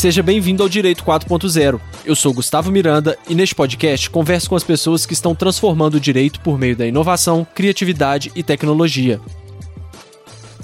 Seja 0.00 0.22
bem-vindo 0.22 0.62
ao 0.62 0.68
Direito 0.68 1.04
4.0. 1.04 1.78
Eu 2.06 2.16
sou 2.16 2.32
Gustavo 2.32 2.72
Miranda 2.72 3.18
e 3.28 3.34
neste 3.34 3.54
podcast 3.54 4.08
converso 4.08 4.48
com 4.48 4.56
as 4.56 4.64
pessoas 4.64 5.04
que 5.04 5.12
estão 5.12 5.34
transformando 5.34 5.96
o 5.96 6.00
direito 6.00 6.40
por 6.40 6.58
meio 6.58 6.74
da 6.74 6.86
inovação, 6.86 7.46
criatividade 7.54 8.32
e 8.34 8.42
tecnologia. 8.42 9.20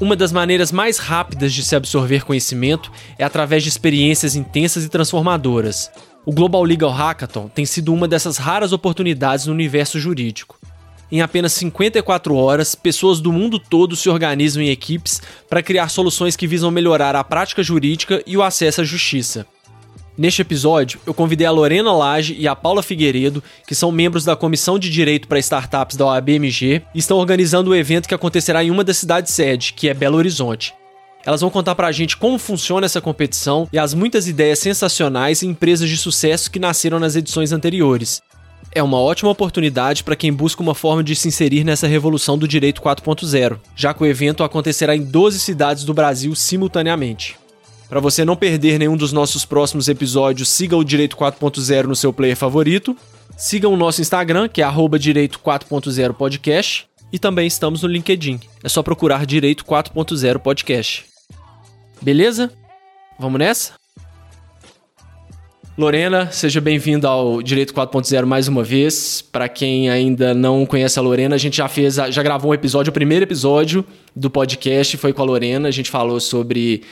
Uma 0.01 0.17
das 0.17 0.33
maneiras 0.33 0.73
mais 0.73 0.97
rápidas 0.97 1.53
de 1.53 1.63
se 1.63 1.77
absorver 1.77 2.25
conhecimento 2.25 2.91
é 3.19 3.25
através 3.25 3.63
de 3.63 3.69
experiências 3.69 4.37
intensas 4.37 4.87
e 4.87 4.89
transformadoras. 4.89 5.91
O 6.25 6.33
Global 6.33 6.65
Legal 6.65 6.91
Hackathon 6.91 7.47
tem 7.49 7.67
sido 7.67 7.93
uma 7.93 8.09
dessas 8.09 8.39
raras 8.39 8.73
oportunidades 8.73 9.45
no 9.45 9.53
universo 9.53 10.01
jurídico. 10.01 10.59
Em 11.11 11.21
apenas 11.21 11.53
54 11.53 12.35
horas, 12.35 12.75
pessoas 12.75 13.21
do 13.21 13.33
mundo 13.33 13.59
todo 13.59 13.95
se 13.95 14.09
organizam 14.09 14.63
em 14.63 14.71
equipes 14.71 15.23
para 15.49 15.63
criar 15.63 15.89
soluções 15.89 16.35
que 16.35 16.47
visam 16.47 16.71
melhorar 16.71 17.15
a 17.15 17.23
prática 17.23 17.63
jurídica 17.63 18.23
e 18.27 18.37
o 18.37 18.43
acesso 18.43 18.81
à 18.81 18.85
justiça. 18.85 19.47
Neste 20.19 20.41
episódio, 20.41 20.99
eu 21.07 21.13
convidei 21.13 21.47
a 21.47 21.51
Lorena 21.51 21.93
Lage 21.93 22.35
e 22.39 22.49
a 22.49 22.57
Paula 22.57 22.83
Figueiredo, 22.83 23.43
que 23.67 23.75
são 23.75 23.93
membros 23.93 24.25
da 24.25 24.35
Comissão 24.35 24.79
de 24.79 24.89
Direito 24.89 25.29
para 25.29 25.39
Startups 25.39 25.97
da 25.97 26.07
OABMG, 26.07 26.83
e 26.95 26.99
estão 26.99 27.19
organizando 27.19 27.71
o 27.71 27.73
um 27.75 27.77
evento 27.77 28.09
que 28.09 28.15
acontecerá 28.15 28.65
em 28.65 28.71
uma 28.71 28.83
das 28.83 28.97
cidades 28.97 29.33
sede, 29.33 29.75
que 29.75 29.89
é 29.89 29.95
Belo 29.95 30.17
Horizonte. 30.17 30.73
Elas 31.25 31.41
vão 31.41 31.51
contar 31.51 31.75
pra 31.75 31.93
gente 31.93 32.17
como 32.17 32.39
funciona 32.39 32.87
essa 32.87 33.01
competição 33.01 33.69
e 33.73 33.79
as 33.79 33.93
muitas 33.93 34.27
ideias 34.27 34.61
sensacionais 34.61 35.43
e 35.43 35.47
empresas 35.47 35.89
de 35.89 35.99
sucesso 35.99 36.51
que 36.51 36.59
nasceram 36.59 36.99
nas 36.99 37.15
edições 37.15 37.53
anteriores. 37.53 38.23
É 38.77 38.83
uma 38.83 39.01
ótima 39.01 39.31
oportunidade 39.31 40.05
para 40.05 40.15
quem 40.15 40.31
busca 40.31 40.63
uma 40.63 40.75
forma 40.75 41.03
de 41.03 41.17
se 41.17 41.29
inserir 41.29 41.65
nessa 41.65 41.87
revolução 41.87 42.37
do 42.37 42.47
direito 42.47 42.83
4.0, 42.83 43.59
já 43.75 43.95
que 43.95 44.03
o 44.03 44.07
evento 44.07 44.45
acontecerá 44.45 44.95
em 44.95 45.03
12 45.03 45.41
cidades 45.41 45.83
do 45.83 45.95
Brasil 45.95 46.35
simultaneamente. 46.35 47.39
Para 47.89 48.01
você 48.01 48.23
não 48.23 48.37
perder 48.37 48.79
nenhum 48.79 48.95
dos 48.95 49.15
nossos 49.15 49.47
próximos 49.47 49.89
episódios, 49.89 50.51
siga 50.51 50.77
o 50.77 50.85
Direito 50.85 51.17
4.0 51.17 51.85
no 51.85 51.97
seu 51.97 52.13
player 52.13 52.37
favorito. 52.37 52.95
Siga 53.35 53.67
o 53.67 53.79
nosso 53.79 54.03
Instagram, 54.03 54.47
que 54.47 54.61
é 54.61 54.99
Direito 54.99 55.41
4.0 55.41 56.13
Podcast. 56.13 56.87
E 57.11 57.19
também 57.19 57.47
estamos 57.47 57.81
no 57.81 57.89
LinkedIn. 57.89 58.41
É 58.63 58.69
só 58.69 58.83
procurar 58.83 59.25
Direito 59.25 59.65
4.0 59.65 60.39
Podcast. 60.39 61.07
Beleza? 62.03 62.53
Vamos 63.19 63.39
nessa? 63.39 63.86
Lorena, 65.79 66.31
seja 66.33 66.59
bem-vinda 66.59 67.07
ao 67.07 67.43
Direito 67.43 67.75
4.0 67.75 68.25
mais 68.25 68.49
uma 68.49 68.65
vez. 68.65 69.21
Para 69.21 69.47
quem 69.47 69.91
ainda 69.91 70.33
não 70.33 70.65
conhece 70.65 70.99
a 70.99 71.03
Lorena, 71.03 71.35
a 71.35 71.39
gente 71.39 71.59
já 71.59 71.69
fez, 71.69 71.97
já 71.97 72.23
gravou 72.23 72.51
um 72.51 72.55
episódio, 72.55 72.89
o 72.89 72.95
primeiro 72.95 73.27
episódio 73.27 73.85
do 74.15 74.31
podcast 74.31 74.97
foi 74.97 75.13
com 75.13 75.21
a 75.21 75.25
Lorena. 75.27 75.69
A 75.69 75.71
gente 75.71 75.91
falou 75.91 76.19
sobre 76.19 76.83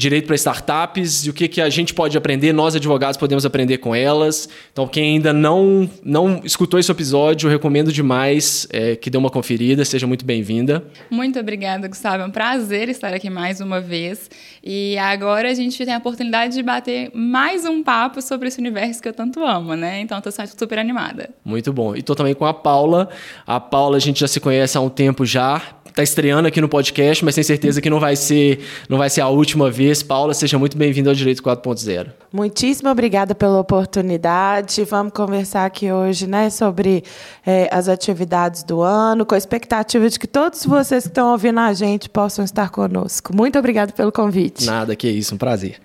direito 0.00 0.26
para 0.26 0.34
startups 0.34 1.26
e 1.26 1.30
o 1.30 1.32
que, 1.34 1.46
que 1.46 1.60
a 1.60 1.68
gente 1.68 1.92
pode 1.92 2.16
aprender, 2.16 2.54
nós 2.54 2.74
advogados 2.74 3.18
podemos 3.18 3.44
aprender 3.44 3.78
com 3.78 3.94
elas. 3.94 4.48
Então, 4.72 4.88
quem 4.88 5.16
ainda 5.16 5.30
não, 5.30 5.88
não 6.02 6.40
escutou 6.42 6.80
esse 6.80 6.90
episódio, 6.90 7.46
eu 7.46 7.50
recomendo 7.50 7.92
demais 7.92 8.66
é, 8.72 8.96
que 8.96 9.10
dê 9.10 9.18
uma 9.18 9.28
conferida. 9.28 9.84
Seja 9.84 10.06
muito 10.06 10.24
bem-vinda. 10.24 10.82
Muito 11.10 11.38
obrigada, 11.38 11.86
Gustavo. 11.86 12.22
É 12.22 12.26
um 12.26 12.30
prazer 12.30 12.88
estar 12.88 13.12
aqui 13.12 13.28
mais 13.28 13.60
uma 13.60 13.78
vez. 13.78 14.30
E 14.64 14.96
agora 14.96 15.50
a 15.50 15.54
gente 15.54 15.84
tem 15.84 15.94
a 15.94 15.98
oportunidade 15.98 16.54
de 16.54 16.62
bater 16.62 17.10
mais 17.14 17.66
um 17.66 17.82
papo 17.82 18.22
sobre 18.22 18.48
esse 18.48 18.58
universo 18.58 19.02
que 19.02 19.08
eu 19.08 19.12
tanto 19.12 19.44
amo, 19.44 19.74
né? 19.74 20.00
Então, 20.00 20.18
estou 20.18 20.32
super 20.46 20.78
animada. 20.78 21.28
Muito 21.44 21.74
bom. 21.74 21.94
E 21.94 21.98
estou 21.98 22.16
também 22.16 22.34
com 22.34 22.46
a 22.46 22.54
Paula. 22.54 23.10
A 23.46 23.60
Paula 23.60 23.98
a 23.98 24.00
gente 24.00 24.20
já 24.20 24.28
se 24.28 24.40
conhece 24.40 24.78
há 24.78 24.80
um 24.80 24.88
tempo 24.88 25.26
já 25.26 25.62
está 25.90 26.02
estreando 26.02 26.48
aqui 26.48 26.60
no 26.60 26.68
podcast, 26.68 27.24
mas 27.24 27.34
tenho 27.34 27.44
certeza 27.44 27.80
que 27.80 27.90
não 27.90 28.00
vai 28.00 28.16
ser, 28.16 28.60
não 28.88 28.96
vai 28.96 29.10
ser 29.10 29.20
a 29.20 29.28
última 29.28 29.70
vez. 29.70 29.89
Paula, 30.04 30.32
seja 30.32 30.58
muito 30.58 30.76
bem-vinda 30.76 31.10
ao 31.10 31.14
Direito 31.14 31.42
4.0. 31.42 32.08
Muitíssimo 32.32 32.88
obrigada 32.88 33.34
pela 33.34 33.58
oportunidade. 33.58 34.84
Vamos 34.84 35.12
conversar 35.12 35.66
aqui 35.66 35.90
hoje 35.90 36.26
né, 36.26 36.48
sobre 36.48 37.02
é, 37.44 37.68
as 37.72 37.88
atividades 37.88 38.62
do 38.62 38.80
ano, 38.80 39.26
com 39.26 39.34
a 39.34 39.38
expectativa 39.38 40.08
de 40.08 40.18
que 40.18 40.26
todos 40.26 40.64
vocês 40.64 41.02
que 41.04 41.10
estão 41.10 41.32
ouvindo 41.32 41.58
a 41.58 41.72
gente 41.72 42.08
possam 42.08 42.44
estar 42.44 42.70
conosco. 42.70 43.34
Muito 43.34 43.58
obrigada 43.58 43.92
pelo 43.92 44.12
convite. 44.12 44.64
Nada, 44.64 44.94
que 44.94 45.08
isso, 45.08 45.34
um 45.34 45.38
prazer. 45.38 45.76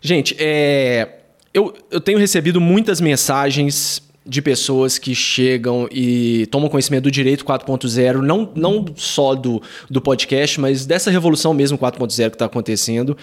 Gente, 0.00 0.36
é, 0.38 1.08
eu, 1.52 1.74
eu 1.90 2.00
tenho 2.00 2.18
recebido 2.18 2.60
muitas 2.60 3.00
mensagens 3.00 4.02
de 4.24 4.42
pessoas 4.42 4.98
que 4.98 5.14
chegam 5.14 5.88
e 5.90 6.46
tomam 6.50 6.68
conhecimento 6.68 7.04
do 7.04 7.10
direito 7.10 7.44
4.0, 7.44 8.20
não, 8.20 8.50
não 8.54 8.84
só 8.96 9.34
do, 9.34 9.62
do 9.88 10.00
podcast, 10.00 10.60
mas 10.60 10.84
dessa 10.84 11.10
revolução 11.10 11.54
mesmo 11.54 11.78
4.0 11.78 12.30
que 12.30 12.36
está 12.36 12.44
acontecendo. 12.44 13.16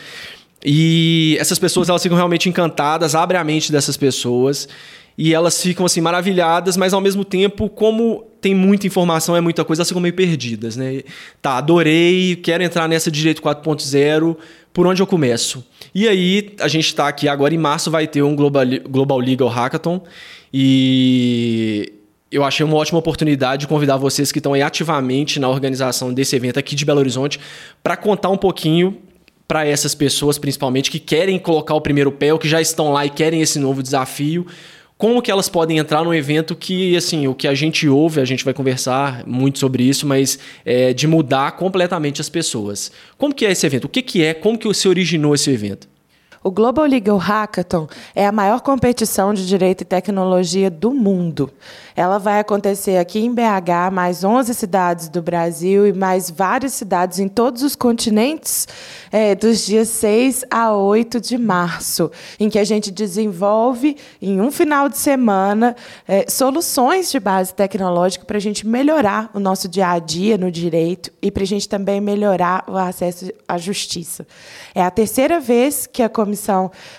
E 0.65 1.37
essas 1.39 1.59
pessoas 1.59 1.87
elas 1.87 2.01
ficam 2.01 2.17
realmente 2.17 2.49
encantadas, 2.49 3.13
abre 3.13 3.37
a 3.37 3.43
mente 3.43 3.71
dessas 3.71 3.95
pessoas 3.95 4.67
e 5.17 5.33
elas 5.33 5.61
ficam 5.61 5.85
assim 5.85 6.01
maravilhadas, 6.01 6.77
mas 6.77 6.93
ao 6.93 7.01
mesmo 7.01 7.25
tempo, 7.25 7.69
como 7.69 8.23
tem 8.39 8.53
muita 8.53 8.85
informação, 8.85 9.35
é 9.35 9.41
muita 9.41 9.65
coisa, 9.65 9.81
elas 9.81 9.87
ficam 9.87 10.01
meio 10.01 10.13
perdidas, 10.13 10.75
né? 10.77 11.01
Tá, 11.41 11.57
adorei, 11.57 12.35
quero 12.35 12.63
entrar 12.63 12.87
nessa 12.87 13.09
direito 13.09 13.41
4.0, 13.41 14.37
por 14.71 14.85
onde 14.85 15.01
eu 15.01 15.07
começo? 15.07 15.65
E 15.93 16.07
aí, 16.07 16.55
a 16.59 16.67
gente 16.67 16.85
está 16.85 17.07
aqui 17.07 17.27
agora 17.27 17.53
em 17.53 17.57
março 17.57 17.89
vai 17.89 18.05
ter 18.05 18.21
um 18.21 18.35
Global, 18.35 18.63
Global 18.87 19.17
Legal 19.17 19.49
Hackathon 19.49 20.03
e 20.53 21.93
eu 22.31 22.43
achei 22.43 22.65
uma 22.65 22.75
ótima 22.75 22.99
oportunidade 22.99 23.61
de 23.61 23.67
convidar 23.67 23.97
vocês 23.97 24.31
que 24.31 24.39
estão 24.39 24.53
aí 24.53 24.61
ativamente 24.61 25.39
na 25.39 25.49
organização 25.49 26.13
desse 26.13 26.35
evento 26.35 26.59
aqui 26.59 26.75
de 26.75 26.85
Belo 26.85 26.99
Horizonte 26.99 27.39
para 27.81 27.95
contar 27.95 28.29
um 28.29 28.37
pouquinho 28.37 28.97
para 29.47 29.65
essas 29.65 29.95
pessoas, 29.95 30.37
principalmente, 30.37 30.91
que 30.91 30.99
querem 30.99 31.39
colocar 31.39 31.73
o 31.73 31.81
primeiro 31.81 32.11
pé 32.11 32.33
ou 32.33 32.39
que 32.39 32.49
já 32.49 32.59
estão 32.59 32.91
lá 32.91 33.05
e 33.05 33.09
querem 33.09 33.41
esse 33.41 33.57
novo 33.59 33.81
desafio. 33.81 34.45
Como 34.97 35.21
que 35.21 35.31
elas 35.31 35.47
podem 35.47 35.77
entrar 35.77 36.03
num 36.03 36.13
evento 36.13 36.55
que, 36.55 36.97
assim, 36.97 37.27
o 37.27 37.35
que 37.35 37.47
a 37.47 37.53
gente 37.53 37.87
ouve, 37.87 38.19
a 38.19 38.25
gente 38.25 38.43
vai 38.43 38.53
conversar 38.53 39.23
muito 39.25 39.59
sobre 39.59 39.83
isso, 39.83 40.07
mas 40.07 40.39
é 40.65 40.91
de 40.91 41.07
mudar 41.07 41.51
completamente 41.51 42.19
as 42.19 42.27
pessoas. 42.27 42.91
Como 43.17 43.33
que 43.33 43.45
é 43.45 43.51
esse 43.51 43.65
evento? 43.65 43.85
O 43.85 43.89
que, 43.89 44.01
que 44.01 44.23
é? 44.23 44.33
Como 44.33 44.57
que 44.57 44.73
se 44.73 44.89
originou 44.89 45.35
esse 45.35 45.49
evento? 45.51 45.87
O 46.47 46.51
Global 46.51 46.85
Legal 46.85 47.17
Hackathon 47.17 47.89
é 48.15 48.25
a 48.25 48.31
maior 48.31 48.61
competição 48.61 49.33
de 49.33 49.45
direito 49.45 49.81
e 49.81 49.85
tecnologia 49.85 50.71
do 50.71 50.93
mundo. 50.93 51.51
Ela 51.93 52.19
vai 52.19 52.39
acontecer 52.39 52.95
aqui 52.95 53.19
em 53.19 53.33
BH, 53.33 53.91
mais 53.91 54.23
11 54.23 54.53
cidades 54.53 55.09
do 55.09 55.21
Brasil 55.21 55.85
e 55.85 55.91
mais 55.91 56.29
várias 56.29 56.71
cidades 56.71 57.19
em 57.19 57.27
todos 57.27 57.63
os 57.63 57.75
continentes, 57.75 58.65
é, 59.11 59.35
dos 59.35 59.65
dias 59.65 59.89
6 59.89 60.45
a 60.49 60.73
8 60.73 61.19
de 61.19 61.37
março, 61.37 62.09
em 62.39 62.49
que 62.49 62.59
a 62.59 62.63
gente 62.63 62.91
desenvolve, 62.91 63.97
em 64.21 64.39
um 64.39 64.49
final 64.49 64.87
de 64.87 64.97
semana, 64.97 65.75
é, 66.07 66.29
soluções 66.29 67.11
de 67.11 67.19
base 67.19 67.53
tecnológica 67.53 68.23
para 68.23 68.37
a 68.37 68.39
gente 68.39 68.65
melhorar 68.65 69.29
o 69.33 69.39
nosso 69.39 69.67
dia 69.67 69.89
a 69.89 69.99
dia 69.99 70.37
no 70.37 70.49
direito 70.49 71.11
e 71.21 71.29
para 71.29 71.43
a 71.43 71.47
gente 71.47 71.67
também 71.67 71.99
melhorar 71.99 72.63
o 72.69 72.77
acesso 72.77 73.33
à 73.45 73.57
justiça. 73.57 74.25
É 74.73 74.81
a 74.81 74.89
terceira 74.89 75.41
vez 75.41 75.85
que 75.85 76.01
a 76.01 76.07
comissão 76.07 76.36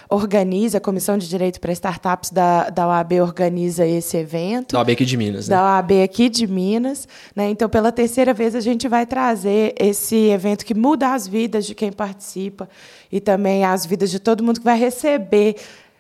organiza, 0.09 0.79
a 0.79 0.81
Comissão 0.81 1.17
de 1.17 1.29
Direito 1.29 1.61
para 1.61 1.73
Startups 1.73 2.31
da, 2.31 2.71
da 2.71 2.89
OAB 2.89 3.13
organiza 3.23 3.87
esse 3.87 4.17
evento. 4.17 4.73
Da 4.73 4.81
OAB 4.81 4.91
aqui 4.91 5.05
de 5.05 5.17
Minas, 5.17 5.49
né? 5.49 5.57
Da 5.57 5.63
OAB 5.63 5.93
aqui 6.03 6.29
de 6.29 6.47
Minas. 6.47 7.07
Né? 7.35 7.51
Então, 7.51 7.69
pela 7.69 7.93
terceira 7.93 8.35
vez, 8.35 8.55
a 8.55 8.61
gente 8.61 8.89
vai 8.89 9.07
trazer 9.07 9.75
esse 9.79 10.17
evento 10.27 10.65
que 10.65 10.75
muda 10.75 11.15
as 11.15 11.27
vidas 11.27 11.67
de 11.67 11.75
quem 11.75 11.93
participa 11.93 12.69
e 13.11 13.21
também 13.21 13.65
as 13.65 13.87
vidas 13.87 14.11
de 14.11 14.19
todo 14.19 14.43
mundo 14.43 14.59
que 14.59 14.65
vai 14.65 14.79
receber 14.79 15.57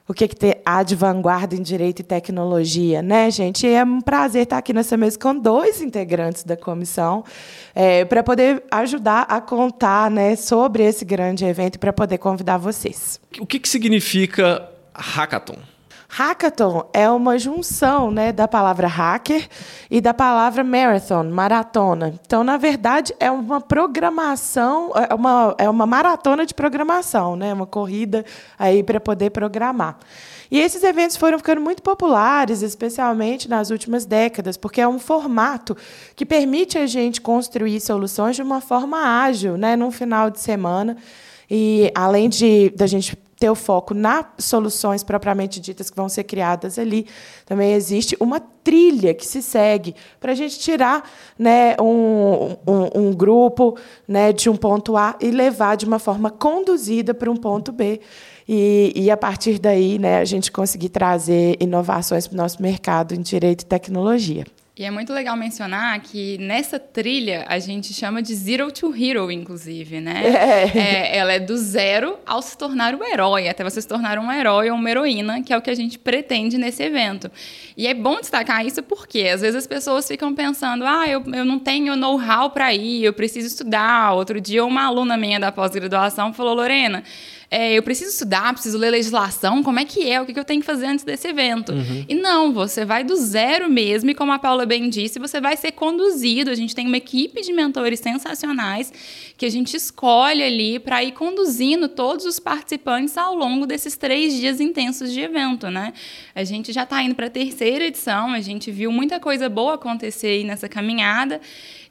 o 0.08 0.14
que, 0.14 0.26
que 0.26 0.56
há 0.64 0.82
de 0.82 0.96
vanguarda 0.96 1.54
em 1.54 1.60
direito 1.60 2.00
e 2.00 2.02
tecnologia, 2.02 3.02
né, 3.02 3.30
gente? 3.30 3.66
E 3.66 3.74
é 3.74 3.84
um 3.84 4.00
prazer 4.00 4.44
estar 4.44 4.56
aqui 4.56 4.72
nessa 4.72 4.96
mesa 4.96 5.18
com 5.18 5.38
dois 5.38 5.82
integrantes 5.82 6.44
da 6.44 6.56
comissão 6.56 7.22
é, 7.74 8.06
para 8.06 8.22
poder 8.22 8.64
ajudar 8.70 9.26
a 9.28 9.38
contar 9.38 10.10
né, 10.10 10.34
sobre 10.34 10.82
esse 10.82 11.04
grande 11.04 11.44
evento 11.44 11.74
e 11.74 11.78
para 11.78 11.92
poder 11.92 12.16
convidar 12.16 12.56
vocês. 12.56 13.20
O 13.38 13.46
que, 13.46 13.58
que 13.58 13.68
significa 13.68 14.66
hackathon? 14.94 15.58
Hackathon 16.10 16.88
é 16.94 17.08
uma 17.10 17.38
junção 17.38 18.10
né, 18.10 18.32
da 18.32 18.48
palavra 18.48 18.88
hacker 18.88 19.46
e 19.90 20.00
da 20.00 20.14
palavra 20.14 20.64
marathon, 20.64 21.24
maratona. 21.24 22.14
Então, 22.24 22.42
na 22.42 22.56
verdade, 22.56 23.14
é 23.20 23.30
uma 23.30 23.60
programação, 23.60 24.90
é 24.96 25.14
uma, 25.14 25.54
é 25.58 25.68
uma 25.68 25.86
maratona 25.86 26.46
de 26.46 26.54
programação, 26.54 27.36
né, 27.36 27.52
uma 27.52 27.66
corrida 27.66 28.24
aí 28.58 28.82
para 28.82 28.98
poder 28.98 29.30
programar. 29.30 29.98
E 30.50 30.58
esses 30.58 30.82
eventos 30.82 31.14
foram 31.14 31.36
ficando 31.36 31.60
muito 31.60 31.82
populares, 31.82 32.62
especialmente 32.62 33.46
nas 33.46 33.70
últimas 33.70 34.06
décadas, 34.06 34.56
porque 34.56 34.80
é 34.80 34.88
um 34.88 34.98
formato 34.98 35.76
que 36.16 36.24
permite 36.24 36.78
a 36.78 36.86
gente 36.86 37.20
construir 37.20 37.80
soluções 37.80 38.34
de 38.34 38.42
uma 38.42 38.62
forma 38.62 38.98
ágil, 39.22 39.58
né, 39.58 39.76
num 39.76 39.90
final 39.90 40.30
de 40.30 40.40
semana. 40.40 40.96
E 41.50 41.92
além 41.94 42.30
de 42.30 42.70
da 42.70 42.86
gente 42.86 43.16
ter 43.38 43.48
o 43.48 43.54
foco 43.54 43.94
nas 43.94 44.26
soluções 44.38 45.04
propriamente 45.04 45.60
ditas 45.60 45.88
que 45.88 45.96
vão 45.96 46.08
ser 46.08 46.24
criadas 46.24 46.78
ali, 46.78 47.06
também 47.46 47.72
existe 47.72 48.16
uma 48.18 48.40
trilha 48.40 49.14
que 49.14 49.24
se 49.24 49.40
segue 49.40 49.94
para 50.18 50.32
a 50.32 50.34
gente 50.34 50.58
tirar 50.58 51.08
né, 51.38 51.76
um, 51.80 52.56
um, 52.66 53.00
um, 53.00 53.12
grupo 53.12 53.78
né, 54.06 54.32
de 54.32 54.50
um 54.50 54.56
ponto 54.56 54.96
A 54.96 55.16
e 55.20 55.30
levar 55.30 55.76
de 55.76 55.86
uma 55.86 55.98
forma 55.98 56.30
conduzida 56.30 57.14
para 57.14 57.30
um 57.30 57.36
ponto 57.36 57.70
B. 57.70 58.00
e, 58.46 58.92
e 58.94 59.10
a 59.10 59.16
partir 59.16 59.58
daí 59.58 59.98
né, 59.98 60.18
a 60.18 60.24
gente 60.24 60.50
conseguir 60.50 60.88
trazer 60.88 61.56
inovações 61.60 62.26
para 62.26 62.34
o 62.34 62.38
nosso 62.38 62.60
mercado 62.60 63.14
em 63.14 63.20
direito 63.20 63.62
e 63.62 63.66
tecnologia. 63.66 64.44
E 64.78 64.84
é 64.84 64.92
muito 64.92 65.12
legal 65.12 65.36
mencionar 65.36 65.98
que 65.98 66.38
nessa 66.38 66.78
trilha 66.78 67.44
a 67.48 67.58
gente 67.58 67.92
chama 67.92 68.22
de 68.22 68.32
Zero 68.32 68.70
to 68.70 68.94
Hero, 68.94 69.28
inclusive, 69.28 70.00
né? 70.00 70.22
É. 70.24 70.78
É, 70.78 71.16
ela 71.16 71.32
é 71.32 71.40
do 71.40 71.56
zero 71.56 72.16
ao 72.24 72.40
se 72.40 72.56
tornar 72.56 72.94
o 72.94 73.02
herói, 73.02 73.48
até 73.48 73.64
você 73.64 73.82
se 73.82 73.88
tornar 73.88 74.20
um 74.20 74.30
herói 74.30 74.70
ou 74.70 74.76
uma 74.76 74.88
heroína, 74.88 75.42
que 75.42 75.52
é 75.52 75.58
o 75.58 75.60
que 75.60 75.70
a 75.70 75.74
gente 75.74 75.98
pretende 75.98 76.56
nesse 76.56 76.84
evento. 76.84 77.28
E 77.76 77.88
é 77.88 77.94
bom 77.94 78.20
destacar 78.20 78.64
isso 78.64 78.80
porque 78.80 79.22
às 79.22 79.40
vezes 79.40 79.56
as 79.56 79.66
pessoas 79.66 80.06
ficam 80.06 80.32
pensando, 80.32 80.84
ah, 80.86 81.08
eu, 81.08 81.24
eu 81.34 81.44
não 81.44 81.58
tenho 81.58 81.96
know-how 81.96 82.50
para 82.50 82.72
ir, 82.72 83.02
eu 83.02 83.12
preciso 83.12 83.48
estudar. 83.48 84.12
Outro 84.12 84.40
dia 84.40 84.64
uma 84.64 84.84
aluna 84.84 85.16
minha 85.16 85.40
da 85.40 85.50
pós-graduação 85.50 86.32
falou, 86.32 86.54
Lorena, 86.54 87.02
é, 87.50 87.72
eu 87.72 87.82
preciso 87.82 88.10
estudar, 88.10 88.52
preciso 88.52 88.76
ler 88.76 88.90
legislação, 88.90 89.62
como 89.62 89.80
é 89.80 89.84
que 89.84 90.08
é, 90.08 90.20
o 90.20 90.26
que, 90.26 90.38
eu 90.38 90.44
tenho 90.44 90.60
que 90.60 90.66
fazer 90.66 90.84
antes 90.84 91.02
desse 91.02 91.28
evento. 91.28 91.72
Uhum. 91.72 92.04
E 92.06 92.14
não, 92.14 92.52
você 92.52 92.84
vai 92.84 93.02
do 93.02 93.16
zero 93.16 93.70
mesmo, 93.70 94.10
e 94.10 94.14
como 94.14 94.32
a 94.32 94.38
Paula 94.38 94.66
bem 94.66 94.90
disse, 94.90 95.18
você 95.18 95.40
vai 95.40 95.56
ser 95.56 95.72
conduzido. 95.72 96.50
A 96.50 96.54
gente 96.54 96.74
tem 96.74 96.86
uma 96.86 96.98
equipe 96.98 97.40
de 97.40 97.52
mentores 97.54 98.00
sensacionais 98.00 98.92
que 99.36 99.46
a 99.46 99.50
gente 99.50 99.74
escolhe 99.74 100.42
ali 100.42 100.78
para 100.78 101.02
ir 101.02 101.12
conduzindo 101.12 101.88
todos 101.88 102.26
os 102.26 102.38
participantes 102.38 103.16
ao 103.16 103.34
longo 103.34 103.66
desses 103.66 103.96
três 103.96 104.34
dias 104.34 104.60
intensos 104.60 105.10
de 105.10 105.20
evento, 105.20 105.70
né? 105.70 105.94
A 106.34 106.44
gente 106.44 106.70
já 106.70 106.82
está 106.82 107.02
indo 107.02 107.14
para 107.14 107.28
a 107.28 107.30
terceira 107.30 107.86
edição, 107.86 108.32
a 108.32 108.40
gente 108.40 108.70
viu 108.70 108.92
muita 108.92 109.18
coisa 109.18 109.48
boa 109.48 109.74
acontecer 109.74 110.26
aí 110.26 110.44
nessa 110.44 110.68
caminhada. 110.68 111.40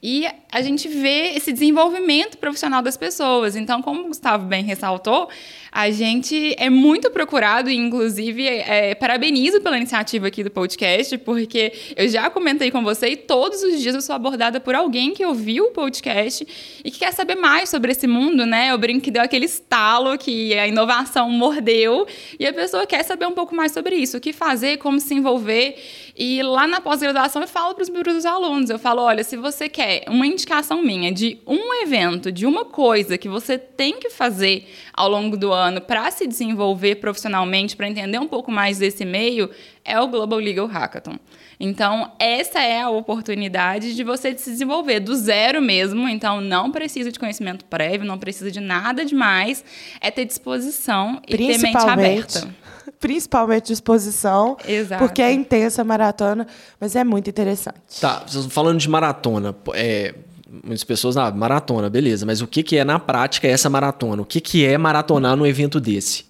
E 0.01 0.27
a 0.51 0.61
gente 0.61 0.87
vê 0.87 1.33
esse 1.35 1.51
desenvolvimento 1.51 2.37
profissional 2.37 2.81
das 2.81 2.97
pessoas. 2.97 3.55
Então, 3.55 3.81
como 3.81 4.01
o 4.01 4.07
Gustavo 4.07 4.45
bem 4.45 4.63
ressaltou, 4.63 5.29
a 5.77 5.91
gente 5.91 6.55
é 6.57 6.71
muito 6.71 7.11
procurado 7.11 7.69
e, 7.69 7.75
inclusive, 7.75 8.47
é, 8.47 8.95
parabenizo 8.95 9.61
pela 9.61 9.77
iniciativa 9.77 10.25
aqui 10.25 10.43
do 10.43 10.49
podcast, 10.49 11.15
porque 11.19 11.71
eu 11.95 12.09
já 12.09 12.31
comentei 12.31 12.71
com 12.71 12.83
você 12.83 13.09
e 13.09 13.15
todos 13.15 13.61
os 13.61 13.79
dias 13.79 13.93
eu 13.93 14.01
sou 14.01 14.15
abordada 14.15 14.59
por 14.59 14.73
alguém 14.73 15.13
que 15.13 15.23
ouviu 15.23 15.65
o 15.65 15.71
podcast 15.71 16.47
e 16.83 16.89
que 16.89 16.97
quer 16.97 17.13
saber 17.13 17.35
mais 17.35 17.69
sobre 17.69 17.91
esse 17.91 18.07
mundo, 18.07 18.43
né? 18.43 18.71
Eu 18.71 18.77
brinco 18.79 19.01
que 19.01 19.11
deu 19.11 19.21
aquele 19.21 19.45
estalo 19.45 20.17
que 20.17 20.57
a 20.57 20.67
inovação 20.67 21.29
mordeu 21.29 22.07
e 22.39 22.47
a 22.47 22.53
pessoa 22.53 22.87
quer 22.87 23.03
saber 23.03 23.27
um 23.27 23.33
pouco 23.33 23.53
mais 23.53 23.71
sobre 23.71 23.97
isso, 23.97 24.17
o 24.17 24.19
que 24.19 24.33
fazer, 24.33 24.77
como 24.77 24.99
se 24.99 25.13
envolver. 25.13 25.75
E 26.17 26.41
lá 26.41 26.65
na 26.65 26.81
pós-graduação 26.81 27.43
eu 27.43 27.47
falo 27.47 27.75
para 27.75 27.83
os 27.83 27.89
meus 27.89 28.25
alunos, 28.25 28.71
eu 28.71 28.79
falo, 28.79 29.03
olha, 29.03 29.23
se 29.23 29.37
você 29.37 29.69
quer 29.69 30.05
uma 30.07 30.25
indicação 30.25 30.81
minha 30.81 31.11
de 31.11 31.37
um 31.45 31.83
evento, 31.83 32.31
de 32.31 32.47
uma 32.47 32.65
coisa 32.65 33.15
que 33.15 33.29
você 33.29 33.59
tem 33.59 33.99
que 33.99 34.09
fazer 34.09 34.67
ao 34.91 35.07
longo 35.07 35.37
do 35.37 35.53
ano 35.53 35.66
para 35.81 36.09
se 36.11 36.27
desenvolver 36.27 36.95
profissionalmente, 36.95 37.75
para 37.75 37.87
entender 37.87 38.19
um 38.19 38.27
pouco 38.27 38.51
mais 38.51 38.77
desse 38.79 39.05
meio, 39.05 39.49
é 39.83 39.99
o 39.99 40.07
Global 40.07 40.39
Legal 40.39 40.67
Hackathon. 40.67 41.17
Então, 41.59 42.11
essa 42.19 42.59
é 42.61 42.81
a 42.81 42.89
oportunidade 42.89 43.95
de 43.95 44.03
você 44.03 44.37
se 44.37 44.51
desenvolver 44.51 44.99
do 44.99 45.15
zero 45.15 45.61
mesmo. 45.61 46.07
Então, 46.07 46.39
não 46.39 46.71
precisa 46.71 47.11
de 47.11 47.19
conhecimento 47.19 47.65
prévio, 47.65 48.05
não 48.05 48.17
precisa 48.17 48.51
de 48.51 48.59
nada 48.59 49.03
demais. 49.03 49.63
É 49.99 50.11
ter 50.11 50.25
disposição 50.25 51.21
e 51.27 51.35
ter 51.35 51.57
mente 51.57 51.77
aberta 51.77 52.47
principalmente 52.99 53.67
disposição, 53.67 54.57
Exato. 54.67 55.03
porque 55.03 55.21
é 55.21 55.31
intensa 55.31 55.81
a 55.81 55.85
maratona, 55.85 56.47
mas 56.79 56.95
é 56.95 57.03
muito 57.03 57.29
interessante. 57.29 57.79
Tá, 57.99 58.25
falando 58.49 58.79
de 58.79 58.89
maratona. 58.89 59.55
É, 59.73 60.15
muitas 60.49 60.83
pessoas, 60.83 61.17
ah, 61.17 61.31
maratona, 61.31 61.89
beleza, 61.89 62.25
mas 62.25 62.41
o 62.41 62.47
que, 62.47 62.63
que 62.63 62.77
é 62.77 62.83
na 62.83 62.99
prática 62.99 63.47
essa 63.47 63.69
maratona? 63.69 64.21
O 64.21 64.25
que, 64.25 64.39
que 64.39 64.65
é 64.65 64.77
maratonar 64.77 65.35
num 65.35 65.45
evento 65.45 65.79
desse? 65.79 66.26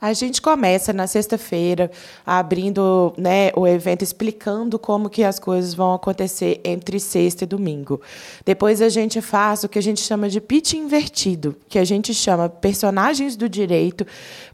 A 0.00 0.12
gente 0.12 0.42
começa 0.42 0.92
na 0.92 1.06
sexta-feira 1.06 1.90
abrindo 2.24 3.14
né, 3.16 3.50
o 3.56 3.66
evento 3.66 4.02
explicando 4.02 4.78
como 4.78 5.08
que 5.08 5.24
as 5.24 5.38
coisas 5.38 5.72
vão 5.72 5.94
acontecer 5.94 6.60
entre 6.64 7.00
sexta 7.00 7.44
e 7.44 7.46
domingo. 7.46 8.00
Depois 8.44 8.82
a 8.82 8.88
gente 8.88 9.20
faz 9.20 9.64
o 9.64 9.68
que 9.68 9.78
a 9.78 9.82
gente 9.82 10.00
chama 10.00 10.28
de 10.28 10.40
pitch 10.40 10.74
invertido, 10.74 11.56
que 11.68 11.78
a 11.78 11.84
gente 11.84 12.12
chama 12.12 12.48
personagens 12.48 13.36
do 13.36 13.48
direito 13.48 14.06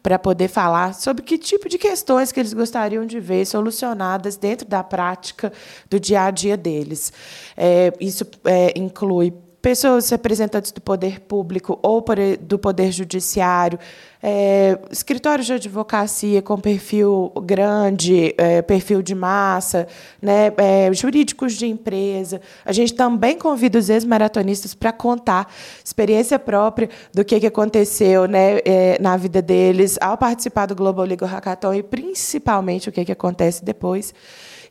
para 0.02 0.18
poder 0.18 0.48
falar 0.48 0.94
sobre 0.94 1.24
que 1.24 1.36
tipo 1.36 1.68
de 1.68 1.76
questões 1.76 2.30
que 2.30 2.38
eles 2.38 2.52
gostariam 2.52 3.04
de 3.04 3.18
ver 3.18 3.44
solucionadas 3.44 4.36
dentro 4.36 4.66
da 4.68 4.84
prática 4.84 5.52
do 5.90 5.98
dia 5.98 6.22
a 6.22 6.30
dia 6.30 6.56
deles. 6.56 7.12
É, 7.56 7.92
isso 8.00 8.24
é, 8.44 8.72
inclui 8.78 9.32
pessoas 9.62 10.10
representantes 10.10 10.72
do 10.72 10.80
poder 10.80 11.20
público 11.20 11.78
ou 11.82 12.04
do 12.40 12.58
poder 12.58 12.90
judiciário, 12.90 13.78
é, 14.20 14.76
escritórios 14.90 15.46
de 15.46 15.52
advocacia 15.52 16.42
com 16.42 16.58
perfil 16.58 17.32
grande, 17.44 18.34
é, 18.36 18.60
perfil 18.60 19.02
de 19.02 19.14
massa, 19.14 19.86
né, 20.20 20.52
é, 20.56 20.92
jurídicos 20.92 21.54
de 21.54 21.66
empresa. 21.66 22.40
A 22.64 22.72
gente 22.72 22.92
também 22.92 23.38
convida 23.38 23.78
os 23.78 23.88
ex-maratonistas 23.88 24.74
para 24.74 24.92
contar 24.92 25.52
experiência 25.84 26.40
própria 26.40 26.90
do 27.14 27.24
que, 27.24 27.38
que 27.38 27.46
aconteceu 27.46 28.26
né, 28.26 28.58
é, 28.64 28.98
na 29.00 29.16
vida 29.16 29.40
deles 29.40 29.96
ao 30.00 30.18
participar 30.18 30.66
do 30.66 30.74
Global 30.74 31.04
Legal 31.04 31.28
Hackathon 31.28 31.74
e, 31.74 31.82
principalmente, 31.84 32.88
o 32.88 32.92
que, 32.92 33.04
que 33.04 33.12
acontece 33.12 33.64
depois 33.64 34.12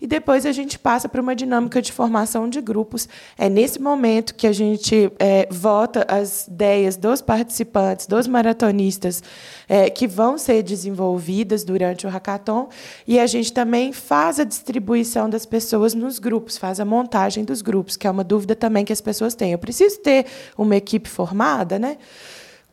e 0.01 0.07
depois 0.07 0.47
a 0.47 0.51
gente 0.51 0.79
passa 0.79 1.07
para 1.07 1.21
uma 1.21 1.35
dinâmica 1.35 1.79
de 1.79 1.91
formação 1.91 2.49
de 2.49 2.59
grupos. 2.59 3.07
É 3.37 3.47
nesse 3.47 3.79
momento 3.79 4.33
que 4.33 4.47
a 4.47 4.51
gente 4.51 5.11
é, 5.19 5.47
vota 5.51 6.03
as 6.09 6.47
ideias 6.47 6.97
dos 6.97 7.21
participantes, 7.21 8.07
dos 8.07 8.25
maratonistas, 8.25 9.21
é, 9.69 9.91
que 9.91 10.07
vão 10.07 10.39
ser 10.39 10.63
desenvolvidas 10.63 11.63
durante 11.63 12.07
o 12.07 12.09
hackathon, 12.09 12.67
e 13.07 13.19
a 13.19 13.27
gente 13.27 13.53
também 13.53 13.93
faz 13.93 14.39
a 14.39 14.43
distribuição 14.43 15.29
das 15.29 15.45
pessoas 15.45 15.93
nos 15.93 16.17
grupos, 16.17 16.57
faz 16.57 16.79
a 16.79 16.85
montagem 16.85 17.45
dos 17.45 17.61
grupos, 17.61 17.95
que 17.95 18.07
é 18.07 18.11
uma 18.11 18.23
dúvida 18.23 18.55
também 18.55 18.83
que 18.83 18.91
as 18.91 19.01
pessoas 19.01 19.35
têm. 19.35 19.51
Eu 19.51 19.59
preciso 19.59 19.99
ter 19.99 20.25
uma 20.57 20.75
equipe 20.75 21.07
formada, 21.07 21.77
né? 21.77 21.97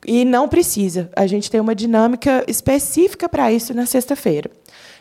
E 0.07 0.25
não 0.25 0.49
precisa. 0.49 1.11
A 1.15 1.27
gente 1.27 1.51
tem 1.51 1.61
uma 1.61 1.75
dinâmica 1.75 2.45
específica 2.47 3.29
para 3.29 3.53
isso 3.53 3.75
na 3.75 3.85
sexta-feira. 3.85 4.51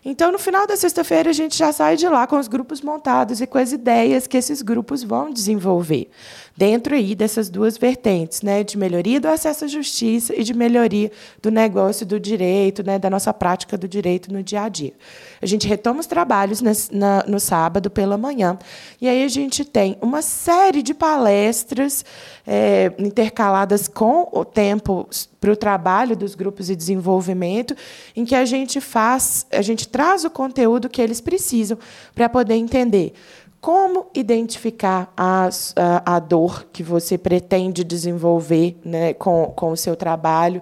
Então, 0.05 0.31
no 0.31 0.39
final 0.39 0.65
da 0.65 0.77
sexta-feira, 0.77 1.29
a 1.29 1.33
gente 1.33 1.57
já 1.57 1.71
sai 1.73 1.97
de 1.97 2.07
lá 2.07 2.25
com 2.25 2.37
os 2.37 2.47
grupos 2.47 2.81
montados 2.81 3.41
e 3.41 3.47
com 3.47 3.57
as 3.57 3.71
ideias 3.71 4.25
que 4.25 4.37
esses 4.37 4.61
grupos 4.61 5.03
vão 5.03 5.31
desenvolver, 5.31 6.09
dentro 6.55 6.95
aí 6.95 7.13
dessas 7.13 7.49
duas 7.49 7.77
vertentes, 7.77 8.41
né, 8.41 8.63
de 8.63 8.77
melhoria 8.77 9.19
do 9.19 9.27
acesso 9.27 9.65
à 9.65 9.67
justiça 9.67 10.33
e 10.35 10.43
de 10.43 10.53
melhoria 10.53 11.11
do 11.41 11.51
negócio 11.51 12.05
do 12.05 12.19
direito, 12.19 12.83
né, 12.83 12.97
da 12.97 13.09
nossa 13.09 13.33
prática 13.33 13.77
do 13.77 13.87
direito 13.87 14.31
no 14.31 14.41
dia 14.41 14.61
a 14.61 14.69
dia. 14.69 14.93
A 15.41 15.45
gente 15.45 15.67
retoma 15.67 15.99
os 15.99 16.07
trabalhos 16.07 16.61
na, 16.61 16.71
na, 16.91 17.23
no 17.27 17.39
sábado 17.39 17.89
pela 17.89 18.17
manhã, 18.17 18.57
e 19.01 19.09
aí 19.09 19.23
a 19.23 19.27
gente 19.27 19.65
tem 19.65 19.97
uma 20.01 20.21
série 20.21 20.81
de 20.81 20.93
palestras 20.93 22.05
é, 22.45 22.93
intercaladas 22.97 23.87
com 23.87 24.29
o 24.31 24.45
tempo 24.45 25.07
para 25.39 25.51
o 25.51 25.55
trabalho 25.55 26.15
dos 26.15 26.35
grupos 26.35 26.67
de 26.67 26.75
desenvolvimento, 26.75 27.75
em 28.15 28.25
que 28.25 28.35
a 28.35 28.45
gente 28.45 28.81
faz, 28.81 29.45
a 29.51 29.61
gente 29.61 29.87
traz 29.87 30.25
o 30.25 30.29
conteúdo 30.29 30.89
que 30.89 31.01
eles 31.01 31.21
precisam 31.21 31.77
para 32.15 32.27
poder 32.27 32.55
entender 32.55 33.13
como 33.59 34.07
identificar 34.13 35.11
a, 35.17 35.49
a, 35.75 36.15
a, 36.15 36.19
dor 36.19 36.67
que 36.71 36.83
você 36.83 37.17
pretende 37.17 37.83
desenvolver 37.83 38.79
né, 38.85 39.13
com, 39.13 39.51
com 39.55 39.71
o 39.71 39.77
seu 39.77 39.95
trabalho. 39.95 40.61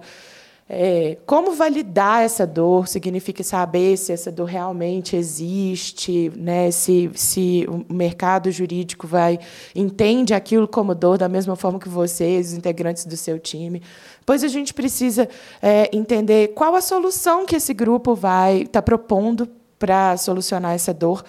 É, 0.68 1.16
como 1.24 1.52
validar 1.52 2.24
essa 2.24 2.44
dor 2.44 2.88
significa 2.88 3.44
saber 3.44 3.96
se 3.96 4.12
essa 4.12 4.32
dor 4.32 4.46
realmente 4.46 5.14
existe, 5.14 6.32
né? 6.36 6.72
se, 6.72 7.08
se 7.14 7.64
o 7.68 7.94
mercado 7.94 8.50
jurídico 8.50 9.06
vai 9.06 9.38
entende 9.76 10.34
aquilo 10.34 10.66
como 10.66 10.92
dor 10.92 11.18
da 11.18 11.28
mesma 11.28 11.54
forma 11.54 11.78
que 11.78 11.88
vocês, 11.88 12.48
os 12.48 12.54
integrantes 12.54 13.04
do 13.04 13.16
seu 13.16 13.38
time. 13.38 13.80
Pois 14.24 14.42
a 14.42 14.48
gente 14.48 14.74
precisa 14.74 15.28
é, 15.62 15.88
entender 15.96 16.48
qual 16.48 16.74
a 16.74 16.80
solução 16.80 17.46
que 17.46 17.54
esse 17.54 17.72
grupo 17.72 18.16
vai 18.16 18.62
estar 18.62 18.72
tá 18.72 18.82
propondo 18.82 19.48
para 19.78 20.16
solucionar 20.16 20.74
essa 20.74 20.92
dor. 20.92 21.24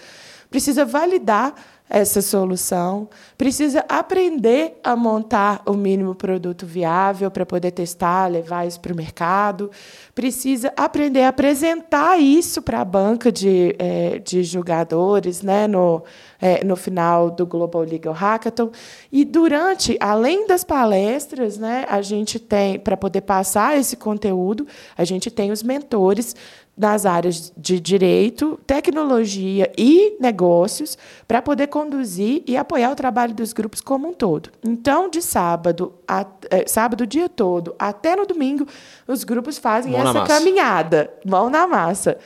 Precisa 0.50 0.84
validar 0.84 1.54
essa 1.90 2.22
solução, 2.22 3.08
precisa 3.38 3.86
aprender 3.88 4.78
a 4.84 4.96
montar 4.96 5.62
o 5.66 5.74
mínimo 5.74 6.14
produto 6.14 6.66
viável 6.66 7.32
para 7.32 7.46
poder 7.46 7.72
testar, 7.72 8.28
levar 8.28 8.68
isso 8.68 8.80
para 8.80 8.92
o 8.92 8.96
mercado, 8.96 9.72
precisa 10.14 10.74
aprender 10.76 11.24
a 11.24 11.30
apresentar 11.30 12.20
isso 12.20 12.62
para 12.62 12.82
a 12.82 12.86
banca 12.86 13.32
de, 13.32 13.74
é, 13.80 14.20
de 14.20 14.44
julgadores 14.44 15.42
né, 15.42 15.66
no, 15.66 16.04
é, 16.42 16.64
no 16.64 16.76
final 16.76 17.32
do 17.32 17.46
Global 17.46 17.84
Legal 17.84 18.14
Hackathon. 18.14 18.70
E 19.10 19.24
durante, 19.24 19.96
além 20.02 20.46
das 20.46 20.66
palestras, 20.66 21.58
né, 21.58 21.86
a 21.88 22.02
gente 22.02 22.38
tem, 22.38 22.78
para 22.78 22.98
poder 22.98 23.22
passar 23.22 23.78
esse 23.78 23.96
conteúdo, 23.96 24.68
a 24.98 25.06
gente 25.06 25.32
tem 25.32 25.52
os 25.52 25.64
mentores 25.64 26.36
nas 26.78 27.06
áreas 27.06 27.52
de 27.58 27.80
direito, 27.80 28.60
tecnologia 28.68 29.72
e 29.76 30.16
negócios 30.20 30.98
para 31.28 31.42
poder 31.42 31.68
conduzir 31.68 32.44
e 32.46 32.56
apoiar 32.56 32.92
o 32.92 32.96
trabalho 32.96 33.34
dos 33.34 33.52
grupos 33.52 33.82
como 33.82 34.08
um 34.08 34.14
todo. 34.14 34.52
Então, 34.64 35.10
de 35.10 35.22
sábado, 35.22 35.96
a, 36.08 36.26
é, 36.52 36.68
sábado 36.68 37.02
o 37.02 37.08
dia 37.08 37.28
todo, 37.28 37.76
até 37.80 38.16
no 38.16 38.28
domingo, 38.28 38.68
os 39.08 39.24
grupos 39.24 39.58
fazem 39.58 39.94
Mão 39.94 40.02
essa 40.02 40.24
caminhada, 40.26 41.12
mão 41.26 41.50
na 41.50 41.66
massa. 41.66 42.18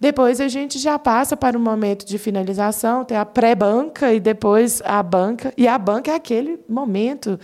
Depois 0.00 0.40
a 0.40 0.46
gente 0.46 0.78
já 0.78 0.98
passa 0.98 1.36
para 1.36 1.58
o 1.58 1.60
momento 1.60 2.06
de 2.06 2.18
finalização, 2.18 3.04
tem 3.04 3.16
a 3.16 3.24
pré-banca 3.24 4.12
e 4.12 4.20
depois 4.20 4.80
a 4.84 5.02
banca. 5.02 5.52
E 5.56 5.66
a 5.66 5.76
banca 5.76 6.12
é 6.12 6.14
aquele 6.14 6.60
momento 6.68 7.38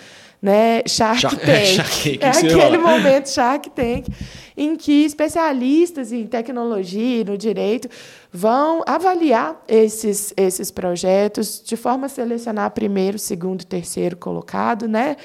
né? 0.45 0.83
Shark, 0.87 1.23
Shark 1.23 1.41
Tank. 1.41 2.19
É, 2.21 2.33
Shark 2.35 2.47
é 2.47 2.55
aquele 2.55 2.77
momento 2.77 3.31
Shark 3.31 3.71
Tank 3.71 4.09
em 4.55 4.77
que 4.77 5.07
especialistas 5.07 6.13
em 6.13 6.27
tecnologia 6.27 7.23
e 7.23 7.25
no 7.25 7.39
direito 7.39 7.89
vão 8.31 8.83
avaliar 8.87 9.59
esses, 9.67 10.35
esses 10.37 10.71
projetos 10.71 11.63
de 11.65 11.79
forma 11.79 12.07
a 12.07 12.09
selecionar 12.11 12.71
primeiro, 12.73 13.19
segundo, 13.19 13.65
terceiro 13.65 14.19
colocado, 14.19 14.87
né? 14.87 15.17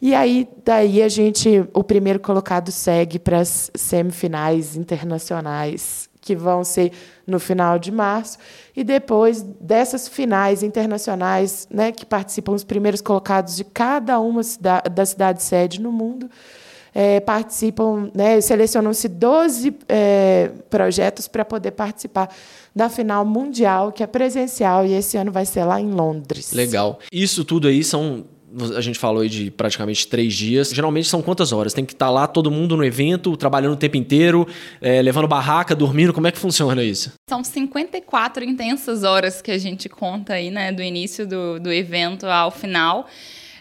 E 0.00 0.14
aí 0.14 0.48
daí 0.64 1.02
a 1.02 1.08
gente, 1.08 1.64
o 1.74 1.82
primeiro 1.82 2.20
colocado 2.20 2.70
segue 2.70 3.18
para 3.18 3.40
as 3.40 3.72
semifinais 3.74 4.76
internacionais 4.76 6.08
que 6.28 6.36
vão 6.36 6.62
ser 6.62 6.92
no 7.26 7.40
final 7.40 7.78
de 7.78 7.90
março, 7.90 8.36
e 8.76 8.84
depois 8.84 9.40
dessas 9.42 10.06
finais 10.06 10.62
internacionais, 10.62 11.66
né, 11.70 11.90
que 11.90 12.04
participam 12.04 12.52
os 12.52 12.64
primeiros 12.64 13.00
colocados 13.00 13.56
de 13.56 13.64
cada 13.64 14.20
uma 14.20 14.42
da 14.92 15.06
cidade 15.06 15.42
sede 15.42 15.80
no 15.80 15.90
mundo, 15.90 16.28
é, 16.94 17.18
participam, 17.20 18.10
né, 18.14 18.38
selecionam-se 18.42 19.08
12 19.08 19.74
é, 19.88 20.50
projetos 20.68 21.26
para 21.28 21.46
poder 21.46 21.70
participar 21.70 22.28
da 22.76 22.90
final 22.90 23.24
mundial, 23.24 23.90
que 23.90 24.02
é 24.02 24.06
presencial, 24.06 24.84
e 24.84 24.92
esse 24.92 25.16
ano 25.16 25.32
vai 25.32 25.46
ser 25.46 25.64
lá 25.64 25.80
em 25.80 25.90
Londres. 25.90 26.52
Legal. 26.52 26.98
Isso 27.10 27.42
tudo 27.42 27.68
aí 27.68 27.82
são 27.82 28.24
a 28.76 28.80
gente 28.80 28.98
falou 28.98 29.22
aí 29.22 29.28
de 29.28 29.50
praticamente 29.50 30.06
três 30.06 30.34
dias. 30.34 30.70
Geralmente 30.70 31.08
são 31.08 31.20
quantas 31.20 31.52
horas? 31.52 31.74
Tem 31.74 31.84
que 31.84 31.92
estar 31.92 32.06
tá 32.06 32.10
lá 32.10 32.26
todo 32.26 32.50
mundo 32.50 32.76
no 32.76 32.84
evento, 32.84 33.36
trabalhando 33.36 33.74
o 33.74 33.76
tempo 33.76 33.96
inteiro, 33.96 34.46
é, 34.80 35.02
levando 35.02 35.28
barraca, 35.28 35.74
dormindo. 35.74 36.12
Como 36.12 36.26
é 36.26 36.32
que 36.32 36.38
funciona 36.38 36.82
isso? 36.82 37.12
São 37.28 37.44
54 37.44 38.44
intensas 38.44 39.04
horas 39.04 39.42
que 39.42 39.50
a 39.50 39.58
gente 39.58 39.88
conta 39.88 40.34
aí, 40.34 40.50
né? 40.50 40.72
Do 40.72 40.82
início 40.82 41.26
do, 41.26 41.60
do 41.60 41.72
evento 41.72 42.26
ao 42.26 42.50
final. 42.50 43.06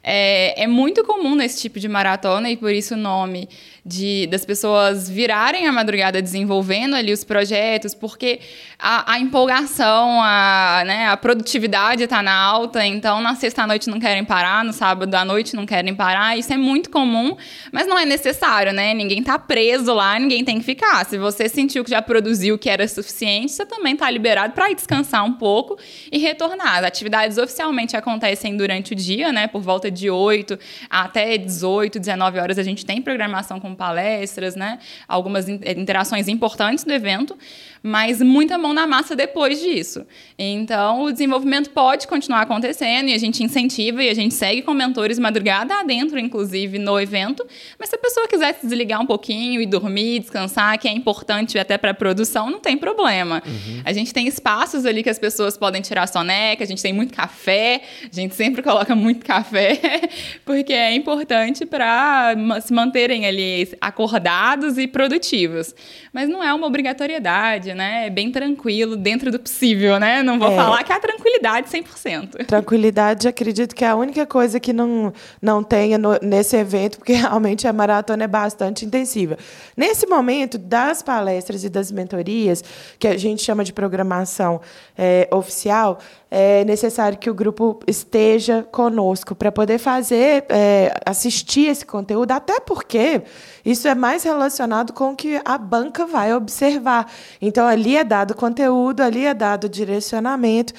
É, 0.09 0.63
é 0.63 0.67
muito 0.67 1.03
comum 1.03 1.35
nesse 1.35 1.59
tipo 1.59 1.81
de 1.81 1.89
maratona 1.89 2.49
e 2.49 2.55
por 2.55 2.71
isso 2.71 2.93
o 2.93 2.97
nome 2.97 3.49
de, 3.87 4.27
das 4.27 4.43
pessoas 4.43 5.09
virarem 5.09 5.65
a 5.65 5.71
madrugada 5.71 6.21
desenvolvendo 6.21 6.93
ali 6.93 7.13
os 7.13 7.23
projetos, 7.23 7.93
porque 7.93 8.41
a, 8.77 9.13
a 9.13 9.19
empolgação, 9.19 10.21
a, 10.21 10.83
né, 10.85 11.07
a 11.07 11.15
produtividade 11.15 12.03
está 12.03 12.21
na 12.21 12.35
alta, 12.35 12.85
então 12.85 13.21
na 13.21 13.33
sexta 13.33 13.63
à 13.63 13.67
noite 13.67 13.89
não 13.89 13.97
querem 13.97 14.25
parar, 14.25 14.65
no 14.65 14.73
sábado 14.73 15.15
à 15.15 15.23
noite 15.23 15.55
não 15.55 15.65
querem 15.65 15.95
parar, 15.95 16.37
isso 16.37 16.51
é 16.51 16.57
muito 16.57 16.89
comum, 16.89 17.37
mas 17.71 17.87
não 17.87 17.97
é 17.97 18.05
necessário, 18.05 18.73
né? 18.73 18.93
Ninguém 18.93 19.19
está 19.19 19.39
preso 19.39 19.93
lá, 19.93 20.19
ninguém 20.19 20.43
tem 20.43 20.59
que 20.59 20.65
ficar. 20.65 21.05
Se 21.05 21.17
você 21.17 21.47
sentiu 21.47 21.81
que 21.81 21.89
já 21.89 22.01
produziu 22.01 22.55
o 22.55 22.57
que 22.57 22.69
era 22.69 22.85
suficiente, 22.89 23.53
você 23.53 23.65
também 23.65 23.93
está 23.93 24.11
liberado 24.11 24.53
para 24.53 24.73
descansar 24.73 25.23
um 25.23 25.33
pouco 25.33 25.77
e 26.11 26.17
retornar. 26.17 26.79
As 26.79 26.83
atividades 26.83 27.37
oficialmente 27.37 27.95
acontecem 27.95 28.57
durante 28.57 28.91
o 28.91 28.95
dia, 28.95 29.31
né? 29.31 29.47
Por 29.47 29.61
volta 29.61 29.89
de 29.89 30.09
8 30.09 30.59
até 30.89 31.37
18, 31.37 31.99
19 31.99 32.37
horas 32.37 32.59
a 32.59 32.63
gente 32.63 32.85
tem 32.85 33.01
programação 33.01 33.61
com 33.61 33.76
palestras, 33.77 34.55
né? 34.55 34.79
Algumas 35.07 35.47
interações 35.47 36.27
importantes 36.27 36.83
do 36.83 36.91
evento, 36.91 37.37
mas 37.87 38.21
muita 38.21 38.57
mão 38.57 38.73
na 38.73 38.85
massa 38.85 39.15
depois 39.15 39.61
disso. 39.61 40.05
Então, 40.37 41.03
o 41.03 41.11
desenvolvimento 41.11 41.69
pode 41.69 42.05
continuar 42.05 42.41
acontecendo 42.41 43.07
e 43.07 43.13
a 43.13 43.17
gente 43.17 43.41
incentiva 43.41 44.03
e 44.03 44.09
a 44.09 44.13
gente 44.13 44.33
segue 44.33 44.61
com 44.61 44.73
mentores 44.73 45.17
madrugada 45.17 45.73
adentro, 45.73 46.19
inclusive, 46.19 46.77
no 46.77 46.99
evento. 46.99 47.47
Mas 47.79 47.87
se 47.87 47.95
a 47.95 47.97
pessoa 47.97 48.27
quiser 48.27 48.55
se 48.55 48.67
desligar 48.67 49.01
um 49.01 49.05
pouquinho 49.05 49.61
e 49.61 49.65
dormir, 49.65 50.19
descansar, 50.19 50.77
que 50.77 50.85
é 50.85 50.91
importante 50.91 51.57
até 51.57 51.77
para 51.77 51.91
a 51.91 51.93
produção, 51.93 52.49
não 52.49 52.59
tem 52.59 52.75
problema. 52.77 53.41
Uhum. 53.45 53.81
A 53.85 53.93
gente 53.93 54.13
tem 54.13 54.27
espaços 54.27 54.85
ali 54.85 55.01
que 55.01 55.09
as 55.09 55.17
pessoas 55.17 55.57
podem 55.57 55.81
tirar 55.81 56.07
soneca, 56.07 56.65
a 56.65 56.67
gente 56.67 56.81
tem 56.81 56.91
muito 56.91 57.13
café, 57.13 57.83
a 58.03 58.13
gente 58.13 58.35
sempre 58.35 58.61
coloca 58.63 58.93
muito 58.95 59.25
café, 59.25 60.01
porque 60.43 60.73
é 60.73 60.93
importante 60.93 61.65
para 61.65 62.35
se 62.61 62.73
manterem 62.73 63.25
ali 63.25 63.69
acordados 63.79 64.77
e 64.77 64.87
produtivos. 64.87 65.73
Mas 66.11 66.27
não 66.27 66.43
é 66.43 66.53
uma 66.53 66.67
obrigatoriedade, 66.67 67.76
né? 67.77 68.07
É 68.07 68.09
bem 68.09 68.31
tranquilo, 68.31 68.97
dentro 68.97 69.31
do 69.31 69.39
possível, 69.39 69.99
né? 69.99 70.21
Não 70.21 70.37
vou 70.37 70.51
é. 70.51 70.55
falar 70.55 70.83
que 70.83 70.91
é 70.91 70.95
a 70.95 70.99
tranquilidade 70.99 71.69
100%. 71.69 72.45
Tranquilidade, 72.45 73.27
acredito 73.27 73.73
que 73.73 73.85
é 73.85 73.87
a 73.87 73.95
única 73.95 74.25
coisa 74.25 74.59
que 74.59 74.73
não, 74.73 75.13
não 75.41 75.63
tenha 75.63 75.97
no, 75.97 76.19
nesse 76.21 76.57
evento, 76.57 76.97
porque 76.97 77.13
realmente 77.15 77.67
a 77.67 77.71
maratona 77.71 78.25
é 78.25 78.27
bastante 78.27 78.83
intensiva. 78.83 79.37
Nesse 79.75 80.05
momento 80.07 80.57
das 80.57 81.01
palestras 81.01 81.63
e 81.63 81.69
das 81.69 81.91
mentorias, 81.91 82.63
que 82.99 83.07
a 83.07 83.15
gente 83.15 83.41
chama 83.43 83.63
de 83.63 83.71
programação 83.71 84.59
é, 84.97 85.29
oficial, 85.31 85.99
é 86.29 86.65
necessário 86.65 87.17
que 87.17 87.29
o 87.29 87.33
grupo 87.33 87.79
esteja 87.87 88.63
conosco 88.71 89.33
para 89.33 89.51
poder 89.51 89.77
fazer, 89.77 90.45
é, 90.49 90.93
assistir 91.05 91.67
esse 91.67 91.85
conteúdo, 91.85 92.31
até 92.31 92.59
porque 92.59 93.21
isso 93.63 93.87
é 93.87 93.95
mais 93.95 94.23
relacionado 94.23 94.91
com 94.91 95.11
o 95.11 95.15
que 95.15 95.39
a 95.45 95.57
banca 95.57 96.05
vai 96.05 96.33
observar. 96.33 97.09
Então, 97.41 97.65
ali 97.65 97.95
é 97.95 98.03
dado 98.03 98.35
conteúdo, 98.35 99.01
ali 99.01 99.25
é 99.25 99.33
dado 99.33 99.69
direcionamento, 99.69 100.73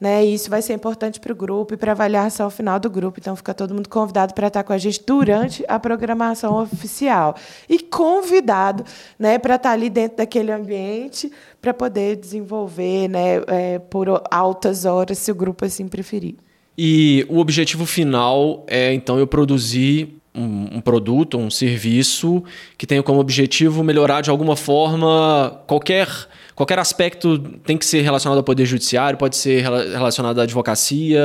né? 0.00 0.24
E 0.24 0.34
isso 0.34 0.50
vai 0.50 0.60
ser 0.62 0.74
importante 0.74 1.20
para 1.20 1.32
o 1.32 1.36
grupo 1.36 1.74
e 1.74 1.76
para 1.76 1.92
a 1.92 1.94
avaliação 1.94 2.50
final 2.50 2.78
do 2.78 2.90
grupo. 2.90 3.18
Então, 3.20 3.34
fica 3.36 3.54
todo 3.54 3.74
mundo 3.74 3.88
convidado 3.88 4.34
para 4.34 4.48
estar 4.48 4.62
com 4.62 4.72
a 4.72 4.78
gente 4.78 5.02
durante 5.06 5.64
a 5.68 5.78
programação 5.78 6.60
oficial. 6.62 7.34
E 7.68 7.78
convidado 7.78 8.84
né, 9.18 9.38
para 9.38 9.56
estar 9.56 9.70
ali 9.70 9.88
dentro 9.88 10.18
daquele 10.18 10.52
ambiente 10.52 11.30
para 11.60 11.72
poder 11.72 12.16
desenvolver 12.16 13.08
né, 13.08 13.42
é, 13.46 13.78
por 13.78 14.22
altas 14.30 14.84
horas, 14.84 15.18
se 15.18 15.30
o 15.30 15.34
grupo 15.34 15.64
assim 15.64 15.88
preferir. 15.88 16.34
E 16.76 17.24
o 17.28 17.38
objetivo 17.38 17.86
final 17.86 18.64
é, 18.66 18.92
então, 18.92 19.18
eu 19.18 19.26
produzir 19.26 20.20
um, 20.34 20.78
um, 20.78 20.80
produto, 20.80 21.38
um 21.38 21.50
serviço 21.50 22.42
que 22.76 22.86
tenha 22.86 23.02
como 23.02 23.20
objetivo 23.20 23.84
melhorar 23.84 24.20
de 24.20 24.30
alguma 24.30 24.56
forma 24.56 25.62
qualquer, 25.66 26.08
qualquer 26.54 26.78
aspecto 26.78 27.38
tem 27.64 27.76
que 27.76 27.84
ser 27.84 28.02
relacionado 28.02 28.38
ao 28.38 28.44
poder 28.44 28.66
judiciário, 28.66 29.18
pode 29.18 29.36
ser 29.36 29.62
relacionado 29.62 30.40
à 30.40 30.44
advocacia, 30.44 31.22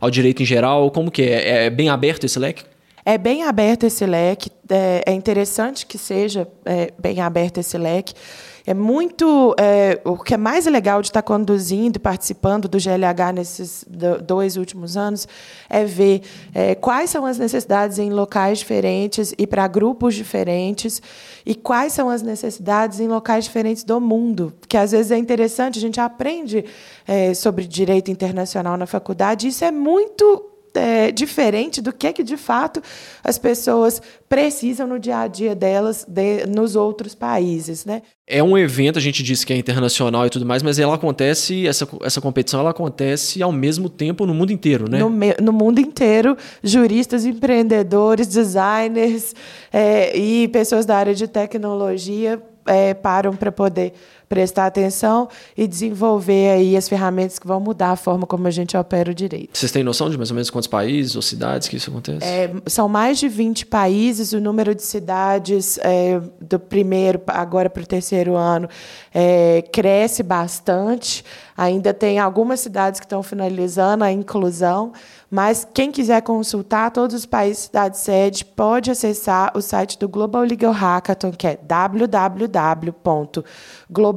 ao 0.00 0.10
direito 0.10 0.42
em 0.42 0.46
geral. 0.46 0.90
Como 0.90 1.10
que 1.10 1.22
é? 1.22 1.66
É 1.66 1.70
bem 1.70 1.88
aberto 1.88 2.24
esse 2.24 2.38
leque? 2.38 2.64
É 3.04 3.18
bem 3.18 3.42
aberto 3.42 3.84
esse 3.84 4.06
leque. 4.06 4.50
É, 4.68 5.02
é 5.06 5.12
interessante 5.12 5.84
que 5.84 5.98
seja 5.98 6.48
é, 6.64 6.90
bem 6.98 7.20
aberto 7.20 7.58
esse 7.58 7.76
leque 7.76 8.14
é 8.66 8.72
muito. 8.72 9.54
É, 9.58 10.00
o 10.04 10.16
que 10.16 10.32
é 10.32 10.36
mais 10.36 10.64
legal 10.66 11.02
de 11.02 11.08
estar 11.08 11.22
conduzindo 11.22 11.96
e 11.96 11.98
participando 11.98 12.66
do 12.66 12.78
GLH 12.78 13.32
nesses 13.34 13.84
dois 14.26 14.56
últimos 14.56 14.96
anos 14.96 15.28
é 15.68 15.84
ver 15.84 16.22
é, 16.54 16.74
quais 16.74 17.10
são 17.10 17.26
as 17.26 17.38
necessidades 17.38 17.98
em 17.98 18.10
locais 18.10 18.60
diferentes 18.60 19.34
e 19.36 19.46
para 19.46 19.66
grupos 19.68 20.14
diferentes, 20.14 21.02
e 21.44 21.54
quais 21.54 21.92
são 21.92 22.08
as 22.08 22.22
necessidades 22.22 23.00
em 23.00 23.08
locais 23.08 23.44
diferentes 23.44 23.84
do 23.84 24.00
mundo. 24.00 24.54
Porque 24.58 24.78
às 24.78 24.92
vezes 24.92 25.12
é 25.12 25.18
interessante, 25.18 25.78
a 25.78 25.82
gente 25.82 26.00
aprende 26.00 26.64
é, 27.06 27.34
sobre 27.34 27.66
direito 27.66 28.10
internacional 28.10 28.78
na 28.78 28.86
faculdade, 28.86 29.46
e 29.46 29.50
isso 29.50 29.64
é 29.64 29.70
muito 29.70 30.53
é, 30.74 31.12
diferente 31.12 31.80
do 31.80 31.92
que, 31.92 32.12
que, 32.12 32.22
de 32.22 32.36
fato, 32.36 32.82
as 33.22 33.38
pessoas 33.38 34.02
precisam 34.28 34.86
no 34.86 34.98
dia 34.98 35.18
a 35.18 35.26
dia 35.26 35.54
delas 35.54 36.04
de, 36.06 36.46
nos 36.46 36.74
outros 36.76 37.14
países. 37.14 37.84
Né? 37.84 38.02
É 38.26 38.42
um 38.42 38.58
evento, 38.58 38.98
a 38.98 39.02
gente 39.02 39.22
disse 39.22 39.46
que 39.46 39.52
é 39.52 39.56
internacional 39.56 40.26
e 40.26 40.30
tudo 40.30 40.44
mais, 40.44 40.62
mas 40.62 40.78
ela 40.78 40.94
acontece, 40.94 41.66
essa, 41.66 41.88
essa 42.02 42.20
competição 42.20 42.60
ela 42.60 42.70
acontece 42.70 43.42
ao 43.42 43.52
mesmo 43.52 43.88
tempo 43.88 44.26
no 44.26 44.34
mundo 44.34 44.52
inteiro, 44.52 44.90
né? 44.90 44.98
No, 44.98 45.10
no 45.42 45.52
mundo 45.52 45.78
inteiro, 45.78 46.36
juristas, 46.62 47.24
empreendedores, 47.24 48.26
designers 48.26 49.34
é, 49.72 50.16
e 50.16 50.48
pessoas 50.48 50.84
da 50.84 50.96
área 50.96 51.14
de 51.14 51.28
tecnologia 51.28 52.42
é, 52.66 52.94
param 52.94 53.34
para 53.34 53.52
poder 53.52 53.92
prestar 54.34 54.66
atenção 54.66 55.28
e 55.56 55.64
desenvolver 55.68 56.50
aí 56.50 56.76
as 56.76 56.88
ferramentas 56.88 57.38
que 57.38 57.46
vão 57.46 57.60
mudar 57.60 57.92
a 57.92 57.96
forma 57.96 58.26
como 58.26 58.48
a 58.48 58.50
gente 58.50 58.76
opera 58.76 59.12
o 59.12 59.14
direito. 59.14 59.56
Vocês 59.56 59.70
têm 59.70 59.84
noção 59.84 60.10
de 60.10 60.18
mais 60.18 60.28
ou 60.28 60.34
menos 60.34 60.50
quantos 60.50 60.66
países 60.66 61.14
ou 61.14 61.22
cidades 61.22 61.68
que 61.68 61.76
isso 61.76 61.88
acontece? 61.88 62.26
É, 62.26 62.52
são 62.66 62.88
mais 62.88 63.20
de 63.20 63.28
20 63.28 63.66
países, 63.66 64.32
o 64.32 64.40
número 64.40 64.74
de 64.74 64.82
cidades 64.82 65.78
é, 65.78 66.20
do 66.40 66.58
primeiro 66.58 67.22
agora 67.28 67.70
para 67.70 67.84
o 67.84 67.86
terceiro 67.86 68.34
ano 68.34 68.68
é, 69.14 69.62
cresce 69.72 70.24
bastante. 70.24 71.24
Ainda 71.56 71.94
tem 71.94 72.18
algumas 72.18 72.58
cidades 72.58 72.98
que 72.98 73.06
estão 73.06 73.22
finalizando 73.22 74.02
a 74.02 74.10
inclusão, 74.10 74.92
mas 75.30 75.64
quem 75.72 75.92
quiser 75.92 76.20
consultar 76.22 76.90
todos 76.90 77.14
os 77.14 77.24
países 77.24 77.64
cidade 77.64 77.98
sede 77.98 78.44
pode 78.44 78.90
acessar 78.90 79.52
o 79.56 79.60
site 79.60 79.96
do 79.96 80.08
Global 80.08 80.42
Legal 80.42 80.72
Hackathon, 80.72 81.30
que 81.30 81.46
é 81.46 81.56
www.global 81.56 83.44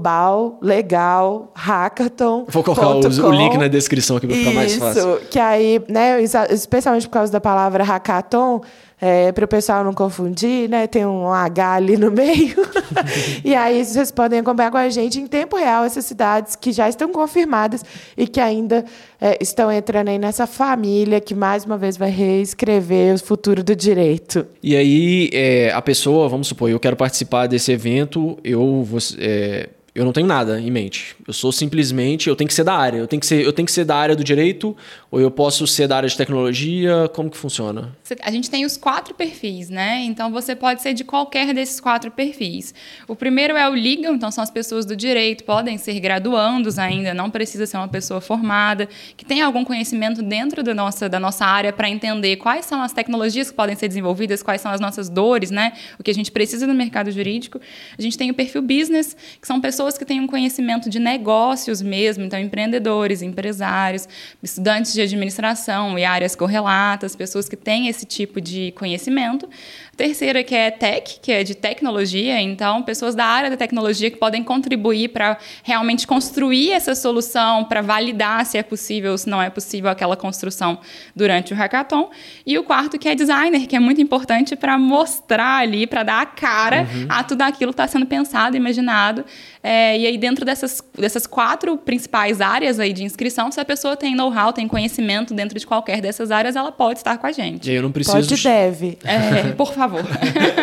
global, 0.07 0.57
legal, 0.61 1.51
hackathon. 1.53 2.45
Vou 2.47 2.63
colocar 2.63 2.87
o, 2.87 2.99
o, 2.99 3.31
link 3.31 3.57
na 3.57 3.67
descrição 3.67 4.17
aqui 4.17 4.27
para 4.27 4.35
ficar 4.37 4.51
mais 4.51 4.75
fácil. 4.75 5.17
Isso, 5.17 5.27
que 5.29 5.39
aí, 5.39 5.81
né, 5.89 6.21
especialmente 6.49 7.07
por 7.07 7.13
causa 7.13 7.31
da 7.31 7.41
palavra 7.41 7.83
hackathon, 7.83 8.61
é, 8.99 9.31
para 9.31 9.45
o 9.45 9.47
pessoal 9.47 9.83
não 9.83 9.93
confundir, 9.93 10.67
né? 10.67 10.87
Tem 10.87 11.05
um 11.05 11.31
H 11.31 11.73
ali 11.73 11.97
no 11.97 12.11
meio. 12.11 12.55
e 13.45 13.53
aí 13.53 13.83
vocês 13.85 14.11
podem 14.11 14.39
acompanhar 14.39 14.71
com 14.71 14.77
a 14.77 14.89
gente 14.89 15.19
em 15.19 15.27
tempo 15.27 15.55
real 15.55 15.83
essas 15.83 16.05
cidades 16.05 16.55
que 16.55 16.71
já 16.71 16.89
estão 16.89 17.11
confirmadas 17.11 17.85
e 18.17 18.27
que 18.27 18.39
ainda 18.39 18.83
é, 19.21 19.37
estão 19.39 19.71
entrando 19.71 20.07
aí 20.09 20.17
nessa 20.17 20.47
família 20.47 21.21
que 21.21 21.35
mais 21.35 21.63
uma 21.63 21.77
vez 21.77 21.95
vai 21.95 22.09
reescrever 22.09 23.15
o 23.15 23.19
futuro 23.19 23.63
do 23.63 23.75
direito. 23.75 24.47
E 24.63 24.75
aí 24.75 25.29
é, 25.31 25.71
a 25.71 25.81
pessoa, 25.81 26.27
vamos 26.27 26.47
supor, 26.47 26.69
eu 26.69 26.79
quero 26.79 26.95
participar 26.95 27.47
desse 27.47 27.71
evento, 27.71 28.37
eu 28.43 28.83
vou, 28.83 28.99
é, 29.19 29.69
eu 29.97 30.05
não 30.05 30.13
tenho 30.13 30.27
nada 30.27 30.61
em 30.61 30.69
mente. 30.69 31.15
Eu 31.27 31.33
sou 31.33 31.51
simplesmente, 31.51 32.29
eu 32.29 32.35
tenho 32.35 32.47
que 32.47 32.53
ser 32.53 32.63
da 32.63 32.75
área. 32.75 32.99
Eu 32.99 33.07
tenho 33.07 33.19
que 33.19 33.25
ser, 33.25 33.43
eu 33.43 33.51
tenho 33.51 33.65
que 33.65 33.71
ser 33.71 33.83
da 33.83 33.95
área 33.95 34.15
do 34.15 34.23
direito 34.23 34.77
ou 35.09 35.19
eu 35.19 35.31
posso 35.31 35.65
ser 35.65 35.87
da 35.87 35.97
área 35.97 36.07
de 36.07 36.15
tecnologia. 36.15 37.09
Como 37.15 37.31
que 37.31 37.37
funciona? 37.37 37.97
A 38.21 38.29
gente 38.29 38.47
tem 38.47 38.63
os 38.63 38.77
quatro 38.87 39.13
perfis, 39.13 39.69
né? 39.69 39.99
Então 40.05 40.31
você 40.31 40.55
pode 40.55 40.81
ser 40.81 40.93
de 40.93 41.03
qualquer 41.03 41.53
desses 41.53 41.77
quatro 41.77 42.09
perfis. 42.09 42.73
O 43.05 43.17
primeiro 43.17 43.57
é 43.57 43.67
o 43.67 43.73
legal, 43.73 44.15
então 44.15 44.31
são 44.31 44.41
as 44.41 44.49
pessoas 44.49 44.85
do 44.85 44.95
direito, 44.95 45.43
podem 45.43 45.77
ser 45.77 45.99
graduandos 45.99 46.79
ainda, 46.79 47.13
não 47.13 47.29
precisa 47.29 47.65
ser 47.65 47.75
uma 47.75 47.89
pessoa 47.89 48.21
formada, 48.21 48.87
que 49.17 49.25
tem 49.25 49.41
algum 49.41 49.65
conhecimento 49.65 50.21
dentro 50.21 50.63
da 50.63 50.73
nossa, 50.73 51.09
da 51.09 51.19
nossa 51.19 51.45
área 51.45 51.73
para 51.73 51.89
entender 51.89 52.37
quais 52.37 52.65
são 52.65 52.81
as 52.81 52.93
tecnologias 52.93 53.49
que 53.49 53.57
podem 53.57 53.75
ser 53.75 53.89
desenvolvidas, 53.89 54.41
quais 54.41 54.61
são 54.61 54.71
as 54.71 54.79
nossas 54.79 55.09
dores, 55.09 55.51
né? 55.51 55.73
O 55.99 56.03
que 56.03 56.09
a 56.09 56.13
gente 56.13 56.31
precisa 56.31 56.65
no 56.65 56.73
mercado 56.73 57.11
jurídico. 57.11 57.59
A 57.99 58.01
gente 58.01 58.17
tem 58.17 58.31
o 58.31 58.33
perfil 58.33 58.61
business, 58.61 59.17
que 59.41 59.47
são 59.47 59.59
pessoas 59.59 59.97
que 59.97 60.05
têm 60.05 60.21
um 60.21 60.27
conhecimento 60.27 60.89
de 60.89 60.97
negócios 60.97 61.81
mesmo, 61.81 62.23
então 62.23 62.39
empreendedores, 62.39 63.21
empresários, 63.21 64.07
estudantes 64.41 64.93
de 64.93 65.01
administração 65.01 65.99
e 65.99 66.05
áreas 66.05 66.37
correlatas, 66.37 67.17
pessoas 67.17 67.49
que 67.49 67.57
têm 67.57 67.89
esse 67.89 68.05
tipo 68.05 68.39
de 68.39 68.76
conhecimento. 68.77 69.49
Terceira, 69.97 70.43
que 70.43 70.53
é 70.53 70.69
tech, 70.69 71.19
que 71.23 71.31
é 71.31 71.43
de 71.43 71.55
tecnologia, 71.55 72.39
então 72.39 72.83
pessoas 72.83 73.15
da 73.15 73.25
área 73.25 73.49
da 73.49 73.57
tecnologia 73.57 74.11
que 74.11 74.17
podem 74.17 74.43
contribuir 74.43 75.07
para 75.07 75.39
realmente 75.63 76.05
construir 76.05 76.71
essa 76.71 76.93
solução, 76.93 77.63
para 77.63 77.81
validar 77.81 78.45
se 78.45 78.59
é 78.59 78.63
possível 78.63 79.13
ou 79.13 79.17
se 79.17 79.27
não 79.27 79.41
é 79.41 79.49
possível 79.49 79.89
aquela 79.89 80.15
construção 80.15 80.77
durante 81.15 81.51
o 81.51 81.55
hackathon. 81.55 82.11
E 82.45 82.59
o 82.59 82.63
quarto, 82.63 82.99
que 82.99 83.09
é 83.09 83.15
designer, 83.15 83.65
que 83.65 83.75
é 83.75 83.79
muito 83.79 83.99
importante 83.99 84.55
para 84.55 84.77
mostrar 84.77 85.61
ali, 85.63 85.87
para 85.87 86.03
dar 86.03 86.21
a 86.21 86.25
cara 86.27 86.81
uhum. 86.81 87.07
a 87.09 87.23
tudo 87.23 87.41
aquilo 87.41 87.73
que 87.73 87.81
está 87.81 87.87
sendo 87.87 88.05
pensado, 88.05 88.55
imaginado. 88.55 89.25
É, 89.63 89.97
e 89.97 90.05
aí, 90.05 90.17
dentro 90.19 90.45
dessas, 90.45 90.79
dessas 90.95 91.25
quatro 91.25 91.75
principais 91.75 92.39
áreas 92.39 92.79
aí 92.79 92.93
de 92.93 93.03
inscrição, 93.03 93.51
se 93.51 93.59
a 93.59 93.65
pessoa 93.65 93.97
tem 93.97 94.15
know-how, 94.15 94.53
tem 94.53 94.67
conhecimento 94.67 95.33
dentro 95.33 95.57
de 95.57 95.65
qualquer 95.65 96.01
dessas 96.01 96.29
áreas, 96.29 96.55
ela 96.55 96.71
pode 96.71 96.99
estar 96.99 97.17
com 97.17 97.25
a 97.25 97.31
gente. 97.31 97.65
E 97.65 97.71
aí 97.71 97.77
eu 97.77 97.81
não 97.81 97.91
preciso. 97.91 98.15
Pode 98.15 98.43
deve. 98.43 98.99
É, 99.03 99.53
por 99.53 99.73
favor 99.73 99.86
favor. 99.89 100.05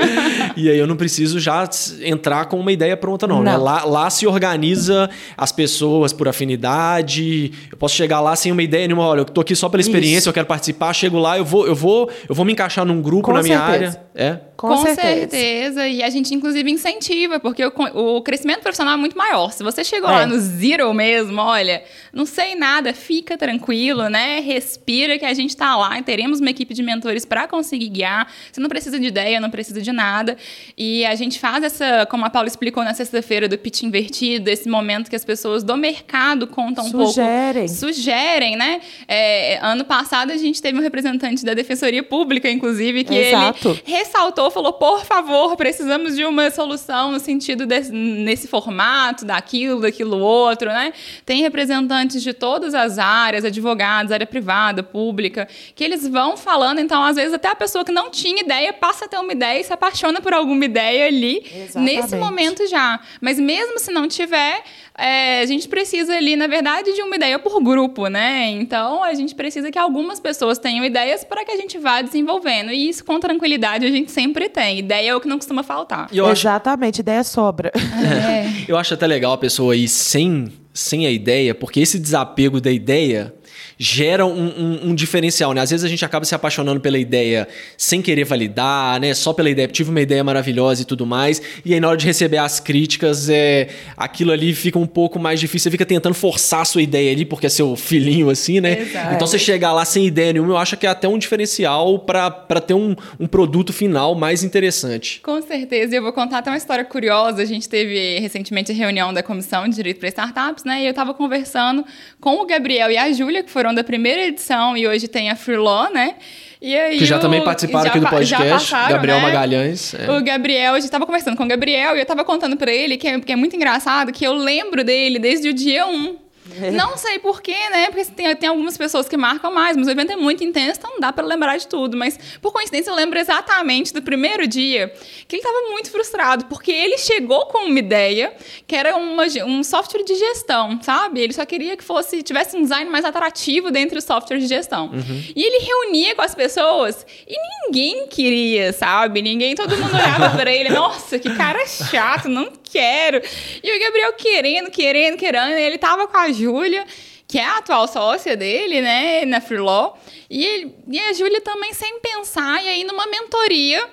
e 0.57 0.71
aí 0.71 0.79
eu 0.79 0.87
não 0.87 0.97
preciso 0.97 1.39
já 1.41 1.69
entrar 2.03 2.47
com 2.47 2.59
uma 2.59 2.73
ideia 2.73 2.97
pronta, 2.97 3.27
não. 3.27 3.43
Né? 3.43 3.53
não. 3.53 3.59
Né? 3.59 3.65
Lá, 3.65 3.85
lá 3.85 4.11
se 4.11 4.27
organiza 4.27 5.09
as 5.37 5.53
pessoas 5.53 6.13
por 6.13 6.29
afinidade. 6.29 7.53
Eu 7.71 7.77
posso 7.77 7.95
chegar 7.95 8.21
lá 8.21 8.37
sem 8.37 8.53
uma 8.53 8.63
ideia 8.63 8.87
nenhuma. 8.87 9.07
Olha, 9.07 9.21
eu 9.21 9.25
tô 9.25 9.41
aqui 9.41 9.55
só 9.55 9.69
pela 9.69 9.81
experiência, 9.81 10.19
Isso. 10.19 10.29
eu 10.29 10.33
quero 10.33 10.47
participar, 10.47 10.93
chego 10.93 11.19
lá, 11.19 11.39
eu 11.39 11.45
vou, 11.45 11.67
eu 11.67 11.75
vou, 11.75 12.11
eu 12.29 12.35
vou 12.35 12.45
me 12.45 12.53
encaixar 12.53 12.85
num 12.85 13.01
grupo 13.01 13.25
com 13.25 13.33
na 13.33 13.43
minha 13.43 13.59
certeza. 13.59 13.87
área. 13.87 14.05
É? 14.15 14.39
Com, 14.57 14.69
com 14.69 14.77
certeza. 14.79 15.09
certeza. 15.09 15.89
E 15.89 16.03
a 16.03 16.09
gente, 16.09 16.33
inclusive, 16.33 16.71
incentiva, 16.71 17.41
porque 17.41 17.65
o, 17.65 17.73
o 17.95 18.23
crescimento 18.23 18.61
profissional 18.61 18.95
é 18.95 18.97
muito 18.97 19.19
maior. 19.19 19.53
Se 19.53 19.63
você 19.63 19.83
chegou 19.83 20.09
é. 20.09 20.13
lá 20.13 20.27
no 20.27 20.39
zero 20.39 20.93
mesmo, 20.95 21.41
olha, 21.41 21.83
não 22.13 22.25
sei 22.25 22.55
nada, 22.55 22.95
fica 22.95 23.37
tranquilo, 23.37 24.09
né? 24.09 24.41
Respira 24.41 25.19
que 25.19 25.25
a 25.25 25.35
gente 25.35 25.57
tá 25.57 25.77
lá 25.77 25.99
e 25.99 26.03
teremos 26.03 26.41
uma 26.41 26.51
equipe 26.51 26.73
de 26.73 26.83
mentores 26.83 27.25
para 27.25 27.49
conseguir 27.49 27.89
guiar. 27.89 28.33
Você 28.53 28.61
não 28.61 28.69
precisa 28.69 28.99
de 28.99 29.11
ideia, 29.15 29.41
não 29.41 29.51
precisa 29.51 29.81
de 29.81 29.93
nada. 29.93 30.37
E 30.77 31.07
a 31.07 31.15
gente 31.15 31.39
faz 31.39 31.63
essa, 31.63 32.07
como 32.07 32.25
a 32.25 32.31
Paula 32.31 32.49
explicou 32.49 32.83
na 32.83 32.93
sexta-feira, 32.93 33.49
do 33.49 33.57
pitch 33.57 33.83
invertido, 33.83 34.51
esse 34.51 34.69
momento 34.69 35.09
que 35.09 35.17
as 35.17 35.25
pessoas 35.25 35.63
do 35.63 35.77
mercado 35.77 36.47
contam 36.49 36.85
um 36.85 36.91
sugerem. 36.91 37.67
pouco. 37.67 37.75
Sugerem. 37.75 38.57
né? 38.57 38.81
É, 39.07 39.59
ano 39.63 39.85
passado 39.85 40.33
a 40.33 40.37
gente 40.37 40.61
teve 40.61 40.79
um 40.79 40.83
representante 40.83 41.45
da 41.45 41.55
Defensoria 41.55 42.03
Pública, 42.03 42.51
inclusive, 42.51 43.05
que 43.05 43.15
Exato. 43.15 43.71
ele 43.71 43.83
ressaltou, 43.85 44.51
falou, 44.51 44.73
por 44.73 45.05
favor, 45.05 45.57
precisamos 45.57 46.17
de 46.17 46.25
uma 46.25 46.51
solução 46.51 47.13
no 47.13 47.21
sentido 47.21 47.67
desse, 47.67 47.93
nesse 47.93 48.49
formato, 48.49 49.25
daquilo, 49.25 49.81
daquilo 49.81 50.19
outro, 50.19 50.69
né? 50.69 50.93
Tem 51.25 51.43
representantes 51.43 52.23
de 52.23 52.33
todas 52.33 52.75
as 52.75 52.99
áreas, 52.99 53.45
advogados, 53.45 54.11
área 54.11 54.27
privada, 54.27 54.83
pública, 54.83 55.47
que 55.75 55.85
eles 55.85 56.07
vão 56.09 56.37
falando, 56.37 56.81
então, 56.81 57.03
às 57.05 57.17
vezes, 57.17 57.33
até 57.33 57.49
a 57.49 57.55
pessoa 57.55 57.85
que 57.85 57.93
não 57.93 58.11
tinha 58.11 58.43
ideia 58.43 58.73
passa 58.73 59.04
a 59.05 59.09
ter 59.09 59.19
uma 59.19 59.33
ideia 59.33 59.61
e 59.61 59.65
se 59.65 59.73
apaixona 59.73 60.21
por 60.21 60.33
alguma 60.33 60.65
ideia 60.65 61.07
ali 61.07 61.43
Exatamente. 61.45 61.97
nesse 61.97 62.17
momento 62.17 62.67
já. 62.67 63.01
Mas 63.21 63.39
mesmo 63.39 63.79
se 63.79 63.91
não 63.93 64.09
tiver, 64.09 64.63
é, 64.97 65.41
a 65.41 65.47
gente 65.47 65.69
precisa 65.69 66.15
ali, 66.15 66.37
na 66.37 66.47
verdade, 66.47 66.93
de 66.93 67.03
uma 67.03 67.17
ideia 67.17 67.39
por 67.39 67.61
grupo, 67.63 68.07
né? 68.07 68.51
Então 68.51 69.03
a 69.03 69.13
gente 69.15 69.35
precisa 69.35 69.71
que 69.71 69.79
algumas 69.79 70.21
pessoas 70.21 70.59
tenham 70.59 70.85
ideias 70.85 71.25
para 71.25 71.45
que 71.45 71.51
a 71.51 71.57
gente 71.57 71.79
vá 71.79 72.01
desenvolvendo. 72.01 72.71
E 72.71 72.89
isso 72.89 73.05
com 73.05 73.19
tranquilidade 73.19 73.85
a 73.87 73.91
gente 73.91 74.11
sempre 74.11 74.49
tem. 74.49 74.79
Ideia 74.79 75.11
é 75.11 75.17
o 75.17 75.21
que 75.21 75.29
não 75.29 75.37
costuma 75.39 75.63
faltar. 75.63 76.09
Exatamente, 76.31 76.99
ideia 77.01 77.25
sobra. 77.25 77.73
É. 78.05 78.47
Eu 78.69 78.77
acho 78.77 78.95
até 78.95 79.07
legal 79.07 79.33
a 79.33 79.39
pessoa 79.39 79.75
ir 79.75 79.89
sem, 79.89 80.53
sem 80.73 81.07
a 81.07 81.11
ideia, 81.11 81.55
porque 81.55 81.81
esse 81.81 81.99
desapego 81.99 82.61
da 82.61 82.71
ideia 82.71 83.35
gera 83.79 84.25
um, 84.25 84.31
um, 84.31 84.89
um, 84.91 84.95
diferencial, 84.95 85.53
né? 85.53 85.61
Às 85.61 85.71
vezes 85.71 85.85
a 85.85 85.89
gente 85.89 86.05
acaba 86.05 86.25
se 86.25 86.35
apaixonando 86.35 86.81
pela 86.81 86.99
ideia 86.99 87.49
sem 87.77 88.01
querer 88.01 88.25
validar, 88.25 89.01
né? 89.01 89.13
Só 89.15 89.33
pela 89.33 89.51
ideia, 89.51 89.67
tive 89.69 89.91
uma 89.91 90.01
ideia 90.01 90.23
maravilhosa 90.23 90.83
e 90.83 90.85
tudo 90.85 91.05
mais, 91.07 91.43
e 91.65 91.75
aí 91.75 91.81
na 91.81 91.89
hora 91.89 91.97
de 91.97 92.07
receber 92.07 92.39
as 92.39 92.61
críticas, 92.61 93.29
é, 93.29 93.69
aquilo 93.97 94.33
ali 94.33 94.55
fica 94.55 94.79
um 94.79 94.87
pouco 94.87 95.19
mais 95.19 95.41
difícil, 95.41 95.65
você 95.65 95.71
fica 95.73 95.87
tentando 95.87 96.15
forçar 96.15 96.61
a 96.61 96.65
sua 96.65 96.83
ideia 96.83 97.13
ali, 97.13 97.25
porque 97.25 97.47
é 97.47 97.51
seu 97.51 97.75
filhinho 97.77 98.31
assim, 98.31 98.61
né? 98.61 98.81
Exato. 98.81 99.15
Então 99.15 99.27
você 99.27 99.39
chegar 99.39 99.73
lá 99.73 99.85
sem 99.85 100.07
ideia 100.07 100.33
nenhuma, 100.33 100.53
eu 100.53 100.59
acho 100.59 100.77
que 100.77 100.87
é 100.87 100.91
até 100.91 101.09
um 101.09 101.19
diferencial 101.19 101.99
para 101.99 102.31
ter 102.61 102.75
um, 102.75 102.95
um 103.19 103.27
produto 103.27 103.73
final 103.73 104.15
mais 104.15 104.45
interessante. 104.45 105.21
Com 105.21 105.41
certeza, 105.43 105.95
e 105.95 105.99
eu 105.99 106.03
vou 106.03 106.13
contar 106.13 106.39
até 106.39 106.51
uma 106.51 106.57
história 106.57 106.85
curiosa, 106.85 107.43
a 107.43 107.45
gente 107.45 107.69
teve 107.69 108.19
recentemente 108.19 108.71
a 108.71 108.75
reunião 108.75 109.13
da 109.13 109.23
Comissão 109.23 109.69
de 109.69 109.75
Direito 109.75 109.99
para 109.99 110.09
Startups, 110.09 110.65
né? 110.65 110.83
E 110.83 110.87
eu 110.87 110.91
estava 110.91 111.13
conversando 111.15 111.85
com 112.21 112.41
o 112.41 112.47
Gabriel 112.47 112.91
e 112.91 112.97
a 112.97 113.13
Júlia, 113.13 113.43
que 113.43 113.51
foram 113.51 113.64
foram 113.65 113.75
da 113.75 113.83
primeira 113.83 114.27
edição 114.27 114.77
e 114.77 114.87
hoje 114.87 115.09
tem 115.09 115.31
a 115.31 115.37
Free 115.37 115.57
Law, 115.57 115.91
né? 115.91 116.17
E 116.61 116.77
aí 116.77 116.99
que 116.99 117.07
já 117.07 117.17
o, 117.17 117.21
também 117.21 117.43
participaram 117.43 117.89
aqui 117.89 117.99
do 117.99 118.07
podcast, 118.07 118.71
passaram, 118.71 118.97
Gabriel 118.97 119.17
né? 119.17 119.23
Magalhães. 119.23 119.95
É. 119.95 120.11
O 120.11 120.23
Gabriel, 120.23 120.75
a 120.75 120.77
gente 120.77 120.85
estava 120.85 121.07
conversando 121.07 121.35
com 121.35 121.45
o 121.45 121.49
Gabriel 121.49 121.95
e 121.95 121.99
eu 121.99 122.03
estava 122.03 122.23
contando 122.25 122.59
para 122.59 122.71
ele, 122.71 122.99
que 122.99 123.09
é, 123.09 123.19
que 123.19 123.33
é 123.33 123.37
muito 123.37 123.57
engraçado, 123.57 124.13
que 124.13 124.23
eu 124.23 124.35
lembro 124.35 124.85
dele 124.85 125.19
desde 125.19 125.49
o 125.49 125.55
dia 125.55 125.87
1 125.87 126.17
Não 126.73 126.97
sei 126.97 127.19
porquê, 127.19 127.57
né? 127.71 127.87
Porque 127.91 128.05
tem, 128.07 128.37
tem 128.37 128.49
algumas 128.49 128.77
pessoas 128.77 129.09
que 129.09 129.17
marcam 129.17 129.53
mais, 129.53 129.77
mas 129.77 129.87
o 129.87 129.91
evento 129.91 130.13
é 130.13 130.17
muito 130.17 130.45
intenso, 130.45 130.79
então 130.79 130.93
não 130.93 131.01
dá 131.01 131.13
para 131.13 131.25
lembrar 131.25 131.57
de 131.57 131.67
tudo. 131.67 131.97
Mas, 131.97 132.19
por 132.41 132.53
coincidência, 132.53 132.91
eu 132.91 132.95
lembro 132.95 133.19
exatamente 133.19 133.93
do 133.93 134.03
primeiro 134.03 134.47
dia 134.47 134.93
que 135.27 135.37
ele 135.37 135.43
estava 135.43 135.71
muito 135.71 135.91
frustrado, 135.91 136.47
porque 136.47 136.71
ele 136.71 136.99
chegou 136.99 137.47
com 137.47 137.67
uma 137.67 137.79
ideia 137.79 138.35
que 138.67 138.75
era 138.75 138.97
uma, 138.97 139.25
um 139.47 139.63
software 139.63 140.05
de 140.05 140.15
gestão, 140.15 140.81
sabe? 140.83 141.21
Ele 141.21 141.33
só 141.33 141.45
queria 141.45 141.77
que 141.77 141.85
fosse 141.85 142.23
tivesse 142.23 142.57
um 142.57 142.63
design 142.63 142.91
mais 142.91 143.05
atrativo 143.05 143.71
dentre 143.71 143.99
os 143.99 144.05
softwares 144.05 144.43
de 144.43 144.49
gestão. 144.49 144.87
Uhum. 144.87 145.25
E 145.35 145.43
ele 145.43 145.65
reunia 145.65 146.15
com 146.15 146.23
as 146.23 146.35
pessoas 146.35 147.07
e 147.27 147.35
ninguém 147.67 148.07
queria, 148.07 148.73
sabe? 148.73 149.23
Ninguém, 149.23 149.55
todo 149.55 149.77
mundo 149.77 149.95
olhava 149.95 150.37
para 150.37 150.53
ele, 150.53 150.69
nossa, 150.71 151.19
que 151.19 151.35
cara 151.35 151.65
chato, 151.67 152.29
não 152.29 152.51
quero. 152.63 153.21
E 153.63 153.77
o 153.77 153.81
Gabriel 153.81 154.13
querendo, 154.15 154.71
querendo, 154.71 155.17
querendo, 155.17 155.53
ele 155.53 155.79
tava 155.79 156.07
com 156.07 156.17
a 156.17 156.31
Júlia, 156.45 156.87
que 157.27 157.39
é 157.39 157.45
a 157.45 157.59
atual 157.59 157.89
sócia 157.89 158.37
dele, 158.37 158.81
né, 158.81 159.25
na 159.25 159.41
Freelaw, 159.41 159.99
e, 160.31 160.45
ele, 160.45 160.75
e 160.89 161.01
a 161.01 161.13
Júlia 161.13 161.41
também 161.41 161.73
sem 161.73 161.99
pensar, 162.01 162.63
e 162.63 162.69
aí 162.69 162.85
numa 162.85 163.07
mentoria, 163.07 163.89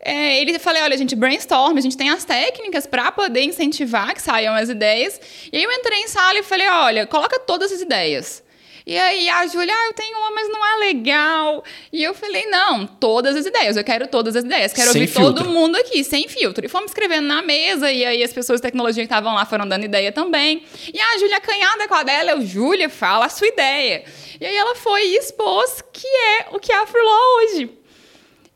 é, 0.00 0.40
ele 0.40 0.58
falei, 0.58 0.82
olha, 0.82 0.94
a 0.94 0.98
gente 0.98 1.16
brainstorm, 1.16 1.76
a 1.76 1.80
gente 1.80 1.96
tem 1.96 2.08
as 2.08 2.24
técnicas 2.24 2.86
para 2.86 3.10
poder 3.10 3.42
incentivar 3.42 4.14
que 4.14 4.22
saiam 4.22 4.54
as 4.54 4.68
ideias. 4.68 5.20
E 5.52 5.56
aí 5.56 5.64
eu 5.64 5.72
entrei 5.72 5.98
em 5.98 6.08
sala 6.08 6.38
e 6.38 6.42
falei, 6.42 6.68
olha, 6.68 7.06
coloca 7.06 7.38
todas 7.40 7.72
as 7.72 7.80
ideias. 7.80 8.42
E 8.88 8.96
aí 8.96 9.28
a 9.28 9.46
Júlia, 9.46 9.70
ah, 9.70 9.86
eu 9.88 9.92
tenho 9.92 10.16
uma, 10.16 10.30
mas 10.30 10.48
não 10.48 10.66
é 10.66 10.76
legal. 10.86 11.62
E 11.92 12.02
eu 12.02 12.14
falei, 12.14 12.46
não, 12.46 12.86
todas 12.86 13.36
as 13.36 13.44
ideias, 13.44 13.76
eu 13.76 13.84
quero 13.84 14.06
todas 14.06 14.34
as 14.34 14.44
ideias, 14.44 14.72
quero 14.72 14.92
sem 14.92 15.02
ouvir 15.02 15.12
filtro. 15.12 15.44
todo 15.44 15.50
mundo 15.50 15.76
aqui, 15.76 16.02
sem 16.02 16.26
filtro. 16.26 16.64
E 16.64 16.70
fomos 16.70 16.90
escrevendo 16.90 17.26
na 17.26 17.42
mesa, 17.42 17.92
e 17.92 18.02
aí 18.02 18.22
as 18.22 18.32
pessoas 18.32 18.60
de 18.60 18.62
tecnologia 18.62 19.02
que 19.02 19.06
estavam 19.06 19.34
lá 19.34 19.44
foram 19.44 19.68
dando 19.68 19.84
ideia 19.84 20.10
também. 20.10 20.62
E 20.90 20.98
a 20.98 21.18
Júlia 21.18 21.38
canhada 21.38 21.86
com 21.86 21.94
a 21.96 22.02
dela, 22.02 22.30
eu, 22.30 22.40
Júlia, 22.40 22.88
fala 22.88 23.26
a 23.26 23.28
sua 23.28 23.48
ideia. 23.48 24.04
E 24.40 24.46
aí 24.46 24.56
ela 24.56 24.74
foi 24.74 25.02
e 25.02 25.18
expôs 25.18 25.84
que 25.92 26.06
é 26.06 26.46
o 26.52 26.58
que 26.58 26.72
é 26.72 26.76
a 26.82 26.86
Freelaw 26.86 27.36
hoje. 27.42 27.77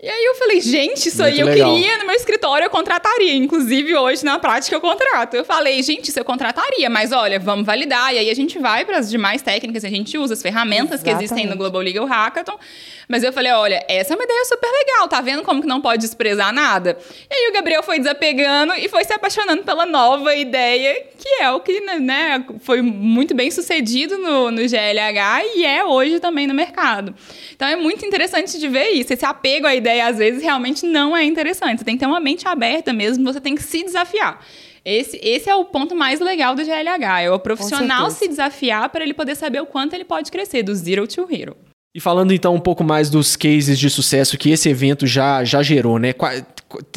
E 0.02 0.08
aí 0.10 0.24
eu 0.24 0.34
falei, 0.34 0.60
gente, 0.60 1.08
isso 1.08 1.22
Muito 1.22 1.32
aí 1.32 1.38
eu 1.38 1.46
legal. 1.46 1.72
queria 1.72 1.96
no 1.98 2.06
meu 2.06 2.16
escritório, 2.16 2.64
eu 2.64 2.70
contrataria. 2.70 3.36
Inclusive, 3.36 3.96
hoje, 3.96 4.24
na 4.24 4.36
prática, 4.36 4.74
eu 4.74 4.80
contrato. 4.80 5.34
Eu 5.34 5.44
falei, 5.44 5.80
gente, 5.80 6.08
isso 6.08 6.18
eu 6.18 6.24
contrataria, 6.24 6.90
mas 6.90 7.12
olha, 7.12 7.38
vamos 7.38 7.64
validar. 7.64 8.12
E 8.12 8.18
aí 8.18 8.28
a 8.28 8.34
gente 8.34 8.58
vai 8.58 8.84
para 8.84 8.98
as 8.98 9.08
demais 9.08 9.42
técnicas, 9.42 9.84
a 9.84 9.88
gente 9.88 10.18
usa 10.18 10.34
as 10.34 10.42
ferramentas 10.42 10.94
Exatamente. 10.94 11.18
que 11.18 11.24
existem 11.24 11.46
no 11.46 11.56
Global 11.56 11.80
Legal 11.80 12.04
Hackathon. 12.04 12.58
Mas 13.08 13.22
eu 13.22 13.32
falei, 13.32 13.52
olha, 13.52 13.84
essa 13.88 14.14
é 14.14 14.16
uma 14.16 14.24
ideia 14.24 14.44
super 14.44 14.68
legal, 14.68 15.06
tá 15.06 15.20
vendo 15.20 15.42
como 15.42 15.60
que 15.60 15.68
não 15.68 15.80
pode 15.80 16.00
desprezar 16.00 16.52
nada? 16.52 16.98
E 17.30 17.34
aí 17.34 17.50
o 17.50 17.52
Gabriel 17.52 17.82
foi 17.82 17.98
desapegando 17.98 18.74
e 18.74 18.88
foi 18.88 19.04
se 19.04 19.12
apaixonando 19.12 19.62
pela 19.62 19.86
nova 19.86 20.34
ideia, 20.34 21.04
que 21.18 21.28
é 21.42 21.50
o 21.50 21.60
que, 21.60 21.78
né, 22.00 22.44
foi 22.60 22.80
muito 22.82 23.34
bem 23.34 23.50
sucedido 23.50 24.18
no, 24.18 24.50
no 24.50 24.62
GLH 24.62 25.44
e 25.54 25.64
é 25.64 25.84
hoje 25.84 26.18
também 26.20 26.46
no 26.46 26.54
mercado. 26.54 27.14
Então 27.54 27.68
é 27.68 27.76
muito 27.76 28.04
interessante 28.04 28.58
de 28.58 28.66
ver 28.66 28.88
isso. 28.88 29.12
Esse 29.12 29.24
apego 29.26 29.66
à 29.66 29.74
ideia, 29.74 29.91
às 30.00 30.18
vezes, 30.18 30.42
realmente 30.42 30.86
não 30.86 31.16
é 31.16 31.24
interessante. 31.24 31.78
Você 31.78 31.84
tem 31.84 31.96
que 31.96 32.00
ter 32.00 32.06
uma 32.06 32.20
mente 32.20 32.46
aberta 32.46 32.92
mesmo, 32.92 33.24
você 33.24 33.40
tem 33.40 33.54
que 33.54 33.62
se 33.62 33.84
desafiar. 33.84 34.44
Esse, 34.84 35.18
esse 35.22 35.48
é 35.48 35.54
o 35.54 35.64
ponto 35.64 35.94
mais 35.94 36.20
legal 36.20 36.54
do 36.54 36.64
GLH. 36.64 37.22
É 37.22 37.30
o 37.30 37.38
profissional 37.38 38.10
se 38.10 38.26
desafiar 38.26 38.88
para 38.88 39.04
ele 39.04 39.14
poder 39.14 39.36
saber 39.36 39.60
o 39.60 39.66
quanto 39.66 39.94
ele 39.94 40.04
pode 40.04 40.30
crescer, 40.30 40.62
do 40.62 40.74
zero 40.74 41.06
to 41.06 41.26
hero. 41.30 41.56
E 41.94 42.00
falando 42.00 42.32
então 42.32 42.54
um 42.54 42.60
pouco 42.60 42.82
mais 42.82 43.10
dos 43.10 43.36
cases 43.36 43.78
de 43.78 43.90
sucesso 43.90 44.38
que 44.38 44.50
esse 44.50 44.68
evento 44.68 45.06
já, 45.06 45.44
já 45.44 45.62
gerou, 45.62 45.98
né? 45.98 46.14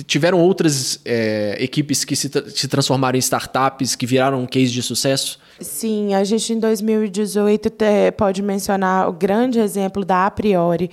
Tiveram 0.08 0.40
outras 0.40 1.02
é, 1.04 1.58
equipes 1.60 2.06
que 2.06 2.16
se, 2.16 2.32
se 2.48 2.68
transformaram 2.68 3.18
em 3.18 3.20
startups, 3.20 3.94
que 3.94 4.06
viraram 4.06 4.42
um 4.42 4.46
case 4.46 4.72
de 4.72 4.82
sucesso? 4.82 5.38
Sim, 5.60 6.14
a 6.14 6.24
gente 6.26 6.52
em 6.52 6.60
2018 6.60 7.70
te, 7.70 8.12
pode 8.18 8.42
mencionar 8.42 9.08
o 9.08 9.14
grande 9.14 9.58
exemplo 9.58 10.04
da 10.04 10.26
A 10.26 10.32
Priori, 10.32 10.92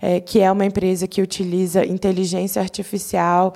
é, 0.00 0.20
que 0.20 0.40
é 0.40 0.52
uma 0.52 0.64
empresa 0.64 1.08
que 1.08 1.20
utiliza 1.20 1.84
inteligência 1.84 2.62
artificial 2.62 3.54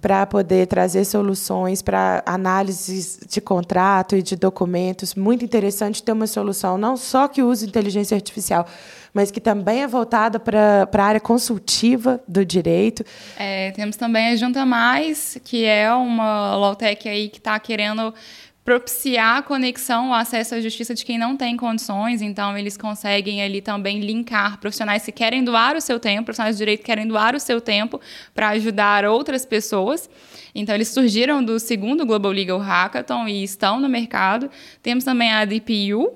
para 0.00 0.24
poder 0.24 0.66
trazer 0.66 1.04
soluções 1.04 1.82
para 1.82 2.22
análises 2.24 3.20
de 3.28 3.38
contrato 3.40 4.16
e 4.16 4.22
de 4.22 4.34
documentos. 4.34 5.14
Muito 5.14 5.44
interessante 5.44 6.02
ter 6.02 6.12
uma 6.12 6.26
solução 6.26 6.78
não 6.78 6.96
só 6.96 7.28
que 7.28 7.42
use 7.42 7.66
inteligência 7.66 8.14
artificial, 8.14 8.64
mas 9.12 9.30
que 9.30 9.40
também 9.40 9.82
é 9.82 9.86
voltada 9.86 10.40
para 10.40 10.88
a 10.90 11.02
área 11.02 11.20
consultiva 11.20 12.18
do 12.26 12.46
direito. 12.46 13.04
É, 13.38 13.72
temos 13.72 13.96
também 13.96 14.28
a 14.28 14.36
Junta 14.36 14.64
Mais, 14.64 15.38
que 15.44 15.64
é 15.64 15.92
uma 15.92 16.56
Lawtech 16.56 17.08
aí 17.08 17.28
que 17.28 17.38
está 17.38 17.58
querendo 17.58 18.14
propiciar 18.68 19.38
a 19.38 19.42
conexão, 19.42 20.10
o 20.10 20.12
acesso 20.12 20.54
à 20.54 20.60
justiça 20.60 20.94
de 20.94 21.02
quem 21.02 21.16
não 21.16 21.38
tem 21.38 21.56
condições. 21.56 22.20
Então, 22.20 22.54
eles 22.54 22.76
conseguem 22.76 23.42
ali 23.42 23.62
também 23.62 23.98
linkar 23.98 24.60
profissionais 24.60 25.02
que 25.06 25.10
querem 25.10 25.42
doar 25.42 25.74
o 25.74 25.80
seu 25.80 25.98
tempo, 25.98 26.24
profissionais 26.24 26.56
de 26.56 26.58
direito 26.58 26.80
que 26.80 26.84
querem 26.84 27.08
doar 27.08 27.34
o 27.34 27.40
seu 27.40 27.62
tempo 27.62 27.98
para 28.34 28.50
ajudar 28.50 29.06
outras 29.06 29.46
pessoas. 29.46 30.10
Então, 30.54 30.74
eles 30.74 30.88
surgiram 30.88 31.42
do 31.42 31.58
segundo 31.58 32.04
Global 32.04 32.30
Legal 32.30 32.58
Hackathon 32.58 33.26
e 33.26 33.42
estão 33.42 33.80
no 33.80 33.88
mercado. 33.88 34.50
Temos 34.82 35.02
também 35.02 35.32
a 35.32 35.46
DPU. 35.46 36.12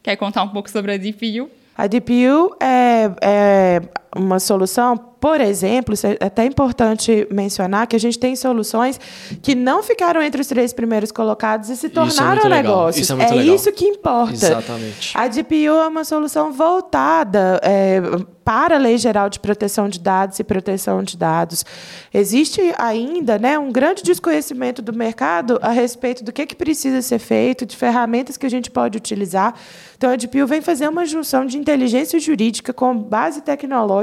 Quer 0.00 0.14
contar 0.14 0.44
um 0.44 0.50
pouco 0.50 0.70
sobre 0.70 0.92
a 0.92 0.96
DPU? 0.96 1.50
A 1.76 1.88
DPU 1.88 2.56
é, 2.60 3.10
é 3.20 3.80
uma 4.16 4.40
solução, 4.40 4.96
por 4.96 5.40
exemplo, 5.40 5.94
é 6.02 6.24
até 6.24 6.44
importante 6.44 7.26
mencionar 7.30 7.86
que 7.86 7.94
a 7.94 8.00
gente 8.00 8.18
tem 8.18 8.34
soluções 8.34 8.98
que 9.42 9.54
não 9.54 9.82
ficaram 9.82 10.22
entre 10.22 10.40
os 10.40 10.46
três 10.46 10.72
primeiros 10.72 11.12
colocados 11.12 11.68
e 11.68 11.76
se 11.76 11.86
é 11.86 11.90
tornaram 11.90 12.46
é 12.46 12.48
negócios. 12.48 13.04
Isso 13.04 13.20
é, 13.20 13.38
é 13.38 13.42
isso 13.42 13.70
que 13.72 13.84
importa. 13.84 14.32
Exatamente. 14.32 15.16
A 15.16 15.28
DPU 15.28 15.54
é 15.54 15.88
uma 15.88 16.04
solução 16.04 16.52
voltada 16.52 17.60
é, 17.62 18.00
para 18.44 18.76
a 18.76 18.78
Lei 18.78 18.96
Geral 18.96 19.28
de 19.28 19.38
Proteção 19.40 19.88
de 19.90 20.00
Dados 20.00 20.38
e 20.38 20.44
Proteção 20.44 21.02
de 21.02 21.16
Dados. 21.18 21.66
Existe 22.14 22.60
ainda 22.78 23.38
né, 23.38 23.58
um 23.58 23.70
grande 23.70 24.02
desconhecimento 24.02 24.80
do 24.80 24.92
mercado 24.92 25.58
a 25.60 25.70
respeito 25.70 26.24
do 26.24 26.32
que, 26.32 26.46
que 26.46 26.56
precisa 26.56 27.02
ser 27.02 27.18
feito, 27.18 27.66
de 27.66 27.76
ferramentas 27.76 28.38
que 28.38 28.46
a 28.46 28.50
gente 28.50 28.70
pode 28.70 28.96
utilizar. 28.96 29.54
Então, 29.96 30.10
a 30.10 30.16
DPU 30.16 30.46
vem 30.46 30.62
fazer 30.62 30.88
uma 30.88 31.04
junção 31.04 31.44
de 31.44 31.58
inteligência 31.58 32.18
jurídica 32.20 32.72
com 32.72 32.96
base 32.96 33.42
tecnológica 33.42 33.97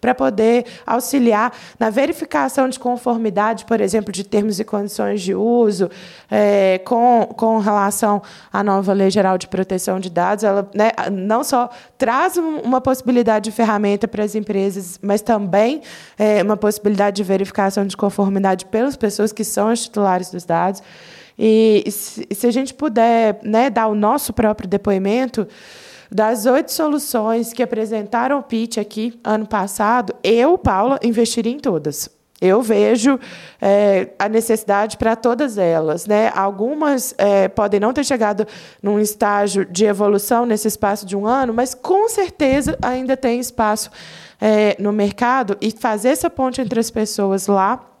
para 0.00 0.14
poder 0.14 0.64
auxiliar 0.86 1.52
na 1.78 1.90
verificação 1.90 2.68
de 2.68 2.78
conformidade, 2.78 3.64
por 3.64 3.80
exemplo, 3.80 4.12
de 4.12 4.24
termos 4.24 4.60
e 4.60 4.64
condições 4.64 5.22
de 5.22 5.34
uso, 5.34 5.90
é, 6.30 6.78
com, 6.84 7.28
com 7.36 7.58
relação 7.58 8.22
à 8.52 8.62
nova 8.62 8.92
Lei 8.92 9.10
Geral 9.10 9.38
de 9.38 9.48
Proteção 9.48 9.98
de 9.98 10.10
Dados. 10.10 10.44
Ela 10.44 10.68
né, 10.74 10.90
não 11.10 11.42
só 11.42 11.70
traz 11.98 12.36
uma 12.36 12.80
possibilidade 12.80 13.50
de 13.50 13.56
ferramenta 13.56 14.06
para 14.06 14.22
as 14.22 14.34
empresas, 14.34 14.98
mas 15.02 15.22
também 15.22 15.82
é, 16.18 16.42
uma 16.42 16.56
possibilidade 16.56 17.16
de 17.16 17.24
verificação 17.24 17.86
de 17.86 17.96
conformidade 17.96 18.66
pelas 18.66 18.96
pessoas 18.96 19.32
que 19.32 19.44
são 19.44 19.72
os 19.72 19.82
titulares 19.82 20.30
dos 20.30 20.44
dados. 20.44 20.82
E 21.38 21.84
se, 21.90 22.26
se 22.30 22.46
a 22.46 22.50
gente 22.50 22.72
puder 22.72 23.38
né, 23.42 23.68
dar 23.68 23.88
o 23.88 23.94
nosso 23.94 24.32
próprio 24.32 24.68
depoimento, 24.68 25.46
das 26.10 26.46
oito 26.46 26.72
soluções 26.72 27.52
que 27.52 27.62
apresentaram 27.62 28.38
o 28.38 28.42
pitch 28.42 28.78
aqui 28.78 29.18
ano 29.24 29.46
passado, 29.46 30.14
eu, 30.22 30.56
Paula, 30.56 30.98
investiria 31.02 31.52
em 31.52 31.58
todas. 31.58 32.08
Eu 32.40 32.60
vejo 32.60 33.18
é, 33.60 34.10
a 34.18 34.28
necessidade 34.28 34.98
para 34.98 35.16
todas 35.16 35.56
elas. 35.56 36.06
Né? 36.06 36.30
Algumas 36.34 37.14
é, 37.16 37.48
podem 37.48 37.80
não 37.80 37.92
ter 37.92 38.04
chegado 38.04 38.46
num 38.82 39.00
estágio 39.00 39.64
de 39.64 39.86
evolução 39.86 40.44
nesse 40.44 40.68
espaço 40.68 41.06
de 41.06 41.16
um 41.16 41.26
ano, 41.26 41.54
mas 41.54 41.74
com 41.74 42.08
certeza 42.08 42.76
ainda 42.82 43.16
tem 43.16 43.40
espaço 43.40 43.90
é, 44.38 44.76
no 44.78 44.92
mercado 44.92 45.56
e 45.62 45.70
fazer 45.70 46.10
essa 46.10 46.28
ponte 46.28 46.60
entre 46.60 46.78
as 46.78 46.90
pessoas 46.90 47.46
lá 47.46 47.95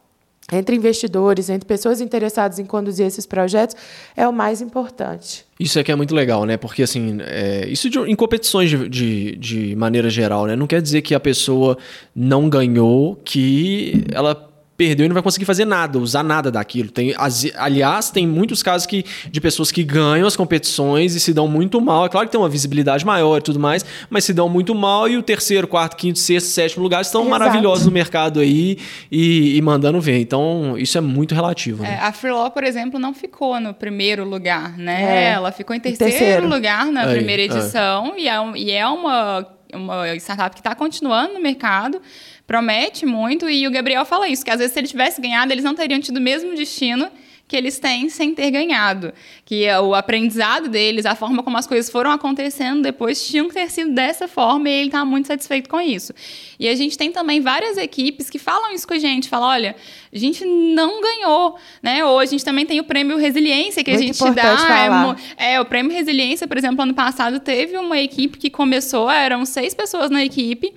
entre 0.52 0.76
investidores, 0.76 1.48
entre 1.50 1.66
pessoas 1.66 2.00
interessadas 2.00 2.58
em 2.58 2.64
conduzir 2.64 3.06
esses 3.06 3.26
projetos, 3.26 3.74
é 4.16 4.26
o 4.28 4.32
mais 4.32 4.60
importante. 4.60 5.44
Isso 5.58 5.78
aqui 5.78 5.90
é 5.90 5.96
muito 5.96 6.14
legal, 6.14 6.44
né? 6.44 6.56
Porque, 6.56 6.82
assim, 6.82 7.18
é, 7.20 7.66
isso 7.68 7.90
de, 7.90 7.98
em 7.98 8.14
competições 8.14 8.70
de, 8.70 8.88
de, 8.88 9.36
de 9.36 9.76
maneira 9.76 10.08
geral, 10.08 10.46
né? 10.46 10.54
Não 10.54 10.66
quer 10.66 10.80
dizer 10.80 11.02
que 11.02 11.14
a 11.14 11.20
pessoa 11.20 11.76
não 12.14 12.48
ganhou, 12.48 13.16
que 13.24 14.04
ela 14.12 14.34
perdeu 14.76 15.06
e 15.06 15.08
não 15.08 15.14
vai 15.14 15.22
conseguir 15.22 15.44
fazer 15.44 15.64
nada, 15.64 15.98
usar 15.98 16.22
nada 16.22 16.50
daquilo. 16.50 16.90
Tem, 16.90 17.14
aliás, 17.56 18.10
tem 18.10 18.26
muitos 18.26 18.62
casos 18.62 18.86
que, 18.86 19.04
de 19.30 19.40
pessoas 19.40 19.72
que 19.72 19.82
ganham 19.82 20.26
as 20.26 20.36
competições 20.36 21.14
e 21.14 21.20
se 21.20 21.32
dão 21.32 21.48
muito 21.48 21.80
mal. 21.80 22.06
É 22.06 22.08
claro 22.08 22.26
que 22.26 22.32
tem 22.32 22.40
uma 22.40 22.48
visibilidade 22.48 23.04
maior 23.04 23.38
e 23.38 23.40
tudo 23.40 23.58
mais, 23.58 23.84
mas 24.10 24.24
se 24.24 24.32
dão 24.32 24.48
muito 24.48 24.74
mal 24.74 25.08
e 25.08 25.16
o 25.16 25.22
terceiro, 25.22 25.66
quarto, 25.66 25.96
quinto, 25.96 26.18
sexto, 26.18 26.48
sétimo 26.48 26.82
lugar 26.82 27.00
estão 27.00 27.22
Exato. 27.22 27.30
maravilhosos 27.30 27.86
no 27.86 27.92
mercado 27.92 28.40
aí 28.40 28.78
e, 29.10 29.56
e, 29.56 29.62
mandando 29.62 30.00
ver. 30.00 30.18
Então, 30.18 30.76
isso 30.76 30.98
é 30.98 31.00
muito 31.00 31.34
relativo. 31.34 31.82
Né? 31.82 31.94
É, 31.94 32.06
a 32.06 32.12
Freelaw, 32.12 32.50
por 32.50 32.64
exemplo, 32.64 32.98
não 33.00 33.14
ficou 33.14 33.58
no 33.58 33.72
primeiro 33.72 34.24
lugar, 34.24 34.76
né? 34.76 35.26
É. 35.26 35.32
Ela 35.32 35.52
ficou 35.52 35.74
em 35.74 35.80
terceiro, 35.80 36.12
terceiro. 36.12 36.48
lugar 36.48 36.86
na 36.86 37.02
aí, 37.02 37.16
primeira 37.16 37.42
edição 37.42 38.14
é. 38.16 38.20
E, 38.20 38.28
é, 38.28 38.52
e 38.56 38.70
é 38.72 38.86
uma, 38.86 39.46
uma 39.72 40.14
startup 40.16 40.54
que 40.54 40.60
está 40.60 40.74
continuando 40.74 41.34
no 41.34 41.40
mercado 41.40 42.00
promete 42.46 43.04
muito. 43.04 43.48
E 43.48 43.66
o 43.66 43.70
Gabriel 43.70 44.04
fala 44.04 44.28
isso, 44.28 44.44
que 44.44 44.50
às 44.50 44.58
vezes 44.58 44.72
se 44.72 44.80
ele 44.80 44.88
tivesse 44.88 45.20
ganhado, 45.20 45.52
eles 45.52 45.64
não 45.64 45.74
teriam 45.74 46.00
tido 46.00 46.18
o 46.18 46.20
mesmo 46.20 46.54
destino 46.54 47.10
que 47.48 47.56
eles 47.56 47.78
têm 47.78 48.08
sem 48.08 48.34
ter 48.34 48.50
ganhado. 48.50 49.12
Que 49.44 49.64
é 49.64 49.80
o 49.80 49.94
aprendizado 49.94 50.68
deles, 50.68 51.06
a 51.06 51.14
forma 51.14 51.42
como 51.42 51.56
as 51.56 51.66
coisas 51.66 51.90
foram 51.90 52.10
acontecendo 52.10 52.82
depois, 52.82 53.24
tinham 53.26 53.48
que 53.48 53.54
ter 53.54 53.70
sido 53.70 53.92
dessa 53.92 54.26
forma 54.26 54.68
e 54.68 54.72
ele 54.72 54.88
está 54.88 55.04
muito 55.04 55.28
satisfeito 55.28 55.68
com 55.68 55.80
isso. 55.80 56.12
E 56.58 56.68
a 56.68 56.74
gente 56.74 56.98
tem 56.98 57.12
também 57.12 57.40
várias 57.40 57.76
equipes 57.76 58.28
que 58.28 58.38
falam 58.38 58.72
isso 58.72 58.86
com 58.86 58.94
a 58.94 58.98
gente, 58.98 59.28
falam, 59.28 59.48
olha, 59.48 59.76
a 60.12 60.18
gente 60.18 60.44
não 60.44 61.00
ganhou, 61.00 61.56
né? 61.82 62.04
Ou 62.04 62.18
a 62.18 62.26
gente 62.26 62.44
também 62.44 62.66
tem 62.66 62.80
o 62.80 62.84
prêmio 62.84 63.16
Resiliência 63.16 63.84
que 63.84 63.92
muito 63.92 64.02
a 64.02 64.06
gente 64.06 64.34
dá. 64.34 65.16
É, 65.36 65.54
é, 65.54 65.60
o 65.60 65.64
prêmio 65.64 65.92
Resiliência, 65.92 66.48
por 66.48 66.56
exemplo, 66.56 66.82
ano 66.82 66.94
passado 66.94 67.38
teve 67.38 67.76
uma 67.76 67.98
equipe 67.98 68.38
que 68.38 68.50
começou, 68.50 69.08
eram 69.10 69.44
seis 69.44 69.72
pessoas 69.72 70.10
na 70.10 70.24
equipe, 70.24 70.74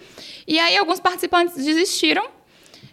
e 0.48 0.60
aí 0.60 0.78
alguns 0.78 1.00
participantes 1.00 1.56
desistiram, 1.64 2.26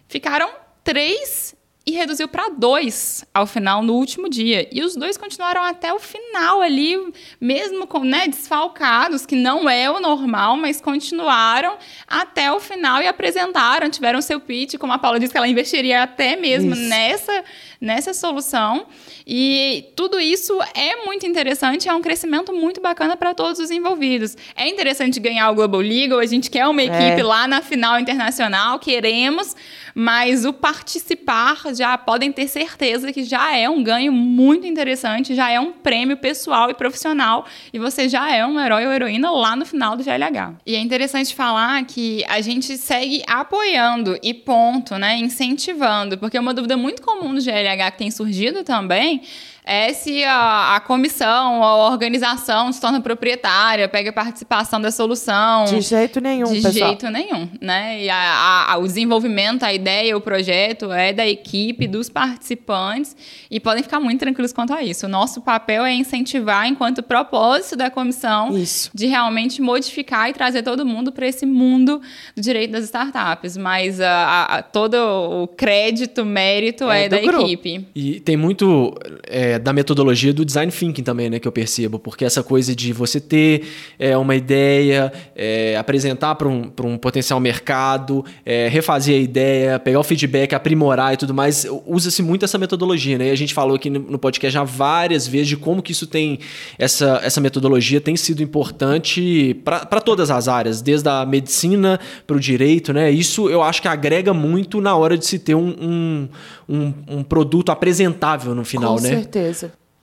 ficaram 0.07 0.49
três 0.83 1.56
e 1.87 1.91
reduziu 1.93 2.27
para 2.27 2.49
dois 2.49 3.23
ao 3.33 3.47
final, 3.47 3.81
no 3.81 3.93
último 3.93 4.29
dia. 4.29 4.67
E 4.73 4.83
os 4.83 4.93
dois 4.93 5.15
continuaram 5.15 5.63
até 5.63 5.93
o 5.93 5.99
final 5.99 6.61
ali, 6.61 6.97
mesmo 7.39 7.87
com, 7.87 8.03
né, 8.03 8.27
desfalcados, 8.27 9.25
que 9.25 9.37
não 9.37 9.69
é 9.69 9.89
o 9.89 9.97
normal, 9.97 10.57
mas 10.57 10.81
continuaram 10.81 11.77
até 12.05 12.51
o 12.51 12.59
final 12.59 13.01
e 13.01 13.07
apresentaram, 13.07 13.89
tiveram 13.89 14.21
seu 14.21 14.37
pitch, 14.37 14.75
como 14.75 14.91
a 14.91 14.97
Paula 14.97 15.17
disse 15.17 15.31
que 15.31 15.37
ela 15.37 15.47
investiria 15.47 16.03
até 16.03 16.35
mesmo 16.35 16.75
nessa, 16.75 17.45
nessa 17.79 18.13
solução. 18.13 18.85
E 19.25 19.85
tudo 19.95 20.19
isso 20.19 20.59
é 20.75 21.05
muito 21.05 21.25
interessante, 21.25 21.87
é 21.87 21.93
um 21.93 22.01
crescimento 22.01 22.51
muito 22.53 22.81
bacana 22.81 23.15
para 23.15 23.33
todos 23.33 23.61
os 23.61 23.71
envolvidos. 23.71 24.35
É 24.57 24.67
interessante 24.67 25.21
ganhar 25.21 25.49
o 25.51 25.55
Global 25.55 25.79
Legal, 25.79 26.19
a 26.19 26.25
gente 26.25 26.49
quer 26.49 26.67
uma 26.67 26.83
equipe 26.83 27.21
é. 27.21 27.23
lá 27.23 27.47
na 27.47 27.61
final 27.61 27.97
internacional, 27.97 28.77
queremos, 28.77 29.55
mas 29.95 30.43
o 30.43 30.51
participar 30.51 31.55
já 31.77 31.97
podem 31.97 32.31
ter 32.31 32.47
certeza 32.47 33.13
que 33.13 33.23
já 33.23 33.55
é 33.55 33.69
um 33.69 33.83
ganho 33.83 34.11
muito 34.11 34.65
interessante, 34.65 35.35
já 35.35 35.49
é 35.49 35.59
um 35.59 35.71
prêmio 35.71 36.17
pessoal 36.17 36.69
e 36.69 36.73
profissional 36.73 37.45
e 37.71 37.79
você 37.79 38.09
já 38.09 38.33
é 38.33 38.45
um 38.45 38.59
herói 38.59 38.85
ou 38.85 38.91
heroína 38.91 39.31
lá 39.31 39.55
no 39.55 39.65
final 39.65 39.95
do 39.95 40.03
GLH. 40.03 40.55
E 40.65 40.75
é 40.75 40.79
interessante 40.79 41.35
falar 41.35 41.83
que 41.85 42.23
a 42.27 42.41
gente 42.41 42.77
segue 42.77 43.23
apoiando 43.27 44.17
e 44.21 44.33
ponto, 44.33 44.97
né, 44.97 45.17
incentivando, 45.17 46.17
porque 46.17 46.37
uma 46.37 46.53
dúvida 46.53 46.75
muito 46.75 47.01
comum 47.01 47.33
do 47.33 47.41
GLH 47.41 47.91
que 47.91 47.97
tem 47.97 48.11
surgido 48.11 48.63
também 48.63 49.21
é 49.67 49.91
se 49.91 50.23
a, 50.23 50.77
a 50.77 50.79
comissão, 50.79 51.61
a 51.61 51.89
organização 51.89 52.71
se 52.71 52.79
torna 52.79 53.01
proprietária, 53.01 53.87
pega 53.89 54.13
participação 54.13 54.79
da 54.79 54.89
solução. 54.89 55.65
De 55.65 55.81
jeito 55.81 56.21
nenhum, 56.21 56.45
De 56.53 56.61
pessoal. 56.61 56.89
jeito 56.89 57.09
nenhum, 57.09 57.49
né? 57.59 58.01
E 58.01 58.09
a, 58.09 58.71
a, 58.71 58.77
o 58.77 58.87
desenvolvimento, 58.87 59.63
a 59.63 59.73
ideia, 59.73 60.15
o 60.15 60.21
projeto 60.21 60.91
é 60.91 61.11
da 61.11 61.27
equipe, 61.27 61.85
dos 61.85 62.09
participantes 62.09 63.15
e 63.51 63.59
podem 63.59 63.83
ficar 63.83 63.99
muito 63.99 64.21
tranquilos 64.21 64.53
quanto 64.53 64.73
a 64.73 64.81
isso. 64.81 65.05
O 65.05 65.09
nosso 65.09 65.41
papel 65.41 65.83
é 65.83 65.93
incentivar, 65.93 66.65
enquanto 66.65 67.03
propósito 67.03 67.75
da 67.75 67.89
comissão, 67.89 68.57
isso. 68.57 68.89
de 68.93 69.07
realmente 69.07 69.61
modificar 69.61 70.29
e 70.29 70.33
trazer 70.33 70.63
todo 70.63 70.85
mundo 70.85 71.11
para 71.11 71.27
esse 71.27 71.45
mundo 71.45 72.01
do 72.35 72.41
direito 72.41 72.71
das 72.71 72.85
startups. 72.85 73.57
Mas 73.57 73.99
a, 73.99 74.45
a, 74.45 74.61
todo 74.61 74.95
o 74.95 75.47
crédito, 75.47 76.23
mérito 76.23 76.89
é, 76.89 77.05
é 77.05 77.09
da 77.09 77.19
grupo. 77.19 77.43
equipe. 77.43 77.85
E 77.93 78.21
tem 78.21 78.37
muito... 78.37 78.95
É 79.27 79.56
da 79.57 79.73
metodologia 79.73 80.33
do 80.33 80.43
design 80.43 80.71
thinking 80.71 81.03
também, 81.03 81.29
né, 81.29 81.39
que 81.39 81.47
eu 81.47 81.51
percebo, 81.51 81.99
porque 81.99 82.25
essa 82.25 82.43
coisa 82.43 82.75
de 82.75 82.93
você 82.93 83.19
ter 83.19 83.67
é, 83.99 84.17
uma 84.17 84.35
ideia, 84.35 85.11
é, 85.35 85.75
apresentar 85.77 86.35
para 86.35 86.47
um, 86.47 86.71
um 86.83 86.97
potencial 86.97 87.39
mercado, 87.39 88.23
é, 88.45 88.67
refazer 88.67 89.15
a 89.15 89.19
ideia, 89.19 89.79
pegar 89.79 89.99
o 89.99 90.03
feedback, 90.03 90.53
aprimorar 90.53 91.13
e 91.13 91.17
tudo 91.17 91.33
mais, 91.33 91.65
usa-se 91.85 92.21
muito 92.21 92.45
essa 92.45 92.57
metodologia, 92.57 93.17
né? 93.17 93.27
E 93.27 93.31
a 93.31 93.35
gente 93.35 93.53
falou 93.53 93.75
aqui 93.75 93.89
no 93.89 94.17
podcast 94.17 94.53
já 94.53 94.63
várias 94.63 95.27
vezes 95.27 95.47
de 95.47 95.57
como 95.57 95.81
que 95.81 95.91
isso 95.91 96.07
tem, 96.07 96.39
essa, 96.77 97.19
essa 97.23 97.41
metodologia 97.41 97.99
tem 97.99 98.15
sido 98.15 98.41
importante 98.41 99.55
para 99.63 100.01
todas 100.01 100.31
as 100.31 100.47
áreas, 100.47 100.81
desde 100.81 101.09
a 101.09 101.25
medicina 101.25 101.99
para 102.25 102.37
o 102.37 102.39
direito, 102.39 102.93
né? 102.93 103.11
Isso 103.11 103.49
eu 103.49 103.61
acho 103.61 103.81
que 103.81 103.87
agrega 103.87 104.33
muito 104.33 104.81
na 104.81 104.95
hora 104.95 105.17
de 105.17 105.25
se 105.25 105.39
ter 105.39 105.55
um, 105.55 105.75
um, 105.79 106.27
um, 106.69 106.93
um 107.07 107.23
produto 107.23 107.71
apresentável 107.71 108.53
no 108.53 108.63
final, 108.63 108.95
Com 108.95 109.01
né? 109.01 109.09
Com 109.09 109.15
certeza. 109.15 109.46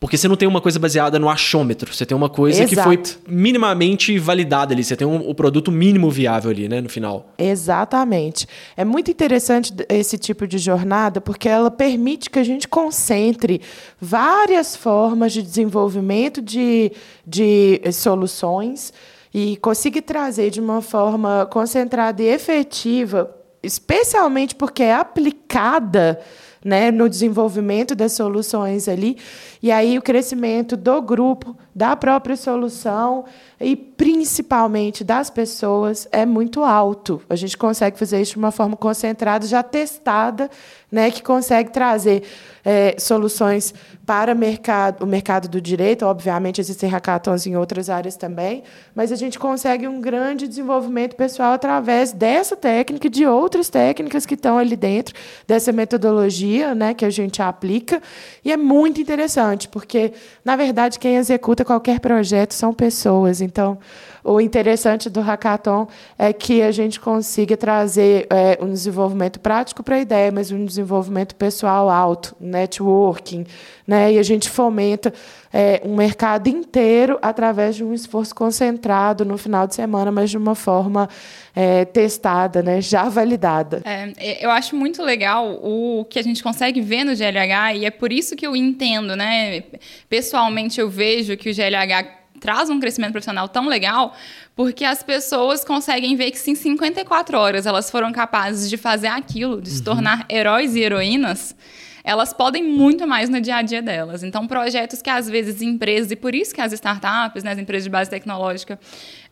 Porque 0.05 0.19
você 0.19 0.29
não 0.29 0.37
tem 0.37 0.47
uma 0.47 0.61
coisa 0.61 0.79
baseada 0.79 1.19
no 1.19 1.31
achômetro, 1.31 1.95
você 1.95 2.05
tem 2.05 2.15
uma 2.15 2.29
coisa 2.29 2.63
Exato. 2.63 2.77
que 2.77 2.83
foi 2.83 3.03
minimamente 3.27 4.19
validada 4.19 4.75
ali, 4.75 4.85
você 4.85 4.95
tem 4.95 5.07
um, 5.07 5.27
o 5.27 5.35
produto 5.35 5.73
mínimo 5.73 6.11
viável 6.11 6.51
ali, 6.51 6.69
né, 6.69 6.83
no 6.83 6.91
final. 6.91 7.33
Exatamente. 7.39 8.47
É 8.77 8.85
muito 8.85 9.11
interessante 9.11 9.73
esse 9.89 10.19
tipo 10.19 10.47
de 10.47 10.59
jornada 10.59 11.23
porque 11.23 11.49
ela 11.49 11.71
permite 11.71 12.29
que 12.29 12.39
a 12.39 12.45
gente 12.45 12.69
concentre 12.69 13.63
várias 13.99 14.77
formas 14.77 15.33
de 15.33 15.41
desenvolvimento 15.41 16.43
de, 16.43 16.93
de 17.27 17.81
soluções 17.91 18.93
e 19.33 19.57
consiga 19.57 20.03
trazer 20.03 20.51
de 20.51 20.61
uma 20.61 20.83
forma 20.83 21.49
concentrada 21.51 22.23
e 22.23 22.27
efetiva, 22.27 23.35
especialmente 23.63 24.55
porque 24.55 24.83
é 24.83 24.95
aplicada 24.95 26.21
né, 26.65 26.91
no 26.91 27.09
desenvolvimento 27.11 27.95
das 27.95 28.13
soluções 28.13 28.89
ali. 28.89 29.19
E 29.63 29.71
aí 29.71 29.99
o 29.99 30.03
crescimento 30.03 30.77
do 30.77 31.01
grupo, 31.03 31.55
da 31.75 31.95
própria 31.95 32.37
solução 32.37 33.25
e 33.61 33.77
principalmente 33.77 35.05
das 35.05 35.29
pessoas 35.29 36.09
é 36.11 36.25
muito 36.25 36.63
alto. 36.63 37.21
A 37.29 37.37
gente 37.37 37.57
consegue 37.57 37.99
fazer 37.99 38.21
isso 38.21 38.33
de 38.33 38.39
uma 38.39 38.51
forma 38.51 38.77
concentrada, 38.77 39.47
já 39.47 39.63
testada, 39.63 40.51
né, 40.91 41.11
que 41.11 41.23
consegue 41.23 41.71
trazer 41.71 42.23
é, 42.65 42.95
soluções 42.99 43.75
para 44.07 44.35
mercado, 44.35 45.03
o 45.03 45.07
mercado 45.07 45.49
do 45.49 45.61
direito. 45.61 46.05
Obviamente, 46.07 46.61
existem 46.61 46.89
hackathons 46.89 47.47
em 47.47 47.57
outras 47.57 47.91
áreas 47.91 48.17
também, 48.17 48.63
mas 48.95 49.11
a 49.11 49.17
gente 49.17 49.39
consegue 49.39 49.89
um 49.89 50.01
grande 50.01 50.47
desenvolvimento 50.47 51.17
pessoal 51.17 51.53
através 51.53 52.13
dessa 52.13 52.55
técnica 52.55 53.07
e 53.07 53.11
de 53.11 53.27
outras 53.27 53.69
técnicas 53.69 54.25
que 54.25 54.35
estão 54.35 54.57
ali 54.57 54.77
dentro, 54.77 55.15
dessa 55.47 55.73
metodologia 55.73 56.54
né, 56.75 56.95
que 56.95 57.05
a 57.05 57.11
gente 57.11 57.43
aplica. 57.43 58.01
E 58.45 58.53
é 58.53 58.57
muito 58.57 59.01
interessante, 59.01 59.69
porque, 59.69 60.13
na 60.45 60.55
verdade, 60.57 60.99
quem 60.99 61.17
executa 61.17 61.65
qualquer 61.65 62.01
projeto 62.01 62.53
são 62.53 62.73
pessoas. 62.73 63.41
Então, 63.41 63.79
o 64.25 64.41
interessante 64.41 65.11
do 65.11 65.21
hackathon 65.21 65.87
é 66.19 66.33
que 66.33 66.63
a 66.63 66.73
gente 66.73 66.99
consiga 66.99 67.59
trazer 67.59 68.27
é, 68.31 68.59
um 68.59 68.73
desenvolvimento 68.73 69.39
prático 69.39 69.83
para 69.83 69.97
a 69.97 70.01
ideia, 70.01 70.33
mas 70.33 70.51
um 70.51 70.65
desenvolvimento 70.65 71.35
pessoal 71.35 71.91
alto, 71.91 72.35
networking, 72.41 73.45
né? 73.87 74.15
E 74.15 74.19
a 74.19 74.23
gente 74.23 74.49
fomenta 74.49 75.13
é, 75.53 75.83
um 75.85 75.95
mercado 75.95 76.49
inteiro 76.49 77.19
através 77.21 77.77
de 77.77 77.85
um 77.85 77.93
esforço 77.93 78.35
concentrado 78.35 79.27
no 79.27 79.37
final 79.37 79.67
de 79.67 79.75
semana, 79.75 80.11
mas 80.11 80.31
de 80.31 80.39
uma 80.39 80.55
forma 80.55 81.07
é, 81.55 81.85
testada, 81.85 82.63
né? 82.63 82.81
Já 82.81 83.11
validada. 83.11 83.83
É, 83.85 84.43
eu 84.43 84.51
acho 84.51 84.75
muito 84.75 85.03
legal 85.03 85.61
o 85.63 86.07
que 86.09 86.19
a 86.19 86.23
gente 86.23 86.43
consegue 86.43 86.81
ver 86.81 87.05
no 87.05 87.15
GLH 87.15 87.77
e 87.77 87.85
é 87.85 87.91
por 87.91 88.11
isso 88.11 88.35
que 88.35 88.47
eu 88.47 88.57
entendo, 88.57 89.15
né? 89.15 89.65
Pessoalmente 90.09 90.81
eu 90.81 90.89
vejo 90.89 91.37
que 91.37 91.51
o 91.51 91.55
GLH 91.55 92.24
traz 92.45 92.69
um 92.69 92.79
crescimento 92.79 93.13
profissional 93.13 93.49
tão 93.49 93.67
legal, 93.67 94.15
porque 94.55 94.85
as 94.85 95.03
pessoas 95.03 95.65
conseguem 95.65 96.15
ver 96.15 96.31
que 96.31 96.39
se 96.39 96.51
em 96.51 96.55
54 96.55 97.39
horas 97.39 97.65
elas 97.65 97.91
foram 97.91 98.13
capazes 98.13 98.69
de 98.69 98.77
fazer 98.77 99.07
aquilo, 99.07 99.63
de 99.63 99.71
se 99.71 99.79
uhum. 99.79 99.85
tornar 99.85 100.27
heróis 100.29 100.77
e 100.77 100.81
heroínas, 100.81 101.57
elas 102.05 102.35
podem 102.35 102.63
muito 102.63 103.07
mais 103.07 103.31
no 103.31 103.41
dia 103.41 103.57
a 103.57 103.63
dia 103.63 103.81
delas. 103.81 104.23
Então, 104.23 104.47
projetos 104.47 105.01
que 105.01 105.09
às 105.09 105.27
vezes 105.27 105.63
empresas, 105.63 106.11
e 106.11 106.17
por 106.17 106.35
isso 106.35 106.55
que 106.55 106.61
as 106.61 106.71
startups, 106.75 107.43
né, 107.43 107.53
as 107.53 107.59
empresas 107.59 107.85
de 107.85 107.89
base 107.89 108.11
tecnológica, 108.11 108.79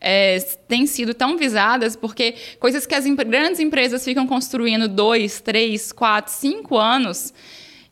é, 0.01 0.39
têm 0.67 0.87
sido 0.87 1.13
tão 1.13 1.37
visadas, 1.37 1.95
porque 1.95 2.33
coisas 2.59 2.87
que 2.87 2.95
as 2.95 3.05
grandes 3.05 3.59
empresas 3.59 4.03
ficam 4.03 4.25
construindo 4.25 4.87
dois, 4.87 5.39
três, 5.39 5.91
quatro, 5.91 6.33
cinco 6.33 6.75
anos, 6.75 7.31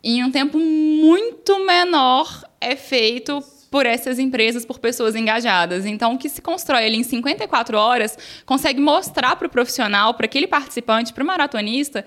em 0.04 0.24
um 0.24 0.32
tempo 0.32 0.58
muito 0.58 1.64
menor 1.64 2.44
é 2.60 2.76
feito 2.76 3.40
por 3.72 3.86
essas 3.86 4.20
empresas, 4.20 4.66
por 4.66 4.80
pessoas 4.80 5.16
engajadas. 5.16 5.86
Então, 5.86 6.14
o 6.14 6.18
que 6.18 6.28
se 6.28 6.42
constrói 6.42 6.86
ali 6.86 6.98
em 6.98 7.04
54 7.04 7.78
horas 7.78 8.18
consegue 8.46 8.82
mostrar 8.82 9.38
para 9.38 9.48
o 9.48 9.50
profissional, 9.50 10.14
para 10.14 10.26
aquele 10.26 10.46
participante, 10.46 11.14
para 11.14 11.24
o 11.24 11.26
maratonista, 11.26 12.04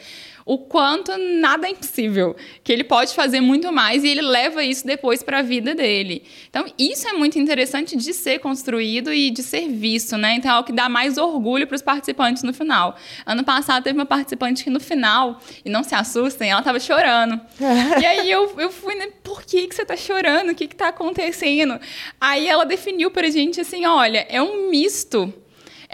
o 0.47 0.59
quanto 0.59 1.17
nada 1.17 1.67
é 1.67 1.71
impossível, 1.71 2.37
que 2.63 2.71
ele 2.71 2.85
pode 2.85 3.15
fazer 3.15 3.41
muito 3.41 3.73
mais 3.73 4.05
e 4.05 4.09
ele 4.09 4.21
leva 4.21 4.63
isso 4.63 4.87
depois 4.87 5.23
para 5.23 5.39
a 5.39 5.43
vida 5.43 5.75
dele. 5.75 6.23
Então, 6.51 6.67
isso 6.79 7.09
é 7.09 7.15
muito 7.15 7.39
interessante 7.39 7.97
de 7.97 8.13
ser 8.13 8.41
construído 8.41 9.13
e 9.13 9.31
de 9.31 9.43
ser 9.43 9.69
visto, 9.69 10.19
né? 10.19 10.35
Então, 10.35 10.55
é 10.55 10.59
o 10.59 10.65
que 10.65 10.73
dá 10.73 10.89
mais 10.89 11.17
orgulho 11.17 11.67
para 11.67 11.77
os 11.77 11.83
participantes 11.83 12.43
no 12.43 12.53
final. 12.53 12.97
Ano 13.25 13.43
passado 13.43 13.83
teve 13.83 13.99
uma 13.99 14.05
participante 14.05 14.63
que 14.63 14.71
no 14.71 14.81
final, 14.81 15.41
e 15.65 15.71
não 15.71 15.83
se 15.83 15.95
assustem, 15.95 16.51
ela 16.51 16.61
estava 16.61 16.79
chorando. 16.79 17.41
e 18.01 18.05
aí 18.05 18.31
eu, 18.31 18.53
eu 18.59 18.71
fui, 18.71 18.95
né? 18.95 19.09
Por 19.23 19.43
que, 19.43 19.67
que 19.67 19.75
você 19.75 19.83
está 19.83 19.97
chorando? 19.97 20.51
O 20.51 20.55
que 20.55 20.65
está 20.65 20.89
acontecendo? 20.89 21.81
Aí 22.21 22.47
ela 22.47 22.67
definiu 22.67 23.11
para 23.11 23.27
a 23.27 23.31
gente 23.31 23.61
assim: 23.61 23.87
olha, 23.87 24.27
é 24.29 24.43
um 24.43 24.69
misto 24.69 25.33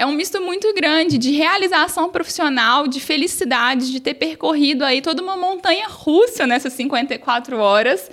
é 0.00 0.06
um 0.06 0.12
misto 0.12 0.40
muito 0.40 0.72
grande 0.72 1.18
de 1.18 1.30
realização 1.32 2.08
profissional, 2.08 2.88
de 2.88 2.98
felicidade, 2.98 3.92
de 3.92 4.00
ter 4.00 4.14
percorrido 4.14 4.82
aí 4.82 5.02
toda 5.02 5.22
uma 5.22 5.36
montanha 5.36 5.86
russa 5.88 6.46
nessas 6.46 6.72
54 6.72 7.58
horas 7.58 8.10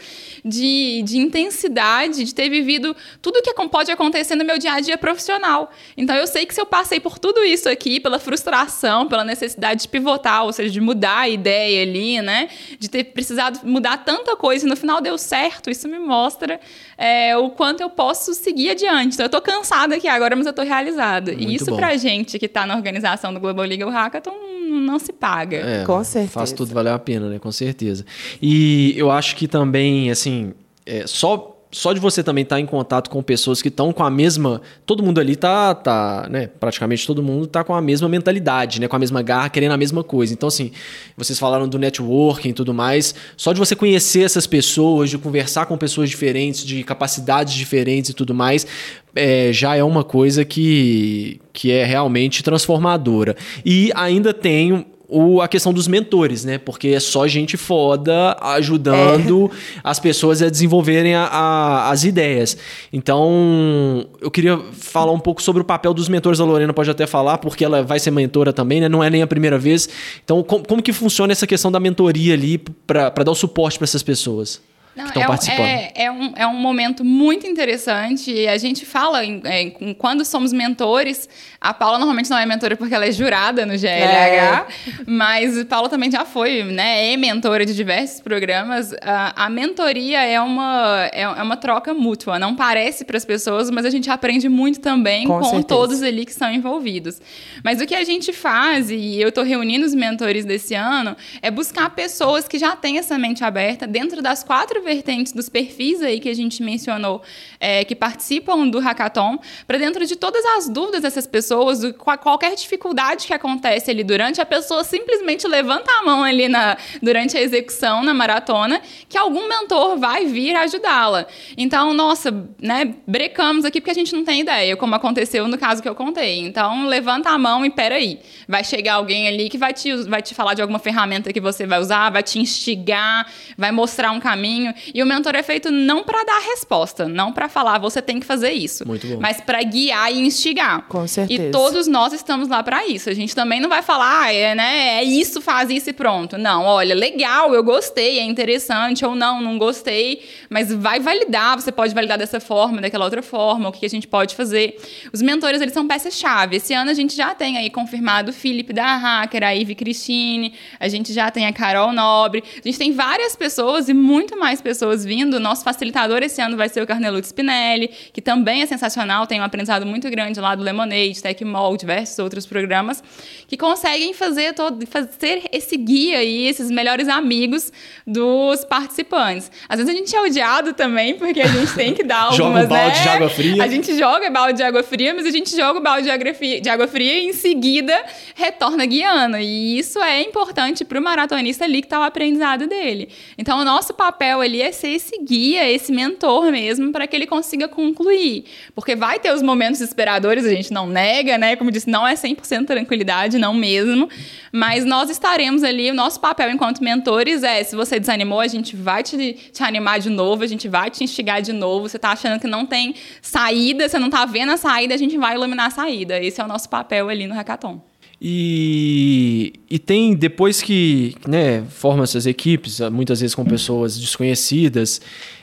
de, 0.47 1.01
de 1.03 1.17
intensidade, 1.17 2.23
de 2.23 2.33
ter 2.33 2.49
vivido 2.49 2.95
tudo 3.21 3.41
que 3.41 3.53
pode 3.67 3.91
acontecer 3.91 4.35
no 4.35 4.45
meu 4.45 4.57
dia 4.57 4.73
a 4.73 4.79
dia 4.79 4.97
profissional. 4.97 5.71
Então 5.95 6.15
eu 6.15 6.25
sei 6.25 6.45
que 6.45 6.53
se 6.53 6.61
eu 6.61 6.65
passei 6.65 6.99
por 6.99 7.19
tudo 7.19 7.43
isso 7.43 7.67
aqui, 7.67 7.99
pela 7.99 8.19
frustração, 8.19 9.07
pela 9.07 9.23
necessidade 9.23 9.81
de 9.81 9.87
pivotar, 9.87 10.45
ou 10.45 10.53
seja, 10.53 10.71
de 10.71 10.79
mudar 10.79 11.19
a 11.19 11.29
ideia 11.29 11.83
ali, 11.83 12.21
né? 12.21 12.49
De 12.79 12.89
ter 12.89 13.03
precisado 13.05 13.59
mudar 13.63 13.97
tanta 13.97 14.35
coisa 14.35 14.65
e 14.65 14.69
no 14.69 14.75
final 14.75 15.01
deu 15.01 15.17
certo, 15.17 15.69
isso 15.69 15.87
me 15.87 15.99
mostra 15.99 16.59
é, 16.97 17.35
o 17.37 17.49
quanto 17.49 17.81
eu 17.81 17.89
posso 17.89 18.33
seguir 18.33 18.71
adiante. 18.71 19.15
Então 19.15 19.25
eu 19.25 19.29
tô 19.29 19.41
cansada 19.41 19.95
aqui 19.95 20.07
agora, 20.07 20.35
mas 20.35 20.45
eu 20.45 20.53
tô 20.53 20.63
realizada. 20.63 21.31
Muito 21.31 21.49
e 21.49 21.55
isso 21.55 21.71
bom. 21.71 21.77
pra 21.77 21.97
gente 21.97 22.39
que 22.39 22.47
tá 22.47 22.65
na 22.65 22.75
organização 22.75 23.33
do 23.33 23.39
Global 23.39 23.65
Legal 23.65 23.89
Hackathon 23.89 24.57
não 24.67 24.99
se 24.99 25.13
paga. 25.13 25.57
É, 25.57 25.85
Com 25.85 26.03
certeza. 26.03 26.33
Faz 26.33 26.51
tudo 26.51 26.73
valer 26.73 26.91
a 26.91 26.99
pena, 26.99 27.29
né? 27.29 27.39
Com 27.39 27.51
certeza. 27.51 28.05
E 28.41 28.93
eu 28.97 29.09
acho 29.09 29.35
que 29.35 29.47
também, 29.47 30.11
assim, 30.11 30.36
é, 30.85 31.05
só 31.05 31.57
só 31.69 31.91
de 31.91 31.99
você 31.99 32.23
também 32.23 32.43
estar 32.43 32.55
tá 32.55 32.59
em 32.61 32.65
contato 32.65 33.09
com 33.09 33.21
pessoas 33.21 33.61
que 33.61 33.67
estão 33.67 33.91
com 33.91 34.03
a 34.03 34.09
mesma. 34.09 34.61
Todo 34.85 35.03
mundo 35.03 35.19
ali 35.19 35.35
tá, 35.35 35.75
tá, 35.75 36.27
né? 36.29 36.47
Praticamente 36.47 37.05
todo 37.05 37.21
mundo 37.21 37.45
tá 37.45 37.63
com 37.63 37.73
a 37.73 37.81
mesma 37.81 38.07
mentalidade, 38.07 38.79
né? 38.79 38.87
Com 38.87 38.95
a 38.95 38.99
mesma 38.99 39.21
garra, 39.21 39.49
querendo 39.49 39.73
a 39.73 39.77
mesma 39.77 40.03
coisa. 40.03 40.33
Então, 40.33 40.47
assim, 40.47 40.71
vocês 41.17 41.37
falaram 41.37 41.67
do 41.67 41.77
networking 41.77 42.49
e 42.49 42.53
tudo 42.53 42.73
mais. 42.73 43.13
Só 43.35 43.51
de 43.51 43.59
você 43.59 43.75
conhecer 43.75 44.21
essas 44.21 44.47
pessoas, 44.47 45.09
de 45.09 45.17
conversar 45.17 45.65
com 45.65 45.77
pessoas 45.77 46.09
diferentes, 46.09 46.65
de 46.65 46.83
capacidades 46.83 47.53
diferentes 47.53 48.11
e 48.11 48.13
tudo 48.13 48.33
mais, 48.33 48.65
é, 49.13 49.51
já 49.51 49.75
é 49.75 49.83
uma 49.83 50.05
coisa 50.05 50.45
que, 50.45 51.41
que 51.51 51.71
é 51.71 51.83
realmente 51.83 52.43
transformadora. 52.43 53.35
E 53.65 53.91
ainda 53.93 54.33
tem 54.33 54.85
o, 55.09 55.41
a 55.41 55.47
questão 55.47 55.71
dos 55.71 55.87
mentores, 55.87 56.43
né? 56.43 56.57
Porque 56.57 56.89
é 56.89 56.99
só 56.99 57.27
gente 57.27 57.55
foda 57.55 58.35
ajudando 58.41 59.49
é. 59.53 59.79
as 59.83 59.99
pessoas 59.99 60.41
a 60.41 60.49
desenvolverem 60.49 61.15
a, 61.15 61.23
a, 61.25 61.89
as 61.89 62.03
ideias. 62.03 62.57
Então, 62.91 64.05
eu 64.19 64.29
queria 64.29 64.59
falar 64.73 65.13
um 65.13 65.19
pouco 65.19 65.41
sobre 65.41 65.61
o 65.61 65.65
papel 65.65 65.93
dos 65.93 66.09
mentores. 66.09 66.39
A 66.39 66.45
Lorena 66.45 66.73
pode 66.73 66.89
até 66.89 67.07
falar, 67.07 67.37
porque 67.37 67.63
ela 67.63 67.83
vai 67.83 67.99
ser 67.99 68.11
mentora 68.11 68.51
também, 68.51 68.81
né? 68.81 68.89
Não 68.89 69.03
é 69.03 69.09
nem 69.09 69.21
a 69.21 69.27
primeira 69.27 69.57
vez. 69.57 69.87
Então, 70.23 70.43
com, 70.43 70.61
como 70.61 70.83
que 70.83 70.91
funciona 70.91 71.31
essa 71.31 71.47
questão 71.47 71.71
da 71.71 71.79
mentoria 71.79 72.33
ali 72.33 72.57
para 72.57 73.09
dar 73.09 73.31
o 73.31 73.35
suporte 73.35 73.77
para 73.77 73.85
essas 73.85 74.03
pessoas? 74.03 74.61
Não, 74.97 75.03
que 75.03 75.09
estão 75.09 75.23
é, 75.23 75.27
participando. 75.27 75.65
É, 75.65 75.91
é, 75.95 76.11
um, 76.11 76.33
é 76.35 76.47
um 76.47 76.55
momento 76.55 77.05
muito 77.05 77.45
interessante. 77.45 78.31
E 78.31 78.47
a 78.47 78.57
gente 78.57 78.83
fala, 78.83 79.23
em, 79.23 79.41
em, 79.79 79.93
quando 79.93 80.25
somos 80.25 80.51
mentores, 80.51 81.29
a 81.61 81.71
Paula 81.71 81.99
normalmente 81.99 82.31
não 82.31 82.37
é 82.37 82.45
mentora 82.47 82.75
porque 82.75 82.95
ela 82.95 83.05
é 83.05 83.11
jurada 83.11 83.63
no 83.63 83.73
GLH, 83.73 83.87
é. 83.87 84.65
mas 85.05 85.59
a 85.59 85.65
Paula 85.65 85.87
também 85.87 86.09
já 86.09 86.25
foi, 86.25 86.63
né? 86.63 87.13
É 87.13 87.17
mentora 87.17 87.63
de 87.63 87.75
diversos 87.75 88.21
programas. 88.21 88.91
A, 89.03 89.45
a 89.45 89.49
mentoria 89.51 90.23
é 90.23 90.41
uma, 90.41 91.07
é, 91.13 91.21
é, 91.21 91.43
uma 91.43 91.57
troca 91.57 91.93
mútua. 91.93 92.39
Não 92.39 92.55
parece 92.55 93.05
para 93.05 93.17
as 93.17 93.25
pessoas, 93.25 93.69
mas 93.69 93.85
a 93.85 93.91
gente 93.91 94.09
aprende 94.09 94.49
muito 94.49 94.79
também 94.79 95.27
com, 95.27 95.39
com 95.39 95.61
todos 95.61 96.01
ali 96.01 96.25
que 96.25 96.31
estão 96.31 96.51
envolvidos. 96.51 97.21
Mas 97.63 97.79
o 97.79 97.85
que 97.85 97.93
a 97.93 98.03
gente 98.03 98.33
faz, 98.33 98.89
e 98.89 99.21
eu 99.21 99.29
estou 99.29 99.43
reunindo 99.43 99.85
os 99.85 99.93
mentores 99.93 100.43
desse 100.43 100.73
ano, 100.73 101.15
é 101.39 101.51
buscar 101.51 101.91
pessoas 101.91 102.47
que 102.47 102.57
já 102.57 102.75
têm 102.75 102.97
essa 102.97 103.15
mente 103.15 103.43
aberta 103.43 103.85
dentro 103.85 104.23
das 104.23 104.43
quatro 104.43 104.86
vertentes 104.87 105.33
dos 105.33 105.49
perfis 105.49 106.01
aí 106.01 106.19
que 106.19 106.29
a 106.29 106.33
gente 106.33 106.63
mencionou, 106.63 107.21
é, 107.59 107.83
que 107.83 107.93
participam 107.93 108.67
do 108.69 108.79
hackathon, 108.79 109.37
para 109.67 109.77
dentro 109.77 110.05
de 110.05 110.15
todas 110.15 110.43
as 110.45 110.69
dúvidas 110.69 111.01
dessas 111.01 111.27
pessoas, 111.27 111.81
qualquer 112.21 112.55
dificuldade 112.55 113.27
que 113.27 113.33
acontece 113.33 113.91
ali 113.91 114.03
durante, 114.03 114.39
a 114.39 114.45
pessoa 114.45 114.83
simplesmente 114.85 115.45
levanta 115.45 115.91
a 115.91 116.03
mão 116.03 116.23
ali 116.23 116.47
na, 116.47 116.77
durante 117.01 117.37
a 117.37 117.41
execução 117.41 118.01
na 118.01 118.13
maratona, 118.13 118.81
que 119.09 119.17
algum 119.17 119.49
mentor 119.49 119.97
vai 119.97 120.25
vir 120.25 120.55
ajudá-la. 120.55 121.27
Então, 121.57 121.93
nossa, 121.93 122.31
né, 122.61 122.95
brecamos 123.05 123.65
aqui 123.65 123.81
porque 123.81 123.91
a 123.91 123.95
gente 123.95 124.15
não 124.15 124.23
tem 124.23 124.39
ideia, 124.39 124.77
como 124.77 124.95
aconteceu 124.95 125.47
no 125.49 125.57
caso 125.57 125.81
que 125.81 125.89
eu 125.89 125.95
contei. 125.95 126.39
Então, 126.39 126.87
levanta 126.87 127.29
a 127.29 127.37
mão 127.37 127.65
e 127.65 127.69
peraí. 127.69 128.19
Vai 128.47 128.63
chegar 128.63 128.95
alguém 128.95 129.27
ali 129.27 129.49
que 129.49 129.57
vai 129.57 129.73
te, 129.73 129.93
vai 130.03 130.21
te 130.21 130.33
falar 130.33 130.53
de 130.53 130.61
alguma 130.61 130.79
ferramenta 130.79 131.33
que 131.33 131.41
você 131.41 131.67
vai 131.67 131.79
usar, 131.79 132.09
vai 132.09 132.23
te 132.23 132.39
instigar, 132.39 133.29
vai 133.57 133.71
mostrar 133.71 134.11
um 134.11 134.19
caminho. 134.19 134.66
E 134.93 135.01
o 135.01 135.05
mentor 135.05 135.35
é 135.35 135.43
feito 135.43 135.71
não 135.71 136.03
para 136.03 136.23
dar 136.23 136.39
resposta, 136.39 137.07
não 137.07 137.31
para 137.31 137.49
falar 137.49 137.77
você 137.77 138.01
tem 138.01 138.19
que 138.19 138.25
fazer 138.25 138.51
isso, 138.51 138.83
mas 139.19 139.41
para 139.41 139.61
guiar 139.63 140.11
e 140.11 140.19
instigar. 140.19 140.87
Com 140.87 141.07
certeza. 141.07 141.43
E 141.43 141.51
todos 141.51 141.87
nós 141.87 142.13
estamos 142.13 142.47
lá 142.47 142.63
para 142.63 142.85
isso. 142.87 143.09
A 143.09 143.13
gente 143.13 143.35
também 143.35 143.59
não 143.59 143.69
vai 143.69 143.81
falar, 143.81 144.23
ah, 144.23 144.33
é, 144.33 144.55
né, 144.55 144.99
é 144.99 145.03
isso, 145.03 145.41
faz 145.41 145.69
isso 145.69 145.89
e 145.89 145.93
pronto. 145.93 146.37
Não, 146.37 146.63
olha, 146.63 146.95
legal, 146.95 147.53
eu 147.53 147.63
gostei, 147.63 148.19
é 148.19 148.23
interessante 148.23 149.05
ou 149.05 149.15
não, 149.15 149.41
não 149.41 149.57
gostei, 149.57 150.23
mas 150.49 150.73
vai 150.73 150.99
validar, 150.99 151.59
você 151.59 151.71
pode 151.71 151.93
validar 151.93 152.17
dessa 152.17 152.39
forma, 152.39 152.81
daquela 152.81 153.05
outra 153.05 153.21
forma, 153.21 153.69
o 153.69 153.71
que 153.71 153.85
a 153.85 153.89
gente 153.89 154.07
pode 154.07 154.35
fazer. 154.35 154.77
Os 155.11 155.21
mentores, 155.21 155.61
eles 155.61 155.73
são 155.73 155.87
peças-chave. 155.87 156.57
Esse 156.57 156.73
ano 156.73 156.91
a 156.91 156.93
gente 156.93 157.15
já 157.15 157.33
tem 157.33 157.57
aí 157.57 157.69
confirmado 157.69 158.31
o 158.31 158.33
Felipe 158.33 158.73
da 158.73 158.95
Hacker, 158.95 159.43
a 159.43 159.51
Ivy 159.51 159.75
Cristine, 159.75 160.53
a 160.79 160.87
gente 160.87 161.13
já 161.13 161.29
tem 161.31 161.45
a 161.45 161.53
Carol 161.53 161.91
Nobre, 161.91 162.43
a 162.63 162.67
gente 162.67 162.77
tem 162.77 162.91
várias 162.91 163.35
pessoas 163.35 163.89
e 163.89 163.93
muito 163.93 164.37
mais 164.37 164.56
pessoas 164.61 165.05
vindo. 165.05 165.39
Nosso 165.39 165.63
facilitador 165.63 166.23
esse 166.23 166.41
ano 166.41 166.57
vai 166.57 166.69
ser 166.69 166.81
o 166.81 166.87
Carneluto 166.87 167.27
Spinelli, 167.27 167.89
que 168.11 168.21
também 168.21 168.61
é 168.61 168.65
sensacional, 168.65 169.27
tem 169.27 169.39
um 169.39 169.43
aprendizado 169.43 169.85
muito 169.85 170.09
grande 170.09 170.39
lá 170.39 170.55
do 170.55 170.63
Lemonade, 170.63 171.21
Tecmol, 171.21 171.77
diversos 171.77 172.19
outros 172.19 172.45
programas, 172.45 173.03
que 173.47 173.57
conseguem 173.57 174.13
fazer 174.13 174.53
todo, 174.53 174.85
fazer 174.87 175.43
esse 175.51 175.77
guia 175.77 176.23
e 176.23 176.47
esses 176.47 176.69
melhores 176.69 177.07
amigos 177.07 177.71
dos 178.05 178.63
participantes. 178.65 179.51
Às 179.67 179.79
vezes 179.79 179.93
a 179.93 179.97
gente 179.97 180.15
é 180.15 180.21
odiado 180.21 180.73
também, 180.73 181.15
porque 181.15 181.41
a 181.41 181.47
gente 181.47 181.73
tem 181.73 181.93
que 181.93 182.03
dar 182.03 182.23
algumas, 182.31 182.37
Joga 182.37 182.65
um 182.65 182.67
balde 182.67 182.97
né? 182.97 183.03
de 183.03 183.09
água 183.09 183.29
fria. 183.29 183.63
A 183.63 183.67
gente 183.67 183.97
joga 183.97 184.29
balde 184.29 184.57
de 184.57 184.63
água 184.63 184.83
fria, 184.83 185.13
mas 185.13 185.25
a 185.25 185.31
gente 185.31 185.55
joga 185.55 185.79
o 185.79 185.81
balde 185.81 186.03
de 186.03 186.11
água 186.11 186.33
fria, 186.33 186.61
de 186.61 186.69
água 186.69 186.87
fria 186.87 187.19
e 187.19 187.27
em 187.27 187.33
seguida 187.33 188.03
retorna 188.35 188.85
guiando. 188.85 189.37
E 189.37 189.77
isso 189.77 189.99
é 189.99 190.21
importante 190.21 190.85
para 190.85 190.99
o 190.99 191.01
maratonista 191.01 191.65
ali 191.65 191.81
que 191.81 191.87
está 191.87 191.99
o 191.99 192.03
aprendizado 192.03 192.67
dele. 192.67 193.09
Então, 193.37 193.59
o 193.59 193.65
nosso 193.65 193.93
papel 193.93 194.41
ali 194.47 194.61
é 194.61 194.71
ser 194.71 194.89
esse 194.89 195.17
guia, 195.23 195.69
esse 195.69 195.91
mentor 195.91 196.51
mesmo, 196.51 196.91
para 196.91 197.05
que 197.05 197.15
ele 197.15 197.27
consiga 197.27 197.67
concluir. 197.67 198.45
Porque 198.73 198.95
vai 198.95 199.19
ter 199.19 199.33
os 199.33 199.41
momentos 199.41 199.79
desesperadores, 199.79 200.45
a 200.45 200.49
gente 200.49 200.71
não 200.73 200.87
nega, 200.87 201.37
né? 201.37 201.55
Como 201.55 201.71
disse, 201.71 201.89
não 201.89 202.07
é 202.07 202.15
100% 202.15 202.65
tranquilidade, 202.65 203.37
não 203.37 203.53
mesmo. 203.53 204.09
Mas 204.51 204.85
nós 204.85 205.09
estaremos 205.09 205.63
ali, 205.63 205.91
o 205.91 205.93
nosso 205.93 206.19
papel 206.19 206.49
enquanto 206.49 206.83
mentores 206.83 207.43
é, 207.43 207.63
se 207.63 207.75
você 207.75 207.99
desanimou, 207.99 208.39
a 208.39 208.47
gente 208.47 208.75
vai 208.75 209.03
te, 209.03 209.33
te 209.51 209.63
animar 209.63 209.99
de 209.99 210.09
novo, 210.09 210.43
a 210.43 210.47
gente 210.47 210.67
vai 210.67 210.89
te 210.89 211.03
instigar 211.03 211.41
de 211.41 211.53
novo. 211.53 211.87
Você 211.87 211.97
está 211.97 212.11
achando 212.11 212.39
que 212.39 212.47
não 212.47 212.65
tem 212.65 212.95
saída, 213.21 213.87
você 213.87 213.99
não 213.99 214.07
está 214.07 214.25
vendo 214.25 214.51
a 214.51 214.57
saída, 214.57 214.93
a 214.93 214.97
gente 214.97 215.17
vai 215.17 215.35
iluminar 215.35 215.67
a 215.67 215.71
saída. 215.71 216.19
Esse 216.19 216.41
é 216.41 216.43
o 216.43 216.47
nosso 216.47 216.69
papel 216.69 217.09
ali 217.09 217.27
no 217.27 217.35
hackathon. 217.35 217.81
E, 218.19 219.53
e 219.69 219.77
tem, 219.77 220.15
depois 220.15 220.61
que 220.61 221.15
né, 221.27 221.63
forma 221.69 222.03
essas 222.03 222.25
equipes, 222.25 222.79
muitas 222.91 223.21
vezes 223.21 223.35
com 223.35 223.45
pessoas 223.45 223.99
desconhecidas, 223.99 224.99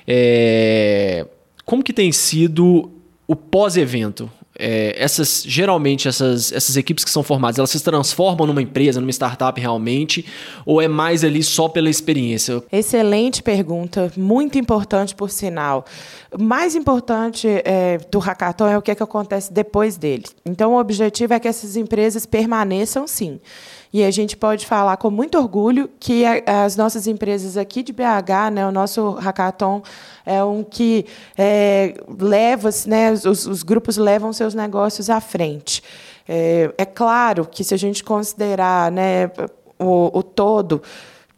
é, 0.07 1.27
como 1.65 1.85
que 1.85 1.93
tem 1.93 2.11
sido 2.11 2.91
o 3.27 3.37
pós-evento? 3.37 4.31
É, 4.59 4.95
essas 4.97 5.43
geralmente 5.47 6.09
essas, 6.09 6.53
essas 6.53 6.77
equipes 6.77 7.05
que 7.05 7.11
são 7.11 7.23
formadas, 7.23 7.59
elas 7.59 7.71
se 7.71 7.83
transformam 7.83 8.47
numa 8.47 8.63
empresa, 8.63 9.01
numa 9.01 9.11
startup 9.11 9.61
realmente, 9.61 10.25
ou 10.65 10.81
é 10.81 10.89
mais 10.89 11.25
ali 11.25 11.43
só 11.43 11.69
pela 11.69 11.91
experiência? 11.91 12.63
Excelente 12.71 13.43
pergunta, 13.43 14.13
muito 14.17 14.59
importante 14.59 15.15
por 15.15 15.31
sinal. 15.31 15.85
Mais 16.39 16.75
importante 16.75 17.49
é, 17.49 17.99
do 18.11 18.19
hackathon 18.19 18.69
é 18.69 18.79
o 18.79 18.83
que, 18.83 18.91
é 18.91 18.95
que 18.95 19.03
acontece 19.03 19.53
depois 19.53 19.97
dele. 19.97 20.25
Então, 20.45 20.75
o 20.75 20.79
objetivo 20.79 21.35
é 21.35 21.41
que 21.41 21.49
essas 21.49 21.77
empresas 21.77 22.27
permaneçam, 22.27 23.07
sim. 23.07 23.41
E 23.95 24.03
a 24.03 24.11
gente 24.11 24.37
pode 24.37 24.67
falar 24.67 24.97
com 24.97 25.09
muito 25.09 25.39
orgulho 25.39 25.89
que 26.01 26.25
as 26.45 26.75
nossas 26.75 27.07
empresas 27.07 27.57
aqui 27.57 27.81
de 27.81 27.93
BH, 27.93 28.51
né, 28.53 28.67
o 28.67 28.73
nosso 28.73 29.13
hackathon 29.13 29.83
é 30.27 30.43
um 30.43 30.65
que 30.65 31.07
é, 31.39 31.95
leva, 32.21 32.71
né, 32.87 33.13
os, 33.13 33.47
os, 33.47 33.63
grupos 33.63 33.97
levam 33.97 34.33
seus 34.33 34.53
negócios 34.53 35.09
à 35.09 35.21
frente. 35.21 35.81
É, 36.29 36.75
é 36.77 36.85
claro 36.85 37.47
que 37.47 37.63
se 37.63 37.73
a 37.73 37.77
gente 37.77 38.03
considerar 38.03 38.91
né, 38.91 39.31
o, 39.79 40.19
o 40.19 40.25
todo, 40.25 40.83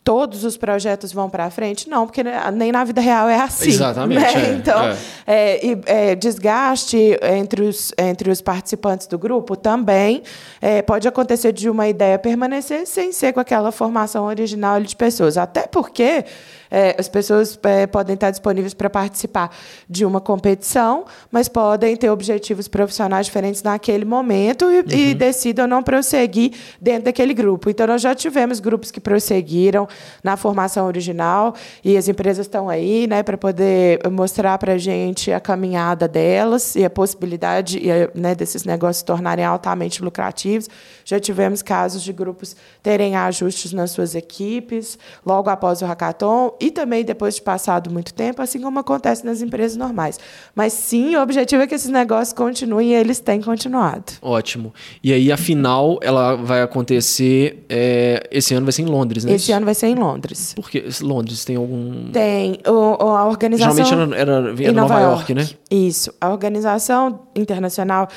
todos 0.07 0.45
os 0.45 0.57
projetos 0.57 1.13
vão 1.13 1.29
para 1.29 1.51
frente? 1.51 1.91
Não, 1.91 2.07
porque 2.07 2.23
nem 2.55 2.71
na 2.71 2.85
vida 2.85 3.01
real 3.01 3.29
é 3.29 3.41
assim. 3.41 3.71
Exatamente. 3.71 4.21
Né? 4.21 4.51
É, 4.51 4.53
então, 4.53 4.85
é. 4.85 4.97
É, 5.27 6.11
é, 6.11 6.15
desgaste 6.15 7.19
entre 7.21 7.63
os, 7.65 7.93
entre 7.99 8.31
os 8.31 8.41
participantes 8.41 9.09
do 9.09 9.19
grupo 9.19 9.57
também 9.57 10.23
é, 10.61 10.81
pode 10.81 11.09
acontecer 11.09 11.53
de 11.53 11.69
uma 11.69 11.89
ideia 11.89 12.21
permanecer 12.21 12.87
sem 12.87 13.11
ser 13.11 13.33
com 13.33 13.41
aquela 13.41 13.73
formação 13.73 14.27
original 14.27 14.81
de 14.81 14.95
pessoas. 14.95 15.37
Até 15.37 15.67
porque 15.67 16.25
é, 16.71 16.97
as 16.99 17.09
pessoas 17.09 17.59
é, 17.63 17.87
podem 17.87 18.15
estar 18.15 18.31
disponíveis 18.31 18.75
para 18.75 18.91
participar 18.91 19.51
de 19.89 20.05
uma 20.05 20.21
competição, 20.21 21.05
mas 21.31 21.49
podem 21.49 21.97
ter 21.97 22.11
objetivos 22.11 22.69
profissionais 22.69 23.27
diferentes 23.27 23.63
naquele 23.63 24.05
momento 24.05 24.71
e, 24.71 24.81
uhum. 24.81 24.85
e 24.91 25.15
decidam 25.15 25.67
não 25.67 25.83
prosseguir 25.83 26.53
dentro 26.81 27.05
daquele 27.05 27.35
grupo. 27.35 27.71
Então, 27.71 27.87
nós 27.87 28.03
já 28.03 28.15
tivemos 28.15 28.61
grupos 28.61 28.91
que 28.91 29.01
prosseguiram 29.01 29.89
na 30.23 30.37
formação 30.37 30.87
original 30.87 31.55
e 31.85 31.97
as 31.97 32.09
empresas 32.09 32.47
estão 32.47 32.69
aí 32.69 33.07
né, 33.07 33.23
para 33.23 33.37
poder 33.37 34.01
mostrar 34.11 34.59
para 34.59 34.75
a 34.75 34.79
gente 34.79 35.33
a 35.33 35.41
caminhada 35.41 36.09
delas 36.09 36.75
e 36.75 36.85
a 36.85 36.91
possibilidade 36.91 37.81
né, 38.15 38.35
desses 38.35 38.65
negócios 38.65 38.99
se 38.99 39.05
tornarem 39.05 39.45
altamente 39.45 40.03
lucrativos. 40.03 40.69
Já 41.05 41.21
tivemos 41.21 41.63
casos 41.63 42.03
de 42.03 42.13
grupos 42.13 42.57
terem 42.83 43.17
ajustes 43.17 43.73
nas 43.73 43.91
suas 43.91 44.15
equipes 44.15 44.99
logo 45.25 45.51
após 45.51 45.83
o 45.83 45.87
hackathon 45.87 46.56
e 46.61 46.71
também 46.71 47.05
depois 47.05 47.37
de 47.37 47.43
passado 47.43 47.91
muito 47.91 48.13
tempo, 48.15 48.43
assim 48.43 48.61
como 48.61 48.79
acontece 48.79 49.25
nas 49.25 49.41
empresas 49.41 49.77
normais. 49.77 50.19
Mas 50.55 50.73
sim, 50.73 51.17
o 51.17 51.23
objetivo 51.23 51.63
é 51.63 51.67
que 51.67 51.75
esses 51.75 51.91
negócios 51.91 52.33
continuem 52.33 52.91
e 52.91 52.95
eles 52.95 53.19
têm 53.19 53.41
continuado. 53.41 54.05
Ótimo. 54.23 54.73
E 55.03 55.13
aí 55.13 55.31
a 55.31 55.37
final 55.37 55.99
ela 56.03 56.37
vai 56.37 56.63
acontecer 56.63 57.65
é, 57.69 58.27
esse 58.31 58.55
ano 58.55 58.67
vai 58.67 58.73
ser 58.73 58.83
em 58.83 58.87
Londres, 58.87 59.25
né? 59.25 59.33
Esse 59.33 59.53
ano 59.53 59.65
vai 59.65 59.75
ser 59.75 59.87
em 59.89 59.95
Londres. 59.95 60.53
Porque 60.55 60.85
Londres 61.01 61.45
tem 61.45 61.57
algum 61.57 62.11
Tem 62.11 62.59
o, 62.67 63.03
a 63.03 63.27
organização 63.27 63.85
Geralmente 63.85 64.17
era, 64.17 64.33
era, 64.33 64.63
era 64.63 64.73
Nova, 64.73 64.89
Nova 64.89 65.01
York, 65.01 65.33
York, 65.33 65.35
né? 65.35 65.49
Isso. 65.71 66.13
A 66.21 66.31
organização 66.31 67.21
internacional 67.35 68.09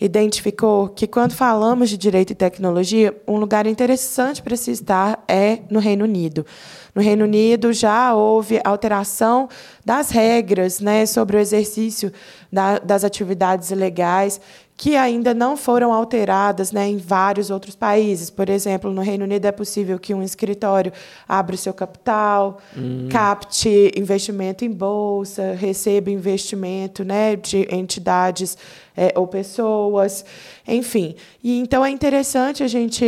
identificou 0.00 0.88
que 0.88 1.06
quando 1.06 1.32
falamos 1.32 1.90
de 1.90 1.96
direito 1.96 2.30
e 2.30 2.34
tecnologia, 2.34 3.16
um 3.26 3.36
lugar 3.36 3.66
interessante 3.66 4.42
para 4.42 4.56
se 4.56 4.70
estar 4.70 5.22
é 5.26 5.60
no 5.70 5.80
Reino 5.80 6.04
Unido. 6.04 6.46
No 6.94 7.02
Reino 7.02 7.24
Unido 7.24 7.72
já 7.72 8.14
houve 8.14 8.60
alteração 8.64 9.48
das 9.84 10.10
regras 10.10 10.80
né, 10.80 11.06
sobre 11.06 11.36
o 11.36 11.40
exercício 11.40 12.12
da, 12.52 12.78
das 12.78 13.04
atividades 13.04 13.70
legais 13.70 14.40
que 14.78 14.96
ainda 14.96 15.34
não 15.34 15.56
foram 15.56 15.92
alteradas 15.92 16.70
né, 16.70 16.86
em 16.86 16.98
vários 16.98 17.50
outros 17.50 17.74
países. 17.74 18.30
Por 18.30 18.48
exemplo, 18.48 18.92
no 18.92 19.02
Reino 19.02 19.24
Unido 19.24 19.44
é 19.44 19.50
possível 19.50 19.98
que 19.98 20.14
um 20.14 20.22
escritório 20.22 20.92
abra 21.28 21.56
o 21.56 21.58
seu 21.58 21.74
capital, 21.74 22.58
hum. 22.76 23.08
capte 23.10 23.92
investimento 23.96 24.64
em 24.64 24.70
bolsa, 24.70 25.52
receba 25.52 26.12
investimento 26.12 27.04
né, 27.04 27.34
de 27.34 27.66
entidades 27.74 28.56
é, 28.96 29.12
ou 29.16 29.26
pessoas, 29.26 30.24
enfim. 30.66 31.16
E 31.42 31.58
então 31.58 31.84
é 31.84 31.90
interessante 31.90 32.62
a 32.62 32.68
gente 32.68 33.04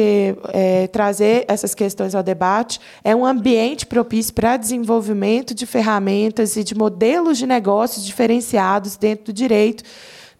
é, 0.52 0.88
trazer 0.88 1.44
essas 1.46 1.72
questões 1.72 2.16
ao 2.16 2.22
debate. 2.24 2.80
É 3.04 3.14
um 3.14 3.24
ambiente 3.24 3.86
propício 3.86 4.34
para 4.34 4.56
desenvolvimento 4.56 5.54
de 5.54 5.66
ferramentas 5.66 6.56
e 6.56 6.64
de 6.64 6.74
modelos 6.74 7.38
de 7.38 7.46
negócios 7.46 8.04
diferenciados 8.04 8.96
dentro 8.96 9.26
do 9.26 9.32
direito 9.32 9.84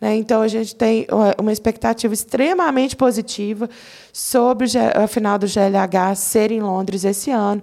né? 0.00 0.16
Então, 0.16 0.40
a 0.40 0.48
gente 0.48 0.74
tem 0.74 1.06
uma 1.38 1.52
expectativa 1.52 2.14
extremamente 2.14 2.96
positiva 2.96 3.68
sobre 4.12 4.66
a 4.94 5.06
final 5.06 5.38
do 5.38 5.46
GLH 5.46 6.14
ser 6.16 6.50
em 6.50 6.60
Londres 6.60 7.04
esse 7.04 7.30
ano. 7.30 7.62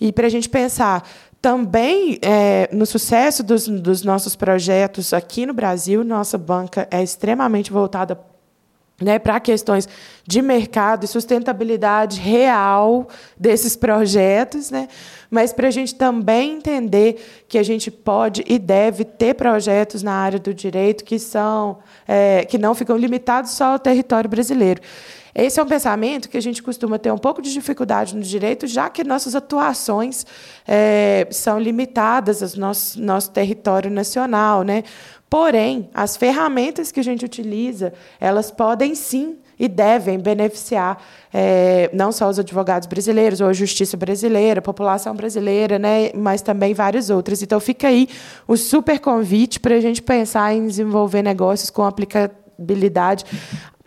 E 0.00 0.12
para 0.12 0.26
a 0.26 0.30
gente 0.30 0.48
pensar 0.48 1.08
também 1.40 2.18
é, 2.20 2.68
no 2.72 2.84
sucesso 2.84 3.42
dos, 3.42 3.68
dos 3.68 4.02
nossos 4.02 4.34
projetos 4.34 5.12
aqui 5.12 5.46
no 5.46 5.54
Brasil, 5.54 6.04
nossa 6.04 6.36
banca 6.36 6.86
é 6.90 7.02
extremamente 7.02 7.72
voltada 7.72 8.18
né, 9.00 9.18
para 9.18 9.38
questões 9.38 9.88
de 10.26 10.42
mercado 10.42 11.04
e 11.04 11.08
sustentabilidade 11.08 12.20
real 12.20 13.08
desses 13.36 13.76
projetos, 13.76 14.70
né, 14.70 14.88
mas 15.30 15.52
para 15.52 15.68
a 15.68 15.70
gente 15.70 15.94
também 15.94 16.56
entender 16.56 17.44
que 17.48 17.58
a 17.58 17.62
gente 17.62 17.90
pode 17.90 18.42
e 18.46 18.58
deve 18.58 19.04
ter 19.04 19.34
projetos 19.34 20.02
na 20.02 20.12
área 20.12 20.38
do 20.38 20.52
direito 20.52 21.04
que 21.04 21.18
são 21.18 21.78
é, 22.06 22.44
que 22.44 22.58
não 22.58 22.74
ficam 22.74 22.96
limitados 22.96 23.52
só 23.52 23.72
ao 23.72 23.78
território 23.78 24.28
brasileiro. 24.28 24.80
Esse 25.34 25.60
é 25.60 25.62
um 25.62 25.66
pensamento 25.66 26.28
que 26.28 26.36
a 26.36 26.42
gente 26.42 26.60
costuma 26.60 26.98
ter 26.98 27.12
um 27.12 27.18
pouco 27.18 27.40
de 27.40 27.52
dificuldade 27.52 28.16
no 28.16 28.22
direito, 28.22 28.66
já 28.66 28.90
que 28.90 29.04
nossas 29.04 29.36
atuações 29.36 30.26
é, 30.66 31.28
são 31.30 31.60
limitadas 31.60 32.42
ao 32.42 32.58
nosso, 32.58 33.00
nosso 33.00 33.30
território 33.30 33.88
nacional. 33.88 34.64
Né? 34.64 34.82
Porém, 35.30 35.90
as 35.92 36.16
ferramentas 36.16 36.90
que 36.90 37.00
a 37.00 37.04
gente 37.04 37.24
utiliza, 37.24 37.92
elas 38.18 38.50
podem 38.50 38.94
sim 38.94 39.36
e 39.58 39.68
devem 39.68 40.18
beneficiar 40.18 41.02
é, 41.34 41.90
não 41.92 42.12
só 42.12 42.28
os 42.28 42.38
advogados 42.38 42.86
brasileiros, 42.86 43.40
ou 43.40 43.48
a 43.48 43.52
justiça 43.52 43.96
brasileira, 43.96 44.60
a 44.60 44.62
população 44.62 45.14
brasileira, 45.14 45.78
né, 45.78 46.12
mas 46.14 46.40
também 46.40 46.72
várias 46.72 47.10
outras. 47.10 47.42
Então, 47.42 47.58
fica 47.58 47.88
aí 47.88 48.08
o 48.46 48.56
super 48.56 49.00
convite 49.00 49.58
para 49.60 49.74
a 49.74 49.80
gente 49.80 50.00
pensar 50.00 50.54
em 50.54 50.66
desenvolver 50.66 51.22
negócios 51.22 51.70
com 51.70 51.82
aplicabilidade 51.84 53.24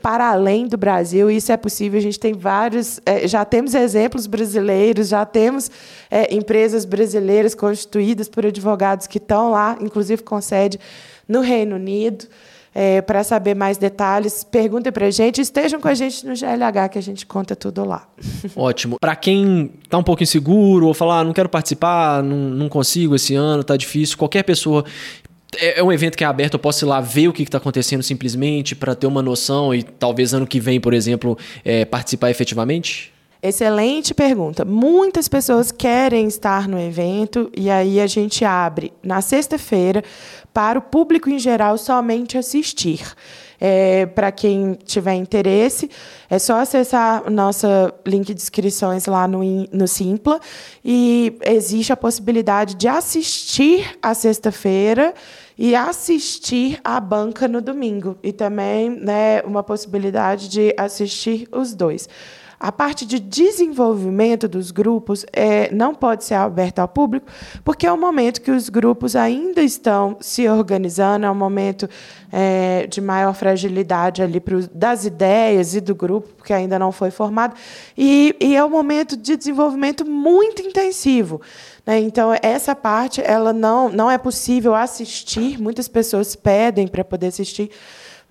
para 0.02 0.30
além 0.30 0.68
do 0.68 0.78
Brasil. 0.78 1.30
Isso 1.30 1.52
é 1.52 1.58
possível. 1.58 2.00
A 2.00 2.02
gente 2.02 2.20
tem 2.20 2.34
vários, 2.34 3.00
é, 3.06 3.28
já 3.28 3.46
temos 3.46 3.74
exemplos 3.74 4.28
brasileiros, 4.28 5.10
já 5.10 5.26
temos 5.26 5.70
é, 6.10 6.34
empresas 6.34 6.86
brasileiras 6.86 7.54
constituídas 7.54 8.28
por 8.28 8.46
advogados 8.46 9.08
que 9.08 9.20
estão 9.20 9.52
lá, 9.52 9.78
inclusive 9.80 10.24
com 10.24 10.42
sede 10.42 10.80
no 11.28 11.42
Reino 11.42 11.76
Unido. 11.76 12.26
É, 12.74 13.02
para 13.02 13.22
saber 13.22 13.54
mais 13.54 13.78
detalhes, 13.78 14.46
perguntem 14.46 14.94
para 14.94 15.08
a 15.08 15.12
gente, 15.12 15.42
estejam 15.42 15.82
com 15.82 15.90
a 15.90 15.94
gente 15.94 16.26
no 16.26 16.34
GLH 16.34 16.88
que 16.90 16.98
a 16.98 17.02
gente 17.02 17.26
conta 17.26 17.54
tudo 17.54 17.84
lá. 17.84 18.08
Ótimo. 18.56 18.96
Para 18.98 19.14
quem 19.14 19.72
está 19.84 19.98
um 19.98 20.04
pouco 20.04 20.24
inseguro 20.24 20.88
ou 20.88 20.94
falar, 20.94 21.20
ah, 21.20 21.24
não 21.26 21.34
quero 21.34 21.50
participar, 21.50 22.24
não, 22.24 22.38
não 22.38 22.70
consigo 22.70 23.14
esse 23.14 23.36
ano, 23.36 23.60
está 23.60 23.76
difícil, 23.76 24.18
qualquer 24.18 24.44
pessoa 24.44 24.86
é, 25.58 25.80
é 25.80 25.84
um 25.84 25.92
evento 25.92 26.18
que 26.18 26.24
é 26.24 26.28
aberto, 26.28 26.54
eu 26.54 26.60
posso 26.60 26.86
ir 26.86 26.88
lá 26.88 27.02
ver 27.02 27.28
o 27.28 27.34
que 27.34 27.44
está 27.44 27.58
acontecendo 27.58 28.04
simplesmente 28.04 28.76
para 28.76 28.96
ter 28.96 29.08
uma 29.08 29.22
noção 29.22 29.74
e 29.74 29.84
talvez 29.84 30.34
ano 30.34 30.48
que 30.48 30.60
vem, 30.60 30.80
por 30.80 30.94
exemplo, 30.94 31.38
é, 31.66 31.84
participar 31.86 32.30
efetivamente? 32.30 33.12
Excelente 33.44 34.14
pergunta. 34.14 34.64
Muitas 34.64 35.28
pessoas 35.28 35.72
querem 35.72 36.28
estar 36.28 36.68
no 36.68 36.80
evento 36.80 37.52
e 37.58 37.72
aí 37.72 38.00
a 38.00 38.06
gente 38.06 38.46
abre 38.46 38.94
na 39.02 39.20
sexta-feira 39.20 40.04
para 40.54 40.80
o 40.80 40.82
público 40.82 41.30
em 41.30 41.40
geral 41.40 41.78
somente 41.78 42.38
assistir. 42.38 43.02
É, 43.64 44.08
para 44.08 44.32
quem 44.32 44.74
tiver 44.86 45.14
interesse, 45.14 45.88
é 46.28 46.40
só 46.40 46.62
acessar 46.62 47.28
o 47.28 47.30
nosso 47.30 47.68
link 48.08 48.34
de 48.34 48.42
inscrições 48.42 49.06
lá 49.06 49.28
no, 49.28 49.40
no 49.72 49.88
Simpla 49.88 50.40
e 50.84 51.38
existe 51.46 51.94
a 51.94 51.98
possibilidade 51.98 52.74
de 52.74 52.88
assistir 52.88 53.98
a 54.02 54.16
sexta-feira 54.16 55.14
e 55.56 55.76
assistir 55.76 56.80
a 56.84 57.00
banca 57.00 57.48
no 57.48 57.62
domingo. 57.62 58.18
E 58.24 58.34
também 58.34 58.90
né, 58.90 59.44
uma 59.44 59.62
possibilidade 59.62 60.50
de 60.50 60.74
assistir 60.76 61.48
os 61.52 61.76
dois. 61.76 62.10
A 62.64 62.72
parte 62.72 63.08
de 63.08 63.20
desenvolvimento 63.20 64.48
dos 64.48 64.70
grupos 64.70 65.26
é, 65.34 65.74
não 65.74 65.96
pode 65.96 66.24
ser 66.24 66.36
aberta 66.36 66.84
ao 66.84 66.88
público, 66.88 67.26
porque 67.64 67.88
é 67.88 67.92
um 67.92 68.00
momento 68.00 68.40
que 68.40 68.52
os 68.52 68.70
grupos 68.70 69.16
ainda 69.16 69.64
estão 69.64 70.16
se 70.22 70.48
organizando, 70.48 71.26
é 71.26 71.32
um 71.32 71.36
momento 71.36 71.90
é, 72.32 72.86
de 72.86 73.02
maior 73.02 73.34
fragilidade 73.34 74.22
ali 74.22 74.40
pro, 74.40 74.68
das 74.68 75.06
ideias 75.06 75.74
e 75.74 75.82
do 75.82 75.96
grupo, 75.96 76.30
porque 76.38 76.54
ainda 76.54 76.78
não 76.78 76.92
foi 76.92 77.10
formado, 77.10 77.56
e, 77.98 78.36
e 78.40 78.56
é 78.56 78.64
um 78.64 78.70
momento 78.70 79.18
de 79.18 79.36
desenvolvimento 79.36 80.06
muito 80.06 80.62
intensivo. 80.62 81.42
Né? 81.84 82.00
Então, 82.02 82.32
essa 82.44 82.76
parte 82.76 83.24
ela 83.26 83.52
não, 83.52 83.90
não 83.90 84.12
é 84.12 84.20
possível 84.20 84.76
assistir, 84.76 85.60
muitas 85.60 85.88
pessoas 85.88 86.36
pedem 86.36 86.88
para 86.88 87.04
poder 87.04 87.26
assistir 87.26 87.72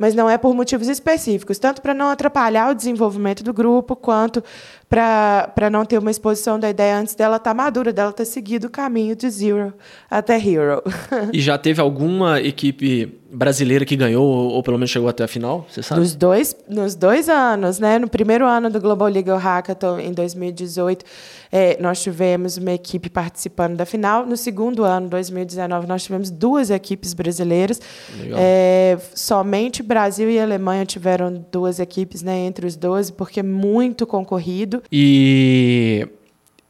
mas 0.00 0.14
não 0.14 0.30
é 0.30 0.38
por 0.38 0.54
motivos 0.54 0.88
específicos, 0.88 1.58
tanto 1.58 1.82
para 1.82 1.92
não 1.92 2.08
atrapalhar 2.08 2.70
o 2.70 2.74
desenvolvimento 2.74 3.44
do 3.44 3.52
grupo, 3.52 3.94
quanto 3.94 4.42
para 4.90 5.70
não 5.70 5.84
ter 5.84 5.98
uma 5.98 6.10
exposição 6.10 6.58
da 6.58 6.68
ideia 6.68 6.98
antes 6.98 7.14
dela 7.14 7.36
estar 7.36 7.50
tá 7.50 7.54
madura, 7.54 7.92
dela 7.92 8.12
ter 8.12 8.24
seguido 8.24 8.66
o 8.66 8.70
caminho 8.70 9.14
de 9.14 9.30
zero 9.30 9.72
até 10.10 10.36
hero. 10.36 10.82
e 11.32 11.40
já 11.40 11.56
teve 11.56 11.80
alguma 11.80 12.40
equipe 12.40 13.20
brasileira 13.32 13.84
que 13.84 13.94
ganhou, 13.94 14.24
ou 14.24 14.62
pelo 14.62 14.76
menos 14.76 14.90
chegou 14.90 15.08
até 15.08 15.22
a 15.22 15.28
final, 15.28 15.64
você 15.70 15.82
sabe? 15.82 16.00
Nos 16.00 16.14
dois, 16.16 16.56
nos 16.68 16.96
dois 16.96 17.28
anos, 17.28 17.78
né? 17.78 17.98
No 17.98 18.08
primeiro 18.08 18.44
ano 18.44 18.68
do 18.68 18.80
Global 18.80 19.08
Legal 19.08 19.38
Hackathon, 19.38 20.00
em 20.00 20.12
2018, 20.12 21.04
é, 21.52 21.80
nós 21.80 22.02
tivemos 22.02 22.56
uma 22.56 22.72
equipe 22.72 23.08
participando 23.08 23.76
da 23.76 23.86
final. 23.86 24.26
No 24.26 24.36
segundo 24.36 24.82
ano, 24.82 25.08
2019, 25.08 25.86
nós 25.86 26.02
tivemos 26.02 26.30
duas 26.30 26.70
equipes 26.70 27.14
brasileiras. 27.14 27.80
É, 28.36 28.98
somente 29.14 29.82
Brasil 29.82 30.28
e 30.28 30.40
Alemanha 30.40 30.84
tiveram 30.84 31.44
duas 31.52 31.78
equipes 31.78 32.22
né, 32.22 32.36
entre 32.38 32.66
os 32.66 32.74
12, 32.74 33.12
porque 33.12 33.40
é 33.40 33.44
muito 33.44 34.06
concorrido. 34.06 34.79
E 34.90 36.06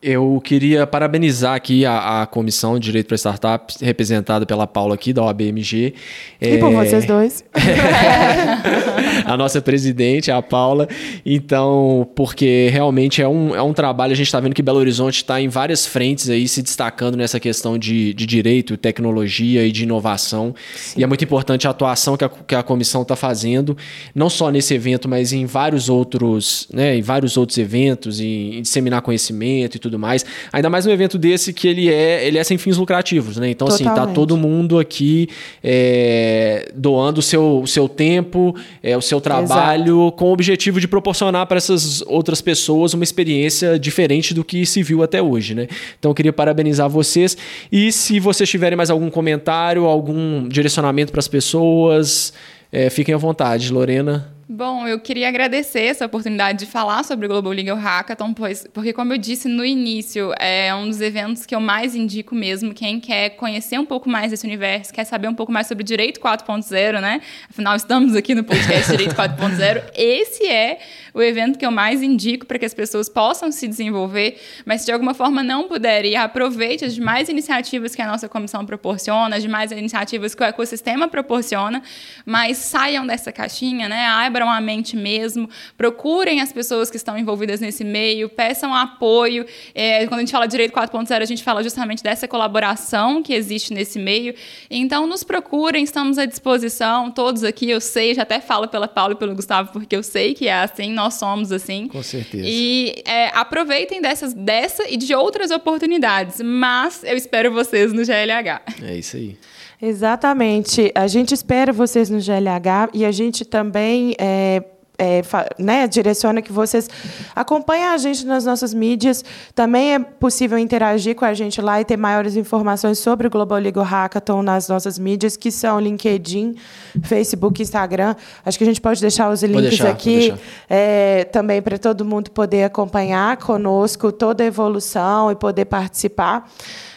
eu 0.02 0.40
queria 0.42 0.86
parabenizar 0.86 1.54
aqui 1.54 1.84
a, 1.84 2.22
a 2.22 2.26
Comissão 2.26 2.78
de 2.78 2.86
Direito 2.86 3.08
para 3.08 3.16
Startups, 3.16 3.76
representada 3.82 4.46
pela 4.46 4.66
Paula 4.66 4.94
aqui, 4.94 5.12
da 5.12 5.22
OABMG. 5.22 5.92
E 6.40 6.48
é... 6.48 6.56
por 6.56 6.72
vocês 6.72 7.04
dois. 7.04 7.44
a 9.26 9.36
nossa 9.36 9.60
presidente, 9.60 10.30
a 10.30 10.40
Paula. 10.40 10.88
Então, 11.24 12.08
porque 12.16 12.70
realmente 12.72 13.20
é 13.20 13.28
um, 13.28 13.54
é 13.54 13.60
um 13.60 13.74
trabalho, 13.74 14.12
a 14.12 14.16
gente 14.16 14.26
está 14.26 14.40
vendo 14.40 14.54
que 14.54 14.62
Belo 14.62 14.78
Horizonte 14.78 15.16
está 15.16 15.38
em 15.38 15.48
várias 15.48 15.84
frentes 15.84 16.30
aí, 16.30 16.48
se 16.48 16.62
destacando 16.62 17.14
nessa 17.14 17.38
questão 17.38 17.76
de, 17.76 18.14
de 18.14 18.24
direito, 18.24 18.78
tecnologia 18.78 19.66
e 19.66 19.70
de 19.70 19.82
inovação. 19.82 20.54
Sim. 20.74 21.00
E 21.00 21.04
é 21.04 21.06
muito 21.06 21.22
importante 21.22 21.66
a 21.66 21.70
atuação 21.70 22.16
que 22.16 22.24
a, 22.24 22.28
que 22.30 22.54
a 22.54 22.62
comissão 22.62 23.02
está 23.02 23.16
fazendo, 23.16 23.76
não 24.14 24.30
só 24.30 24.50
nesse 24.50 24.72
evento, 24.72 25.10
mas 25.10 25.34
em 25.34 25.44
vários 25.44 25.90
outros, 25.90 26.66
né, 26.72 26.96
em 26.96 27.02
vários 27.02 27.36
outros 27.36 27.58
eventos, 27.58 28.18
em, 28.18 28.56
em 28.56 28.62
disseminar 28.62 29.02
conhecimento 29.02 29.76
e 29.76 29.78
tudo 29.78 29.89
tudo 29.90 29.98
mais. 29.98 30.24
Ainda 30.52 30.70
mais 30.70 30.86
um 30.86 30.90
evento 30.90 31.18
desse 31.18 31.52
que 31.52 31.66
ele 31.66 31.92
é, 31.92 32.24
ele 32.26 32.38
é 32.38 32.44
sem 32.44 32.56
fins 32.56 32.76
lucrativos, 32.76 33.36
né? 33.36 33.50
Então, 33.50 33.66
Totalmente. 33.66 33.98
assim, 33.98 34.06
tá 34.06 34.14
todo 34.14 34.36
mundo 34.36 34.78
aqui 34.78 35.28
é, 35.62 36.70
doando 36.74 37.18
o 37.18 37.22
seu, 37.22 37.60
o 37.60 37.66
seu 37.66 37.88
tempo, 37.88 38.54
é, 38.82 38.96
o 38.96 39.02
seu 39.02 39.20
trabalho, 39.20 40.02
Exato. 40.04 40.12
com 40.12 40.26
o 40.26 40.32
objetivo 40.32 40.80
de 40.80 40.86
proporcionar 40.86 41.46
para 41.46 41.56
essas 41.56 42.02
outras 42.02 42.40
pessoas 42.40 42.94
uma 42.94 43.04
experiência 43.04 43.78
diferente 43.78 44.32
do 44.32 44.44
que 44.44 44.64
se 44.64 44.82
viu 44.82 45.02
até 45.02 45.20
hoje, 45.20 45.54
né? 45.54 45.66
Então, 45.98 46.12
eu 46.12 46.14
queria 46.14 46.32
parabenizar 46.32 46.88
vocês. 46.88 47.36
E 47.70 47.90
se 47.90 48.20
vocês 48.20 48.48
tiverem 48.48 48.76
mais 48.76 48.90
algum 48.90 49.10
comentário, 49.10 49.84
algum 49.84 50.48
direcionamento 50.48 51.10
para 51.10 51.18
as 51.18 51.28
pessoas, 51.28 52.32
é, 52.70 52.88
fiquem 52.88 53.14
à 53.14 53.18
vontade. 53.18 53.72
Lorena. 53.72 54.39
Bom, 54.52 54.84
eu 54.84 54.98
queria 54.98 55.28
agradecer 55.28 55.82
essa 55.82 56.06
oportunidade 56.06 56.58
de 56.58 56.66
falar 56.66 57.04
sobre 57.04 57.24
o 57.24 57.28
Global 57.28 57.52
Legal 57.52 57.76
Hackathon, 57.76 58.34
pois, 58.34 58.66
porque, 58.72 58.92
como 58.92 59.12
eu 59.12 59.16
disse 59.16 59.46
no 59.46 59.64
início, 59.64 60.34
é 60.40 60.74
um 60.74 60.88
dos 60.88 61.00
eventos 61.00 61.46
que 61.46 61.54
eu 61.54 61.60
mais 61.60 61.94
indico 61.94 62.34
mesmo. 62.34 62.74
Quem 62.74 62.98
quer 62.98 63.30
conhecer 63.36 63.78
um 63.78 63.86
pouco 63.86 64.08
mais 64.10 64.32
desse 64.32 64.44
universo, 64.44 64.92
quer 64.92 65.04
saber 65.04 65.28
um 65.28 65.34
pouco 65.36 65.52
mais 65.52 65.68
sobre 65.68 65.84
Direito 65.84 66.18
4.0, 66.18 67.00
né? 67.00 67.20
Afinal, 67.48 67.76
estamos 67.76 68.16
aqui 68.16 68.34
no 68.34 68.42
podcast 68.42 68.90
Direito 68.90 69.14
4.0. 69.14 69.84
Esse 69.94 70.44
é 70.44 70.80
o 71.12 71.22
evento 71.22 71.58
que 71.58 71.66
eu 71.66 71.70
mais 71.70 72.02
indico 72.02 72.46
para 72.46 72.58
que 72.58 72.64
as 72.64 72.74
pessoas 72.74 73.08
possam 73.08 73.50
se 73.50 73.66
desenvolver, 73.66 74.40
mas 74.64 74.82
se 74.82 74.86
de 74.86 74.92
alguma 74.92 75.14
forma 75.14 75.42
não 75.42 75.68
puderem, 75.68 76.16
aproveite 76.16 76.84
as 76.84 76.94
demais 76.94 77.28
iniciativas 77.28 77.94
que 77.94 78.02
a 78.02 78.06
nossa 78.06 78.28
comissão 78.28 78.64
proporciona, 78.64 79.36
as 79.36 79.42
demais 79.42 79.72
iniciativas 79.72 80.34
que 80.34 80.42
o 80.42 80.46
ecossistema 80.46 81.08
proporciona, 81.08 81.82
mas 82.24 82.58
saiam 82.58 83.06
dessa 83.06 83.32
caixinha, 83.32 83.88
né? 83.88 84.06
Abram 84.06 84.50
a 84.50 84.60
mente 84.60 84.96
mesmo, 84.96 85.48
procurem 85.76 86.40
as 86.40 86.52
pessoas 86.52 86.90
que 86.90 86.96
estão 86.96 87.18
envolvidas 87.18 87.60
nesse 87.60 87.84
meio, 87.84 88.28
peçam 88.28 88.74
apoio. 88.74 89.46
É, 89.74 90.06
quando 90.06 90.18
a 90.18 90.20
gente 90.20 90.32
fala 90.32 90.46
direito 90.46 90.72
4.0, 90.72 91.20
a 91.20 91.24
gente 91.24 91.42
fala 91.42 91.62
justamente 91.62 92.02
dessa 92.02 92.28
colaboração 92.28 93.22
que 93.22 93.32
existe 93.32 93.72
nesse 93.72 93.98
meio. 93.98 94.34
Então, 94.70 95.06
nos 95.06 95.24
procurem, 95.24 95.84
estamos 95.84 96.18
à 96.18 96.24
disposição, 96.24 97.10
todos 97.10 97.44
aqui, 97.44 97.68
eu 97.68 97.80
sei, 97.80 98.14
já 98.14 98.22
até 98.22 98.40
falo 98.40 98.68
pela 98.68 98.88
Paula 98.88 99.14
e 99.14 99.16
pelo 99.16 99.34
Gustavo, 99.34 99.72
porque 99.72 99.96
eu 99.96 100.02
sei 100.02 100.34
que 100.34 100.48
é 100.48 100.62
assim, 100.62 100.92
nós 101.00 101.14
somos 101.14 101.50
assim. 101.50 101.88
Com 101.88 102.02
certeza. 102.02 102.44
E 102.46 103.02
é, 103.06 103.28
aproveitem 103.28 104.02
dessas, 104.02 104.34
dessa 104.34 104.88
e 104.88 104.96
de 104.96 105.14
outras 105.14 105.50
oportunidades, 105.50 106.40
mas 106.42 107.02
eu 107.04 107.16
espero 107.16 107.50
vocês 107.52 107.92
no 107.92 108.04
GLH. 108.04 108.60
É 108.82 108.96
isso 108.96 109.16
aí. 109.16 109.36
Exatamente. 109.80 110.92
A 110.94 111.06
gente 111.06 111.32
espera 111.32 111.72
vocês 111.72 112.10
no 112.10 112.18
GLH 112.18 112.90
e 112.92 113.04
a 113.04 113.10
gente 113.10 113.46
também 113.46 114.14
é, 114.18 114.62
é, 115.00 115.22
né, 115.58 115.88
direciona 115.88 116.42
que 116.42 116.52
vocês 116.52 116.90
acompanhem 117.34 117.86
a 117.86 117.96
gente 117.96 118.26
nas 118.26 118.44
nossas 118.44 118.74
mídias. 118.74 119.24
Também 119.54 119.94
é 119.94 119.98
possível 119.98 120.58
interagir 120.58 121.16
com 121.16 121.24
a 121.24 121.32
gente 121.32 121.58
lá 121.62 121.80
e 121.80 121.86
ter 121.86 121.96
maiores 121.96 122.36
informações 122.36 122.98
sobre 122.98 123.26
o 123.26 123.30
Global 123.30 123.58
Legal 123.58 123.82
Hackathon 123.82 124.42
nas 124.42 124.68
nossas 124.68 124.98
mídias, 124.98 125.38
que 125.38 125.50
são 125.50 125.80
LinkedIn, 125.80 126.54
Facebook, 127.02 127.62
Instagram. 127.62 128.14
Acho 128.44 128.58
que 128.58 128.64
a 128.64 128.66
gente 128.66 128.80
pode 128.80 129.00
deixar 129.00 129.30
os 129.30 129.42
links 129.42 129.62
deixar, 129.62 129.88
aqui 129.88 130.34
é, 130.68 131.24
também 131.24 131.62
para 131.62 131.78
todo 131.78 132.04
mundo 132.04 132.30
poder 132.30 132.64
acompanhar 132.64 133.38
conosco 133.38 134.12
toda 134.12 134.44
a 134.44 134.46
evolução 134.46 135.30
e 135.30 135.34
poder 135.34 135.64
participar. 135.64 136.46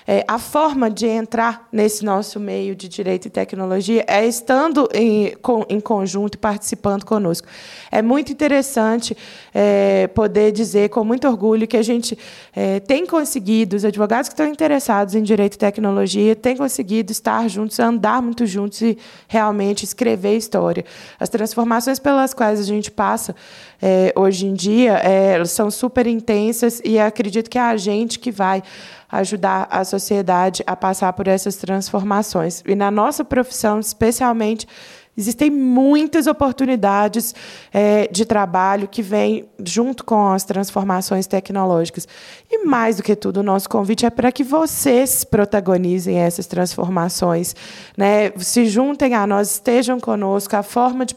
É, 0.05 0.23
a 0.27 0.37
forma 0.37 0.89
de 0.89 1.07
entrar 1.07 1.67
nesse 1.71 2.03
nosso 2.03 2.39
meio 2.39 2.75
de 2.75 2.87
direito 2.87 3.27
e 3.27 3.29
tecnologia 3.29 4.03
é 4.07 4.25
estando 4.25 4.87
em, 4.93 5.33
com, 5.41 5.65
em 5.69 5.79
conjunto 5.79 6.35
e 6.35 6.37
participando 6.37 7.05
conosco. 7.05 7.47
É 7.91 8.01
muito 8.01 8.31
interessante 8.31 9.15
é, 9.53 10.07
poder 10.07 10.51
dizer 10.51 10.89
com 10.89 11.03
muito 11.03 11.27
orgulho 11.27 11.67
que 11.67 11.77
a 11.77 11.81
gente 11.81 12.17
é, 12.55 12.79
tem 12.79 13.05
conseguido, 13.05 13.75
os 13.75 13.85
advogados 13.85 14.27
que 14.27 14.33
estão 14.33 14.47
interessados 14.47 15.15
em 15.15 15.23
direito 15.23 15.55
e 15.55 15.57
tecnologia, 15.57 16.35
têm 16.35 16.57
conseguido 16.57 17.11
estar 17.11 17.47
juntos, 17.47 17.79
andar 17.79 18.21
muito 18.21 18.45
juntos 18.45 18.81
e 18.81 18.97
realmente 19.27 19.83
escrever 19.83 20.35
história. 20.35 20.83
As 21.19 21.29
transformações 21.29 21.99
pelas 21.99 22.33
quais 22.33 22.59
a 22.59 22.63
gente 22.63 22.91
passa 22.91 23.35
é, 23.81 24.13
hoje 24.15 24.45
em 24.45 24.53
dia 24.53 24.93
é, 24.93 25.43
são 25.45 25.69
super 25.69 26.07
intensas 26.07 26.81
e 26.83 26.99
acredito 26.99 27.49
que 27.49 27.57
é 27.57 27.61
a 27.61 27.77
gente 27.77 28.19
que 28.19 28.31
vai 28.31 28.63
ajudar 29.13 29.67
a 29.69 29.83
sociedade 29.85 30.63
a 30.65 30.75
passar 30.75 31.13
por 31.13 31.27
essas 31.27 31.55
transformações. 31.55 32.63
E 32.65 32.73
na 32.73 32.89
nossa 32.89 33.23
profissão, 33.23 33.79
especialmente, 33.79 34.67
Existem 35.15 35.51
muitas 35.51 36.25
oportunidades 36.25 37.35
é, 37.71 38.07
de 38.11 38.25
trabalho 38.25 38.87
que 38.87 39.03
vêm 39.03 39.47
junto 39.63 40.03
com 40.03 40.29
as 40.29 40.43
transformações 40.43 41.27
tecnológicas. 41.27 42.07
E, 42.49 42.65
mais 42.65 42.97
do 42.97 43.03
que 43.03 43.15
tudo, 43.15 43.41
o 43.41 43.43
nosso 43.43 43.69
convite 43.69 44.07
é 44.07 44.09
para 44.09 44.31
que 44.31 44.43
vocês 44.43 45.23
protagonizem 45.23 46.17
essas 46.17 46.47
transformações. 46.47 47.55
Né? 47.95 48.31
Se 48.37 48.65
juntem 48.65 49.13
a 49.13 49.27
nós, 49.27 49.51
estejam 49.51 49.99
conosco. 49.99 50.55
A 50.55 50.63
forma 50.63 51.05
de, 51.05 51.15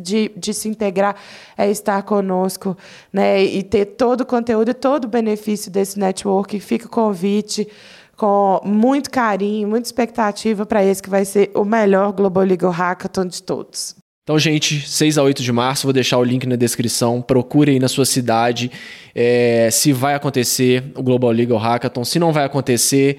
de, 0.00 0.32
de 0.34 0.54
se 0.54 0.66
integrar 0.66 1.14
é 1.54 1.70
estar 1.70 2.02
conosco 2.02 2.74
né? 3.12 3.44
e 3.44 3.62
ter 3.62 3.84
todo 3.84 4.22
o 4.22 4.26
conteúdo 4.26 4.70
e 4.70 4.74
todo 4.74 5.04
o 5.04 5.08
benefício 5.08 5.70
desse 5.70 5.98
network. 5.98 6.58
Fica 6.60 6.86
o 6.86 6.90
convite 6.90 7.68
com 8.16 8.60
muito 8.64 9.10
carinho, 9.10 9.68
muita 9.68 9.88
expectativa 9.88 10.64
para 10.64 10.84
esse 10.84 11.02
que 11.02 11.10
vai 11.10 11.24
ser 11.24 11.50
o 11.54 11.64
melhor 11.64 12.12
Global 12.12 12.44
Legal 12.44 12.70
Hackathon 12.70 13.26
de 13.26 13.42
todos. 13.42 13.96
Então, 14.24 14.38
gente, 14.38 14.88
6 14.88 15.18
a 15.18 15.22
8 15.22 15.42
de 15.42 15.52
março, 15.52 15.86
vou 15.86 15.92
deixar 15.92 16.16
o 16.16 16.24
link 16.24 16.46
na 16.46 16.56
descrição. 16.56 17.20
Procure 17.20 17.72
aí 17.72 17.78
na 17.78 17.88
sua 17.88 18.06
cidade 18.06 18.70
é, 19.14 19.68
se 19.70 19.92
vai 19.92 20.14
acontecer 20.14 20.82
o 20.96 21.02
Global 21.02 21.30
Legal 21.30 21.58
Hackathon. 21.58 22.04
Se 22.06 22.18
não 22.18 22.32
vai 22.32 22.42
acontecer, 22.44 23.18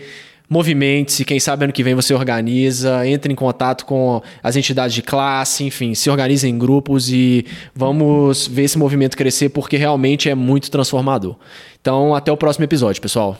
movimente-se. 0.49 1.23
Quem 1.23 1.39
sabe 1.39 1.65
ano 1.65 1.73
que 1.73 1.83
vem 1.83 1.93
você 1.93 2.11
organiza, 2.11 3.07
entre 3.07 3.31
em 3.31 3.35
contato 3.35 3.85
com 3.85 4.19
as 4.41 4.55
entidades 4.55 4.95
de 4.95 5.03
classe, 5.03 5.63
enfim, 5.63 5.93
se 5.93 6.09
organize 6.09 6.47
em 6.47 6.57
grupos 6.57 7.11
e 7.11 7.45
vamos 7.75 8.47
ver 8.47 8.63
esse 8.63 8.77
movimento 8.77 9.15
crescer 9.15 9.49
porque 9.49 9.77
realmente 9.77 10.27
é 10.27 10.33
muito 10.33 10.71
transformador. 10.71 11.35
Então, 11.79 12.15
até 12.15 12.31
o 12.31 12.37
próximo 12.37 12.65
episódio, 12.65 12.99
pessoal. 12.99 13.37